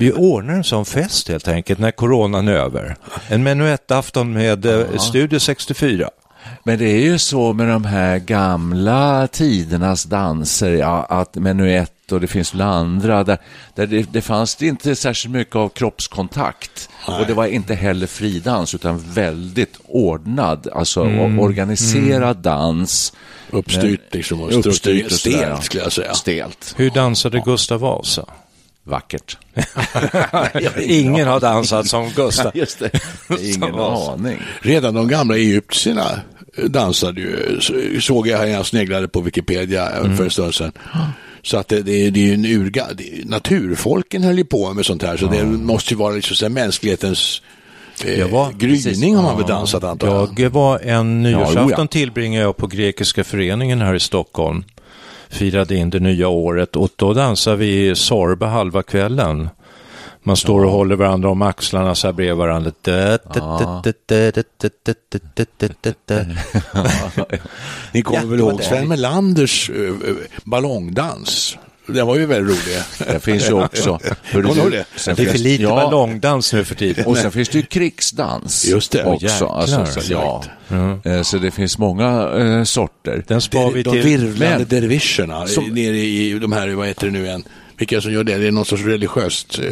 Vi 0.00 0.12
ordnar 0.12 0.54
en 0.54 0.64
sån 0.64 0.84
fest 0.84 1.28
helt 1.28 1.48
enkelt 1.48 1.78
när 1.80 1.90
coronan 1.90 2.48
är 2.48 2.52
över. 2.52 2.96
En 3.28 3.42
menuettafton 3.42 4.32
med 4.32 4.66
eh, 4.66 4.96
Studio 4.98 5.38
64. 5.38 6.10
Men 6.64 6.78
det 6.78 6.84
är 6.84 7.00
ju 7.00 7.18
så 7.18 7.52
med 7.52 7.68
de 7.68 7.84
här 7.84 8.18
gamla 8.18 9.26
tidernas 9.32 10.04
danser, 10.04 10.70
ja, 10.72 11.02
att 11.08 11.34
menuett 11.34 12.12
och 12.12 12.20
det 12.20 12.26
finns 12.26 12.54
väl 12.54 12.60
andra, 12.60 13.24
där, 13.24 13.38
där 13.74 13.86
det, 13.86 14.12
det 14.12 14.20
fanns 14.22 14.54
det 14.56 14.66
inte 14.66 14.96
särskilt 14.96 15.34
mycket 15.34 15.56
av 15.56 15.68
kroppskontakt. 15.68 16.88
Och 17.06 17.26
det 17.26 17.34
var 17.34 17.46
inte 17.46 17.74
heller 17.74 18.06
fridans, 18.06 18.74
utan 18.74 18.98
väldigt 18.98 19.76
ordnad, 19.88 20.68
alltså 20.74 21.00
o- 21.02 21.36
organiserad 21.40 22.36
dans. 22.36 23.12
Uppstyrt 23.50 24.14
liksom. 24.14 24.40
Och 24.42 24.52
Uppstyrt 24.66 25.06
och 25.06 25.12
ja. 25.12 25.16
Stelt 25.16 25.64
skulle 25.64 25.82
jag 25.82 25.92
säga. 25.92 26.14
Stelt. 26.14 26.74
Hur 26.76 26.90
dansade 26.90 27.42
Gustav 27.44 27.80
Vasa? 27.80 28.24
Vackert. 28.90 29.38
Ingen 30.80 31.26
har 31.28 31.40
dansat 31.40 31.86
som 31.86 32.10
Gustav. 32.16 32.50
Just 32.56 32.78
det. 32.78 32.90
Ingen 33.40 33.74
aning. 33.74 34.38
Redan 34.60 34.94
de 34.94 35.08
gamla 35.08 35.36
egyptierna 35.36 36.20
dansade 36.66 37.20
ju, 37.20 37.60
så- 37.60 38.00
såg 38.00 38.26
jag 38.28 38.40
när 38.40 38.46
jag 38.46 38.66
sneglade 38.66 39.08
på 39.08 39.20
Wikipedia 39.20 39.88
Mm. 39.90 40.16
för 40.16 40.24
en 40.24 40.30
stund 40.30 40.54
sedan. 40.54 40.72
Så 41.42 41.56
att 41.56 41.68
det, 41.68 41.82
det, 41.82 42.06
är- 42.06 42.10
det 42.10 42.20
är 42.20 42.24
ju 42.24 42.34
en 42.34 42.44
urga, 42.44 42.86
det, 42.94 43.04
naturfolken 43.28 44.22
höll 44.22 44.38
ju 44.38 44.44
på 44.44 44.74
med 44.74 44.86
sånt 44.86 45.02
här, 45.02 45.16
så 45.16 45.26
det 45.26 45.44
måste 45.44 45.94
ju 45.94 45.98
vara 45.98 46.14
liksom 46.14 46.36
så 46.36 46.44
här 46.44 46.50
mänsklighetens 46.50 47.42
eh, 48.04 48.18
Jag 48.18 48.28
var- 48.28 48.52
gryning 48.52 49.16
har 49.16 49.22
man 49.22 49.36
väl 49.38 49.46
dansat 49.46 49.84
antar 49.84 50.08
jag. 50.08 50.40
Jag 50.40 50.50
var 50.50 50.78
en 50.78 51.22
nyårsafton 51.22 51.68
Ja, 51.70 51.74
ja. 51.78 51.86
tillbringade 51.86 52.44
jag 52.44 52.56
på 52.56 52.66
Grekiska 52.66 53.24
föreningen 53.24 53.80
här 53.80 53.94
i 53.94 54.00
Stockholm. 54.00 54.64
Firade 55.30 55.76
in 55.76 55.90
det 55.90 56.00
nya 56.00 56.28
året 56.28 56.76
och 56.76 56.88
då 56.96 57.14
dansade 57.14 57.56
vi 57.56 57.94
Sorba 57.94 58.46
halva 58.46 58.82
kvällen. 58.82 59.48
Man 60.22 60.36
står 60.36 60.64
och 60.64 60.70
håller 60.70 60.96
varandra 60.96 61.28
om 61.28 61.42
axlarna 61.42 61.94
så 61.94 62.06
här 62.06 62.12
bredvid 62.12 62.36
varandra. 62.36 62.72
Ni 67.92 68.02
kommer 68.02 68.26
väl 68.26 68.38
ihåg 68.38 68.62
Sven 68.62 68.88
Melanders 68.88 69.70
uh, 69.70 69.96
ballongdans? 70.44 71.58
Den 71.94 72.06
var 72.06 72.16
ju 72.16 72.26
väldigt 72.26 72.56
rolig. 72.58 72.78
Det 73.12 73.20
finns 73.20 73.48
ju 73.48 73.52
också. 73.52 73.98
Du 74.32 74.38
ihåg 74.38 74.70
det? 74.72 74.84
sen 74.96 75.14
Det 75.16 75.22
är 75.22 75.26
för 75.26 75.38
lite 75.38 75.62
ja, 75.62 75.74
ballongdans 75.76 76.52
nu 76.52 76.64
för 76.64 76.74
tiden. 76.74 77.06
Och 77.06 77.16
sen 77.16 77.32
finns 77.32 77.48
det 77.48 77.58
ju 77.58 77.64
krigsdans 77.64 78.68
Just 78.68 78.92
det. 78.92 79.04
också. 79.04 79.26
Jäklar. 79.26 79.60
alltså, 79.60 80.00
så, 80.00 80.12
ja. 80.12 80.44
Eh, 81.04 81.22
så 81.22 81.38
det 81.38 81.50
finns 81.50 81.78
många 81.78 82.30
eh, 82.38 82.64
sorter. 82.64 83.24
Den 83.26 83.40
spar 83.40 83.70
vi 83.70 83.82
de 83.82 83.90
till... 83.90 84.02
virvlande 84.02 84.58
Men- 84.58 84.68
dervischerna 84.68 85.46
Som- 85.46 85.64
nere 85.64 85.96
i 85.98 86.38
de 86.38 86.52
här, 86.52 86.68
vad 86.68 86.86
heter 86.86 87.06
det 87.06 87.12
nu 87.12 87.24
igen? 87.24 87.44
Vilka 87.80 88.00
som 88.00 88.12
gör 88.12 88.24
det? 88.24 88.36
Det 88.38 88.46
är 88.46 88.52
någon 88.52 88.64
sorts 88.64 88.82
religiöst 88.84 89.58
eh, 89.58 89.64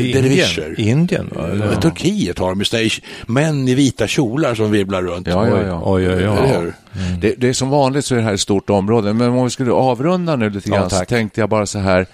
I 0.00 0.12
dervischer. 0.12 0.74
Indien, 0.80 0.98
Indien? 0.98 1.30
Ja. 1.72 1.80
Turkiet 1.80 2.38
har 2.38 2.48
de 2.48 2.58
ju 2.58 2.64
såna 2.64 2.82
här 2.82 2.92
män 3.26 3.68
i 3.68 3.74
vita 3.74 4.06
kjolar 4.06 4.54
som 4.54 4.70
virvlar 4.70 5.02
runt. 5.02 5.26
Ja, 5.26 5.48
ja, 5.48 5.62
ja. 5.66 5.82
Oj, 5.84 6.08
oj, 6.08 6.14
oj. 6.14 6.22
Eller 6.22 6.60
hur? 6.60 6.74
Det, 7.20 7.34
det 7.38 7.48
är 7.48 7.52
som 7.52 7.68
vanligt 7.70 8.04
så 8.04 8.14
är 8.14 8.18
det 8.18 8.24
här 8.24 8.34
ett 8.34 8.40
stort 8.40 8.70
område, 8.70 9.12
men 9.12 9.28
om 9.30 9.44
vi 9.44 9.50
skulle 9.50 9.72
avrunda 9.72 10.36
nu 10.36 10.50
lite 10.50 10.68
Ja, 10.70 10.76
grann 10.76 10.90
så 10.90 10.96
tack. 10.96 11.08
tänkte 11.08 11.40
jag 11.40 11.48
bara 11.48 11.66
så 11.66 11.78
här, 11.78 12.06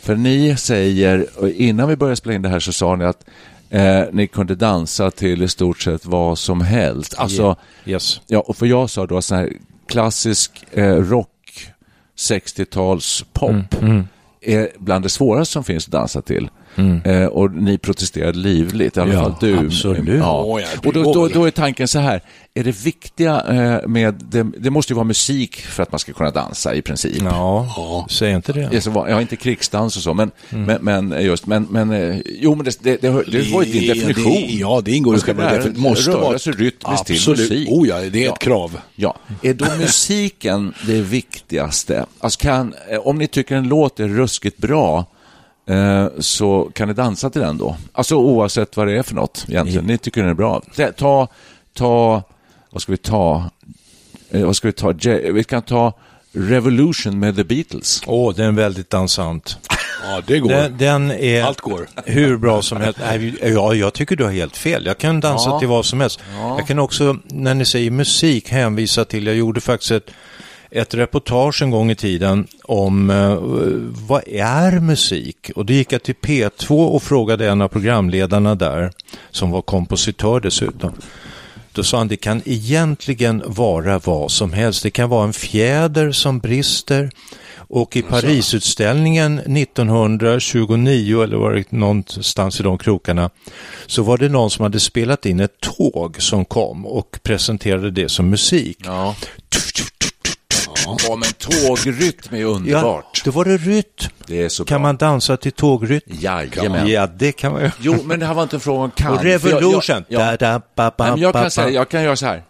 för 0.00 0.16
ni 0.16 0.56
säger, 0.56 1.26
och 1.36 1.48
innan 1.48 1.88
vi 1.88 1.96
började 1.96 2.16
spela 2.16 2.34
in 2.34 2.42
det 2.42 2.48
här 2.48 2.60
så 2.60 2.72
sa 2.72 2.96
ni 2.96 3.04
att 3.04 3.24
eh, 3.70 4.02
ni 4.12 4.26
kunde 4.26 4.54
dansa 4.54 5.10
till 5.10 5.42
i 5.42 5.48
stort 5.48 5.80
sett 5.82 6.06
vad 6.06 6.38
som 6.38 6.60
helst. 6.60 7.14
Alltså, 7.18 7.56
Yes. 7.84 8.20
ja, 8.26 8.40
och 8.40 8.56
för 8.56 8.66
jag 8.66 8.90
sa 8.90 9.06
då 9.06 9.22
så 9.22 9.34
här 9.34 9.52
klassisk 9.88 10.64
eh, 10.72 10.94
rock, 10.94 11.28
60-tals 12.18 13.24
pop, 13.32 13.74
är 14.40 14.68
bland 14.78 15.04
det 15.04 15.08
svåraste 15.08 15.52
som 15.52 15.64
finns 15.64 15.86
att 15.86 15.92
dansa 15.92 16.22
till. 16.22 16.50
Eh, 17.04 17.24
och 17.26 17.52
ni 17.54 17.78
protesterade 17.78 18.38
livligt, 18.38 18.96
i 18.96 19.00
alla 19.00 19.12
Ja, 19.14 19.22
fall 19.22 19.34
du. 19.40 19.58
absolut. 19.58 20.18
Ja. 20.18 20.60
Och 20.84 20.92
då, 20.92 21.12
då, 21.12 21.28
då 21.28 21.44
är 21.44 21.50
tanken 21.50 21.88
så 21.88 21.98
här, 21.98 22.22
är 22.54 22.64
det 22.64 22.84
viktiga 22.84 23.42
eh, 23.48 23.88
med, 23.88 24.14
det, 24.30 24.46
det 24.58 24.70
måste 24.70 24.92
ju 24.92 24.94
vara 24.94 25.04
musik 25.04 25.56
för 25.60 25.82
att 25.82 25.92
man 25.92 25.98
ska 25.98 26.12
kunna 26.12 26.30
dansa 26.30 26.74
i 26.74 26.82
princip. 26.82 27.22
Ja, 27.22 28.06
säg 28.10 28.32
inte 28.32 28.52
det. 28.52 28.86
Ja, 28.94 29.20
inte 29.20 29.36
krigsdans 29.36 29.96
och 29.96 30.02
så, 30.02 30.14
men, 30.14 30.30
men, 30.50 30.78
men 30.80 31.24
just, 31.24 31.46
men, 31.46 31.66
men 31.70 31.90
eh, 31.92 32.16
jo, 32.24 32.54
men 32.54 32.64
det, 32.64 32.78
det, 32.82 32.96
det, 33.02 33.22
det 33.22 33.52
var 33.52 33.62
ju 33.62 33.72
din 33.72 33.88
definition. 33.94 34.32
Det, 34.32 34.38
ja, 34.54 34.80
det 34.84 34.92
ingår 34.92 35.16
i 35.16 35.20
själva 35.20 35.42
definitionen. 35.44 35.80
Måste 35.90 36.10
röra 36.10 36.20
vara 36.20 36.38
sig 36.38 36.52
rytmiskt 36.52 37.06
till 37.06 37.16
Absolut. 37.16 37.40
musik. 37.50 37.68
Oh 37.70 37.88
ja, 37.88 38.00
det 38.00 38.20
är 38.22 38.24
Ja. 38.26 38.32
ett 38.32 38.38
krav. 38.38 38.78
Ja, 38.96 39.16
är 39.42 39.54
då 39.54 39.64
musiken 39.78 40.74
det 40.86 41.00
viktigaste? 41.02 42.06
Alltså 42.20 42.40
kan, 42.40 42.74
eh, 42.90 42.98
om 43.06 43.18
ni 43.18 43.26
tycker 43.26 43.56
en 43.56 43.68
låt 43.68 44.00
är 44.00 44.08
ruskigt 44.08 44.58
bra, 44.58 44.98
eh, 44.98 45.04
så 46.18 46.70
kan 46.74 46.88
ni 46.88 46.94
dansa 46.94 47.30
till 47.30 47.40
den 47.40 47.58
då? 47.58 47.76
Alltså 47.92 48.16
oavsett 48.16 48.76
vad 48.76 48.86
det 48.86 48.98
är 48.98 49.02
för 49.02 49.14
något 49.14 49.44
egentligen. 49.48 49.84
Ni 49.84 49.98
tycker 49.98 50.20
den 50.20 50.30
är 50.30 50.34
bra. 50.34 50.62
Ta- 50.96 51.26
Ta, 51.74 52.22
vad 52.70 52.82
ska 52.82 52.92
vi 52.92 52.98
ta? 52.98 53.50
Eh, 54.30 54.44
vad 54.46 54.56
ska 54.56 54.68
vi 54.68 54.72
ta? 54.72 54.92
Vi 55.32 55.44
kan 55.44 55.62
ta 55.62 55.92
Revolution 56.32 57.18
med 57.18 57.36
The 57.36 57.44
Beatles. 57.44 58.02
Åh, 58.06 58.34
den 58.34 58.46
är 58.46 58.52
väldigt 58.52 58.90
dansant. 58.90 59.58
Ja, 60.04 60.22
det 60.26 60.38
går. 60.38 60.48
Den, 60.48 60.78
den 60.78 61.10
är 61.10 61.42
Allt 61.42 61.60
går. 61.60 61.88
hur 62.06 62.36
bra 62.36 62.62
som 62.62 62.80
helst. 62.80 62.98
Nej, 63.10 63.34
Ja, 63.42 63.74
jag 63.74 63.92
tycker 63.92 64.16
du 64.16 64.24
har 64.24 64.30
helt 64.32 64.56
fel. 64.56 64.86
Jag 64.86 64.98
kan 64.98 65.20
dansa 65.20 65.48
Ja. 65.50 65.58
till 65.58 65.68
vad 65.68 65.84
som 65.84 66.00
helst. 66.00 66.20
Jag 66.58 66.66
kan 66.66 66.78
också, 66.78 67.16
när 67.24 67.54
ni 67.54 67.64
säger 67.64 67.90
musik, 67.90 68.48
hänvisa 68.50 69.04
till, 69.04 69.26
jag 69.26 69.36
gjorde 69.36 69.60
faktiskt 69.60 69.90
ett, 69.90 70.10
ett 70.70 70.94
reportage 70.94 71.62
en 71.62 71.70
gång 71.70 71.90
i 71.90 71.94
tiden 71.94 72.46
om 72.62 73.10
eh, 73.10 73.38
vad 74.08 74.28
är 74.28 74.80
musik? 74.80 75.50
Och 75.56 75.66
då 75.66 75.72
gick 75.72 75.92
jag 75.92 76.02
till 76.02 76.14
P2 76.14 76.86
och 76.86 77.02
frågade 77.02 77.48
en 77.48 77.62
av 77.62 77.68
programledarna 77.68 78.54
där, 78.54 78.92
som 79.30 79.50
var 79.50 79.62
kompositör 79.62 80.40
dessutom. 80.40 80.92
Då 81.72 81.82
sa 81.82 81.98
han, 81.98 82.08
det 82.08 82.16
kan 82.16 82.42
egentligen 82.44 83.42
vara 83.46 83.98
vad 83.98 84.30
som 84.30 84.52
helst. 84.52 84.82
Det 84.82 84.90
kan 84.90 85.08
vara 85.08 85.24
en 85.24 85.32
fjäder 85.32 86.12
som 86.12 86.38
brister 86.38 87.10
Och 87.72 87.96
i 87.96 88.02
Parisutställningen 88.02 89.38
1929, 89.38 91.22
eller 91.22 91.36
var 91.36 91.52
det 91.52 91.72
någonstans 91.72 92.60
i 92.60 92.62
de 92.62 92.78
krokarna, 92.78 93.30
så 93.86 94.02
var 94.02 94.18
det 94.18 94.28
någon 94.28 94.50
som 94.50 94.62
hade 94.62 94.80
spelat 94.80 95.26
in 95.26 95.40
ett 95.40 95.60
tåg 95.60 96.22
som 96.22 96.44
kom 96.44 96.86
och 96.86 97.18
presenterade 97.22 97.90
det 97.90 98.08
som 98.08 98.30
musik. 98.30 98.78
Ja. 98.84 99.16
Ja, 101.08 101.16
men 101.16 101.28
tågrytm 101.32 102.34
är 102.34 102.44
underbart. 102.44 103.04
Ja, 103.14 103.20
då 103.24 103.30
var 103.30 103.44
det 103.44 103.56
rytm. 103.56 104.10
Det 104.26 104.42
är 104.42 104.48
så 104.48 104.64
Kan 104.64 104.74
bra. 104.82 104.88
man 104.88 104.96
dansa 104.96 105.36
till 105.36 105.52
tågrytm? 105.52 106.10
Jajamän. 106.20 106.86
Ja, 106.88 107.06
det 107.06 107.32
kan 107.32 107.52
man 107.52 107.62
ju. 107.62 107.70
Jo, 107.80 107.96
men 108.04 108.20
det 108.20 108.26
här 108.26 108.34
var 108.34 108.42
inte 108.42 108.60
frågan 108.60 108.82
om 108.82 108.90
kan. 108.90 109.12
Och 109.12 109.16
jag- 109.18 109.24
Revolution. 109.24 110.04
Jag, 110.08 110.20
jag, 110.30 110.38
Da, 110.38 110.52
da, 110.52 110.62
ba, 110.76 110.90
ba, 110.98 111.16
jag, 111.18 111.32
ba, 111.32 111.40
kan 111.42 111.50
säga, 111.50 111.66
ba. 111.66 111.72
jag 111.72 111.88
kan 111.88 112.02
göra 112.02 112.16
så 112.16 112.26
här. 112.26 112.42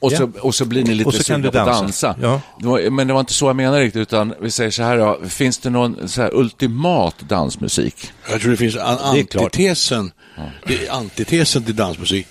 Och, 0.00 0.12
så, 0.12 0.22
Ja. 0.34 0.40
och 0.40 0.54
så 0.54 0.64
blir 0.64 0.84
ni 0.84 0.94
lite 0.94 1.08
Och 1.08 1.14
så 1.14 1.18
kan 1.18 1.24
sugna 1.24 1.42
du 1.42 1.50
på 1.52 1.58
att 1.58 1.66
dansa. 1.66 2.06
dansa. 2.06 2.40
Ja. 2.62 2.90
Men 2.90 3.06
det 3.06 3.12
var 3.12 3.20
inte 3.20 3.32
så 3.32 3.46
jag 3.46 3.56
menade 3.56 3.82
riktigt, 3.82 4.02
utan 4.02 4.34
vi 4.40 4.50
säger 4.50 4.70
så 4.70 4.82
här, 4.82 4.96
då, 4.98 5.18
finns 5.28 5.58
det 5.58 5.70
någon 5.70 6.08
så 6.08 6.22
här 6.22 6.34
ultimat 6.34 7.14
dansmusik? 7.28 8.12
Jag 8.30 8.40
tror 8.40 8.50
det 8.50 8.56
finns 8.56 8.76
an- 8.76 8.98
Det 9.14 9.20
är 9.20 9.24
klart. 9.24 9.42
antitesen, 9.44 10.12
det 10.66 10.86
är 10.86 10.92
antitesen 10.92 11.64
till 11.64 11.76
dansmusik. 11.76 12.26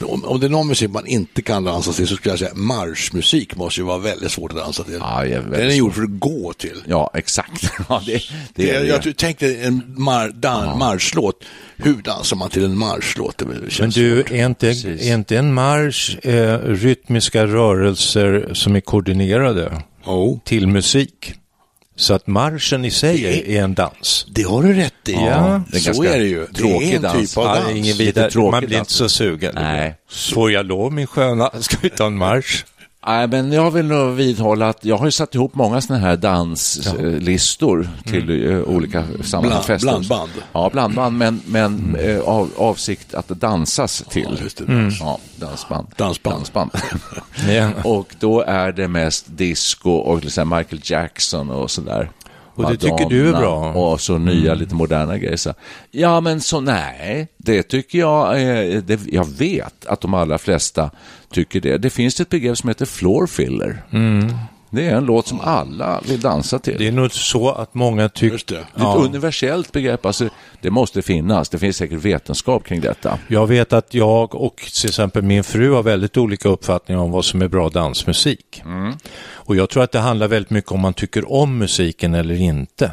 Om, 0.00 0.24
om 0.24 0.40
det 0.40 0.46
är 0.46 0.50
någon 0.50 0.68
musik 0.68 0.90
man 0.90 1.06
inte 1.06 1.42
kan 1.42 1.64
dansa 1.64 1.92
till 1.92 2.06
så 2.08 2.16
skulle 2.16 2.32
jag 2.32 2.38
säga 2.38 2.54
marschmusik 2.54 3.56
måste 3.56 3.80
ju 3.80 3.86
vara 3.86 3.98
väldigt 3.98 4.30
svårt 4.32 4.50
att 4.52 4.56
dansa 4.58 4.84
till. 4.84 4.96
Ja, 5.00 5.22
det 5.24 5.32
är 5.34 5.42
Den 5.42 5.70
är 5.70 5.74
gjord 5.74 5.94
för 5.94 6.02
att 6.02 6.18
gå 6.20 6.52
till. 6.52 6.82
Ja, 6.86 7.10
exakt. 7.14 7.70
Ja, 7.88 8.02
det, 8.06 8.12
det 8.12 8.22
Det, 8.72 8.86
jag, 8.86 9.06
jag 9.06 9.16
tänkte 9.16 9.54
en 9.56 9.82
mar, 9.96 10.28
dan, 10.28 10.78
marschlåt. 10.78 11.44
Hur 11.76 11.94
dansar 12.02 12.36
man 12.36 12.50
till 12.50 12.64
en 12.64 12.78
marschlåt? 12.78 13.42
Men 13.46 13.60
du, 13.62 13.70
svårt. 13.70 14.30
är 14.30 14.46
inte, 14.46 14.66
Precis. 14.66 15.02
är 15.10 15.14
inte 15.14 15.36
en 15.38 15.54
marsch 15.54 16.26
eh, 16.26 16.58
rytmiska 16.58 17.46
rörelser 17.46 18.50
som 18.54 18.76
är 18.76 18.80
koordinerade 18.80 19.82
Jo. 20.06 20.40
till 20.44 20.66
musik? 20.66 21.34
Så 21.96 22.14
att 22.14 22.26
marschen 22.26 22.84
i 22.84 22.90
sig 22.90 23.22
Det- 23.22 23.56
är 23.58 23.62
en 23.64 23.74
dans. 23.74 24.26
Det 24.30 24.42
har 24.42 24.62
du 24.62 24.74
rätt 24.74 25.08
i. 25.08 25.12
Ja, 25.12 25.62
det 25.72 25.76
är 25.76 25.92
så 25.94 26.04
är 26.04 26.18
det 26.18 26.24
ju. 26.24 26.46
Det 26.46 26.52
tråkig 26.58 26.90
är 26.92 26.96
en 26.96 27.02
dans. 27.02 27.28
typ 27.30 27.38
av 27.38 27.44
Ja, 27.44 27.54
dans. 27.54 27.70
ingen 27.70 27.96
Lite 27.96 28.02
vidare, 28.28 28.50
man 28.50 28.64
blir 28.64 28.76
dans. 28.78 28.80
inte 28.80 28.92
så 28.92 29.08
sugen. 29.08 29.52
Nej. 29.54 29.94
Får 30.34 30.52
jag 30.52 30.66
lov 30.66 30.92
min 30.92 31.06
sköna? 31.06 31.50
Ska 31.60 31.76
vi 31.82 31.90
ta 31.90 32.06
en 32.06 32.16
marsch? 32.16 32.64
Nej, 33.06 33.28
men 33.28 33.52
jag 33.52 33.70
vill 33.70 33.86
nog 33.86 34.14
vidhålla 34.14 34.68
att 34.68 34.84
jag 34.84 34.96
har 34.96 35.04
ju 35.06 35.10
satt 35.10 35.34
ihop 35.34 35.54
många 35.54 35.80
sådana 35.80 36.06
här 36.06 36.16
danslistor 36.16 37.88
till 38.04 38.50
eh, 38.50 38.60
olika 38.60 39.04
sammanhang. 39.24 39.78
Blandband. 39.80 40.30
Ja, 40.52 40.70
blandband, 40.72 41.18
men, 41.18 41.40
men 41.46 41.96
eh, 41.96 42.20
av, 42.20 42.50
avsikt 42.56 43.14
att 43.14 43.28
dansas 43.28 44.04
till. 44.10 44.38
Ja, 44.40 44.64
det. 44.66 44.90
Ja, 45.00 45.18
dansband. 45.36 45.86
Dansband. 45.96 46.36
dansband. 46.36 46.70
Ja. 47.48 47.70
och 47.84 48.14
då 48.20 48.40
är 48.40 48.72
det 48.72 48.88
mest 48.88 49.26
disco 49.28 49.90
och 49.90 50.24
exempel 50.24 50.58
Michael 50.58 50.80
Jackson 50.84 51.50
och 51.50 51.70
sådär. 51.70 52.10
Och 52.54 52.70
det 52.70 52.76
tycker 52.76 53.08
du 53.08 53.28
är 53.28 53.32
bra? 53.32 53.64
Mm. 53.64 53.76
Och 53.76 54.00
så 54.00 54.18
nya, 54.18 54.54
lite 54.54 54.74
moderna 54.74 55.18
grejer. 55.18 55.36
Så. 55.36 55.54
Ja, 55.90 56.20
men 56.20 56.40
så 56.40 56.60
nej, 56.60 57.28
det 57.36 57.62
tycker 57.62 57.98
jag, 57.98 58.42
eh, 58.42 58.82
det, 58.82 59.00
jag 59.06 59.28
vet 59.28 59.86
att 59.86 60.00
de 60.00 60.14
allra 60.14 60.38
flesta 60.38 60.90
tycker 61.30 61.60
det. 61.60 61.78
Det 61.78 61.90
finns 61.90 62.20
ett 62.20 62.28
begrepp 62.28 62.58
som 62.58 62.68
heter 62.68 62.86
floor 62.86 63.26
filler. 63.26 63.82
Det 64.74 64.86
är 64.86 64.96
en 64.96 65.04
låt 65.04 65.26
som 65.26 65.40
alla 65.40 66.00
vill 66.08 66.20
dansa 66.20 66.58
till. 66.58 66.72
Mm. 66.72 66.82
Det 66.82 66.88
är 66.88 66.92
nog 66.92 67.12
så 67.12 67.50
att 67.50 67.74
många 67.74 68.08
tycker... 68.08 68.40
Det. 68.46 68.66
Det 68.74 68.82
är 68.82 68.98
ett 68.98 69.04
universellt 69.04 69.72
begrepp, 69.72 70.06
alltså, 70.06 70.28
det 70.60 70.70
måste 70.70 71.02
finnas. 71.02 71.48
Det 71.48 71.58
finns 71.58 71.76
säkert 71.76 71.98
vetenskap 71.98 72.64
kring 72.64 72.80
detta. 72.80 73.18
Jag 73.28 73.46
vet 73.46 73.72
att 73.72 73.94
jag 73.94 74.34
och 74.34 74.56
till 74.56 74.88
exempel 74.88 75.22
min 75.22 75.44
fru 75.44 75.72
har 75.72 75.82
väldigt 75.82 76.16
olika 76.16 76.48
uppfattningar 76.48 77.00
om 77.00 77.10
vad 77.10 77.24
som 77.24 77.42
är 77.42 77.48
bra 77.48 77.68
dansmusik. 77.68 78.62
Och 79.26 79.56
jag 79.56 79.70
tror 79.70 79.82
att 79.82 79.92
det 79.92 79.98
handlar 79.98 80.28
väldigt 80.28 80.50
mycket 80.50 80.72
om 80.72 80.80
man 80.80 80.94
tycker 80.94 81.32
om 81.32 81.58
musiken 81.58 82.14
eller 82.14 82.40
inte. 82.40 82.92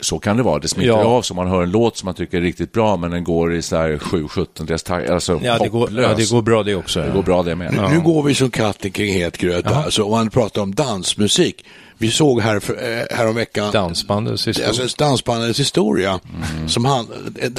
Så 0.00 0.18
kan 0.18 0.36
det 0.36 0.42
vara. 0.42 0.58
Det 0.58 0.68
smittar 0.68 0.88
Ja. 0.88 1.04
av 1.04 1.22
så 1.22 1.34
man 1.34 1.48
hör 1.48 1.62
en 1.62 1.70
låt 1.70 1.96
som 1.96 2.06
man 2.06 2.14
tycker 2.14 2.36
är 2.38 2.42
riktigt 2.42 2.72
bra, 2.72 2.96
men 2.96 3.10
den 3.10 3.24
går 3.24 3.54
i 3.54 3.62
så 3.62 3.76
här 3.76 3.98
7-17 3.98 4.66
deras 4.66 4.82
takt, 4.82 5.10
alltså 5.10 5.40
Ja, 5.42 5.58
det 5.58 5.68
går, 5.68 6.00
ja, 6.02 6.14
det 6.14 6.30
går 6.30 6.42
bra 6.42 6.62
det 6.62 6.74
också. 6.74 7.00
Det 7.00 7.10
går 7.10 7.22
bra 7.22 7.42
det 7.42 7.56
med. 7.56 7.72
Nu, 7.72 7.88
nu 7.94 8.00
går 8.00 8.22
vi 8.22 8.34
som 8.34 8.50
katten 8.50 8.90
kring 8.90 9.12
het 9.14 9.38
gröt. 9.38 9.66
Alltså, 9.66 10.02
om 10.04 10.10
man 10.10 10.30
pratar 10.30 10.62
om 10.62 10.74
dansmusik. 10.74 11.64
Vi 11.98 12.10
såg 12.10 12.40
här, 12.40 12.60
för, 12.60 12.74
eh, 12.74 13.16
häromveckan 13.16 13.72
Dansbandets 13.72 14.48
historia. 14.48 14.68
alltså, 14.68 14.96
dansbandets 14.98 15.60
historia. 15.60 16.20
Som 16.68 16.84
han, 16.84 17.06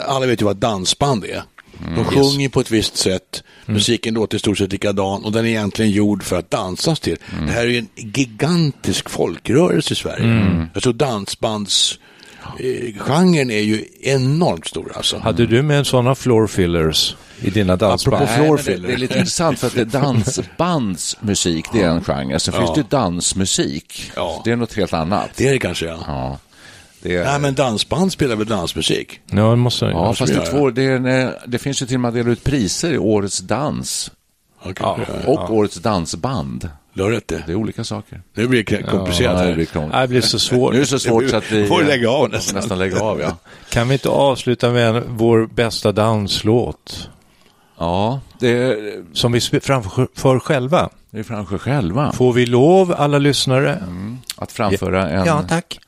alla 0.07 0.25
vet 0.25 0.41
ju 0.41 0.45
vad 0.45 0.57
dansband 0.57 1.25
är. 1.25 1.43
De 1.95 2.05
sjunger 2.05 2.49
på 2.49 2.59
ett 2.59 2.71
visst 2.71 2.97
sätt, 2.97 3.43
musiken 3.65 4.13
låter 4.13 4.35
i 4.35 4.39
stort 4.39 4.57
sett 4.57 4.71
likadan 4.71 5.25
och 5.25 5.31
den 5.31 5.45
är 5.45 5.49
egentligen 5.49 5.91
gjord 5.91 6.23
för 6.23 6.39
att 6.39 6.51
dansas 6.51 6.99
till. 6.99 7.17
Det 7.47 7.51
här 7.53 7.61
är 7.61 7.67
ju 7.67 7.77
en 7.77 7.87
gigantisk 7.95 9.09
folkrörelse 9.09 9.93
i 9.93 9.95
Sverige. 9.95 10.67
Jag 10.73 10.83
tror 10.83 10.93
dansbands 10.93 11.99
eh, 12.59 12.93
genren 13.03 13.51
är 13.51 13.59
ju 13.59 13.85
enormt 14.01 14.67
stor 14.67 14.91
alltså. 14.95 15.17
Hade 15.17 15.45
du 15.45 15.61
med 15.61 15.87
sådana 15.87 16.15
floor 16.15 16.47
fillers 16.47 17.15
i 17.41 17.49
dina 17.49 17.75
dansband? 17.75 18.23
Apropå 18.23 18.33
floor 18.43 18.57
det, 18.57 18.63
filler. 18.63 18.87
det 18.87 18.93
är 18.93 18.97
lite 18.97 19.17
intressant 19.17 19.59
för 19.59 19.67
att 19.67 19.73
det 19.73 19.81
är 19.81 19.85
dansbandsmusik, 20.01 21.65
det 21.73 21.81
är 21.81 21.89
en 21.89 22.03
genre. 22.03 22.39
Så 22.39 22.51
finns 22.51 22.73
det 22.73 22.79
ju 22.79 22.85
dansmusik. 22.89 24.11
Ja. 24.15 24.41
Det 24.45 24.51
är 24.51 24.55
något 24.55 24.73
helt 24.73 24.93
annat. 24.93 25.29
Det 25.35 25.47
är 25.47 25.53
det 25.53 25.59
kanske 25.59 25.85
ja. 25.85 25.99
Ja, 26.07 26.37
det 27.01 27.15
är... 27.15 27.23
Nej 27.25 27.39
men 27.39 27.53
dansband 27.55 28.11
spelar 28.11 28.35
väl 28.35 28.47
dansmusik? 28.47 29.19
Ja, 29.25 29.49
det 29.49 29.55
måste 29.55 29.85
jag 29.85 29.93
Ja, 29.93 30.03
göra. 30.03 30.13
fast 30.13 30.33
det, 30.33 30.45
två, 30.45 30.69
det, 30.69 30.83
är 30.83 30.95
en, 30.95 31.05
eh, 31.05 31.29
det 31.47 31.57
finns 31.59 31.81
ju 31.81 31.85
till 31.85 31.95
och 31.95 32.01
med 32.01 32.09
att 32.09 32.15
dela 32.15 32.29
ut 32.29 32.43
priser 32.43 32.93
i 32.93 32.97
Årets 32.97 33.39
dans 33.39 34.11
Okay. 34.65 34.73
Ja. 34.79 34.97
och 35.25 35.53
Årets 35.55 35.75
dansband. 35.75 36.69
Du 36.93 37.03
har 37.03 37.09
rätt 37.11 37.27
det. 37.27 37.43
Det 37.45 37.51
är 37.51 37.55
olika 37.55 37.83
saker. 37.83 38.21
Nu 38.33 38.47
blir 38.47 38.63
det 38.63 38.83
komplicerat. 38.83 39.39
Ja, 39.39 39.45
det 39.45 39.53
blir. 39.53 39.67
Nej, 39.75 40.01
det 40.01 40.07
blir 40.07 40.21
så 40.21 40.39
svårt. 40.39 40.71
Nu 40.71 40.77
är 40.77 40.81
det 40.81 40.87
så 40.87 40.99
svårt 40.99 41.29
så 41.29 41.35
att 41.37 41.51
vi 41.51 41.67
Får 41.67 41.83
lägga 41.83 42.09
av 42.09 42.19
måste 42.21 42.35
nästan. 42.37 42.55
nästan 42.55 42.79
lägga 42.79 42.99
av. 43.01 43.19
Ja, 43.19 43.37
Kan 43.69 43.87
vi 43.87 43.93
inte 43.93 44.09
avsluta 44.09 44.69
med 44.69 44.95
en, 44.95 45.03
vår 45.07 45.47
bästa 45.47 45.91
danslåt? 45.91 47.09
ja 47.77 48.19
det 48.39 48.49
är, 48.49 49.03
Som 49.13 49.31
vi 49.31 49.41
framför 49.41 50.39
själva. 50.39 50.89
är 51.11 51.23
Fransjö 51.23 51.57
själva 51.57 52.11
Får 52.11 52.33
vi 52.33 52.45
lov, 52.45 52.93
alla 52.97 53.17
lyssnare? 53.17 53.83
att 54.35 54.51
framföra 54.51 55.09
en... 55.09 55.25
Ja, 55.25 55.43
tack. 55.49 55.79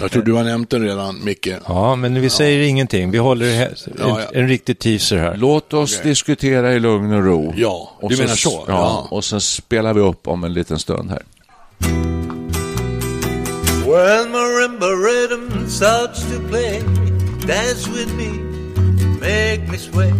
Jag 0.00 0.10
tror 0.10 0.22
du 0.22 0.32
har 0.32 0.44
nämnt 0.44 0.70
den 0.70 0.82
redan, 0.82 1.24
Micke. 1.24 1.48
Ja, 1.68 1.96
men 1.96 2.20
vi 2.20 2.30
säger 2.30 2.68
ingenting. 2.68 3.10
Vi 3.10 3.18
håller 3.18 3.46
en, 3.46 3.68
Ja, 3.98 4.20
ja. 4.20 4.20
en 4.32 4.48
riktig 4.48 4.78
teaser 4.78 5.16
här. 5.16 5.36
Låt 5.36 5.72
oss 5.74 6.00
diskutera 6.02 6.72
i 6.72 6.80
lugn 6.80 7.12
och 7.12 7.24
ro. 7.24 7.52
Ja, 7.56 7.90
och 8.00 8.10
du 8.10 8.16
menar 8.16 8.34
så? 8.34 8.50
Ja, 8.68 8.72
Ja. 8.74 9.06
och 9.10 9.24
sen 9.24 9.40
spelar 9.40 9.94
vi 9.94 10.00
upp 10.00 10.28
om 10.28 10.44
en 10.44 10.52
liten 10.54 10.78
stund 10.78 11.10
här. 11.10 11.22
When 13.86 14.30
marimba 14.32 14.86
rhythm 14.86 15.68
starts 15.68 16.20
to 16.22 16.40
play, 16.48 16.80
dance 17.46 17.88
with 17.90 18.12
me, 18.16 18.30
make 19.20 19.70
me 19.70 19.78
sway. 19.78 20.12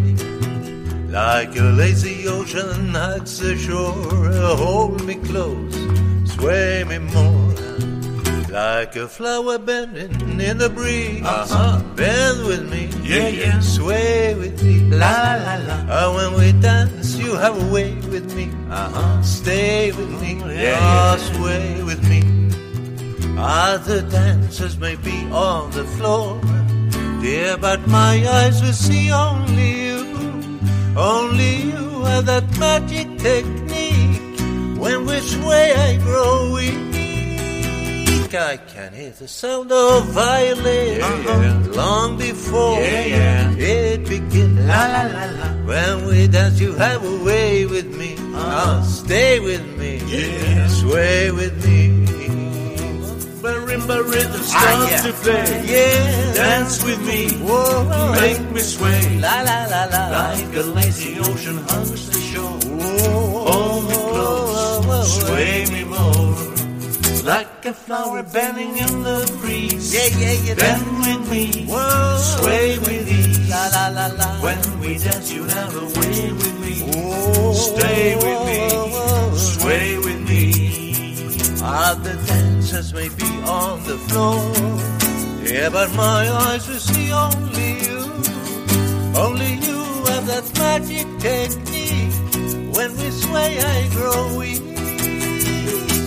Like 1.08 1.56
a 1.60 1.64
lazy 1.64 2.28
ocean 2.28 2.94
hugs 2.94 3.38
the 3.40 3.56
shore, 3.56 4.56
hold 4.56 5.04
me 5.04 5.14
close, 5.14 5.74
sway 6.36 6.84
me 6.84 6.98
more. 6.98 7.52
Like 8.56 8.96
a 8.96 9.06
flower 9.06 9.58
bending 9.58 10.40
in 10.40 10.56
the 10.56 10.70
breeze, 10.70 11.22
uh-huh. 11.22 11.82
bend 11.94 12.46
with 12.46 12.64
me, 12.72 12.88
yeah, 13.02 13.28
yeah. 13.28 13.60
sway 13.60 14.34
with 14.34 14.62
me, 14.62 14.80
la 14.96 15.36
la 15.44 15.56
la. 15.68 15.76
Uh, 15.84 16.14
when 16.16 16.40
we 16.40 16.52
dance, 16.62 17.16
you 17.16 17.34
have 17.34 17.52
a 17.52 17.70
way 17.70 17.92
with 18.08 18.34
me, 18.34 18.48
uh-huh. 18.70 19.20
stay 19.20 19.92
with 19.92 20.08
me, 20.22 20.40
yeah, 20.54 21.16
sway 21.36 21.82
with 21.82 22.02
me. 22.08 22.22
Other 23.36 24.00
dancers 24.00 24.78
may 24.78 24.96
be 24.96 25.28
on 25.30 25.70
the 25.72 25.84
floor, 25.84 26.40
dear, 27.20 27.58
but 27.58 27.86
my 27.86 28.26
eyes 28.26 28.62
will 28.62 28.72
see 28.72 29.12
only 29.12 29.70
you. 29.84 30.00
Only 30.96 31.56
you 31.56 32.04
have 32.08 32.24
that 32.24 32.48
magic 32.58 33.18
technique. 33.18 34.40
When 34.80 35.04
we 35.04 35.20
sway, 35.20 35.74
I 35.74 35.98
grow 35.98 36.54
weak. 36.54 36.95
I 38.36 38.56
can 38.58 38.92
hear 38.92 39.10
the 39.10 39.28
sound 39.28 39.72
of 39.72 40.06
violin 40.08 41.72
long 41.72 42.18
before 42.18 42.78
it 42.80 44.08
begins. 44.08 44.58
La, 44.66 44.86
la, 44.86 45.02
la, 45.16 45.24
la. 45.38 45.48
When 45.64 46.06
we 46.06 46.28
dance, 46.28 46.60
you 46.60 46.72
have 46.74 47.02
a 47.04 47.24
way 47.24 47.66
with 47.66 47.96
me. 47.96 48.16
Uh, 48.34 48.82
stay 48.82 49.40
with 49.40 49.64
me, 49.78 50.00
sway 50.68 51.30
with 51.30 51.64
me. 51.66 52.06
Marimba 53.46 54.02
rhythm 54.04 54.42
starts 54.42 55.02
to 55.04 55.12
play. 55.22 55.62
Yeah. 55.66 56.34
Dance 56.34 56.82
with 56.84 57.00
me. 57.06 57.30
Whoa. 57.46 58.12
Make 58.20 58.50
me 58.50 58.60
sway. 58.60 59.18
La 59.18 59.40
la 59.42 59.66
la 59.70 59.84
la. 59.84 60.02
Like 60.10 60.56
a 60.56 60.62
lazy 60.62 61.18
ocean 61.20 61.58
hugs 61.68 62.10
the 62.10 62.20
shore. 62.20 62.58
Hold 63.48 63.88
me 63.88 63.94
close. 63.94 65.26
Sway 65.26 65.66
me 65.72 65.84
more. 65.84 66.25
Like 67.26 67.64
a 67.66 67.72
flower 67.74 68.22
bending 68.22 68.76
in 68.78 69.02
the 69.02 69.18
breeze. 69.40 69.92
Yeah, 69.92 70.06
yeah, 70.22 70.32
yeah. 70.46 70.54
Bend 70.54 70.86
with 71.06 71.30
me. 71.30 71.66
Whoa. 71.66 72.18
Sway 72.38 72.78
with 72.78 73.08
ease. 73.10 73.50
La 73.50 73.66
la 73.74 73.88
la 73.88 74.06
la. 74.14 74.28
When 74.46 74.60
we 74.80 74.96
dance, 74.98 75.32
you 75.32 75.42
have 75.42 75.74
a 75.74 75.86
way 75.98 76.20
with 76.40 76.56
me. 76.62 76.74
Stay 77.54 78.14
with 78.24 78.40
me. 78.48 78.60
Sway 79.54 79.98
with 79.98 80.20
me. 80.30 80.42
Ah, 81.62 81.90
Other 81.92 82.14
dancers 82.26 82.94
may 82.94 83.08
be 83.08 83.30
on 83.58 83.82
the 83.88 83.98
floor. 84.06 84.38
Yeah, 85.42 85.68
but 85.70 85.90
my 85.94 86.30
eyes 86.30 86.68
will 86.68 86.78
see 86.78 87.10
only 87.10 87.70
you. 87.86 88.00
Only 89.24 89.52
you 89.66 89.80
have 90.12 90.26
that 90.32 90.46
magic 90.62 91.06
technique. 91.18 92.14
When 92.76 92.90
we 92.96 93.10
sway, 93.10 93.58
I 93.58 93.88
grow 93.96 94.38
weak. 94.38 94.62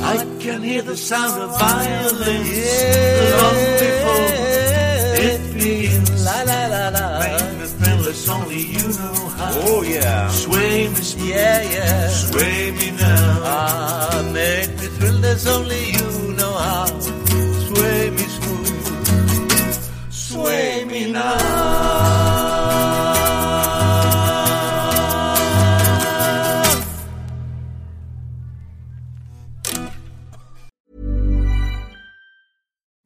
I 0.09 0.17
can 0.39 0.63
hear 0.63 0.81
the 0.81 0.97
sound 0.97 1.39
of 1.43 1.49
violence 1.59 2.13
long 3.39 3.59
before 3.83 4.31
it 5.29 5.41
begins. 5.53 6.25
La 6.25 6.37
la 6.49 6.61
la 6.73 6.83
la. 6.95 7.05
Make 7.19 7.51
me 7.59 7.65
thrill 7.77 8.07
as 8.09 8.29
only 8.29 8.61
you 8.75 8.87
know 8.99 9.19
how. 9.37 9.53
Oh 9.69 9.81
yeah. 9.83 10.29
Sway 10.29 10.87
me 10.93 11.01
smooth. 11.11 11.29
Yeah, 11.29 11.61
yeah. 11.75 12.07
Sway 12.09 12.71
me 12.71 12.87
now. 12.91 13.41
Ah, 13.43 14.31
make 14.33 14.71
me 14.79 14.87
thrill 14.97 15.25
as 15.25 15.45
only 15.55 15.83
you 15.97 16.09
know 16.39 16.53
how. 16.65 16.87
Sway 17.67 18.09
me 18.17 18.25
smooth. 18.37 20.11
Sway 20.11 20.85
me 20.85 21.11
now. 21.11 21.58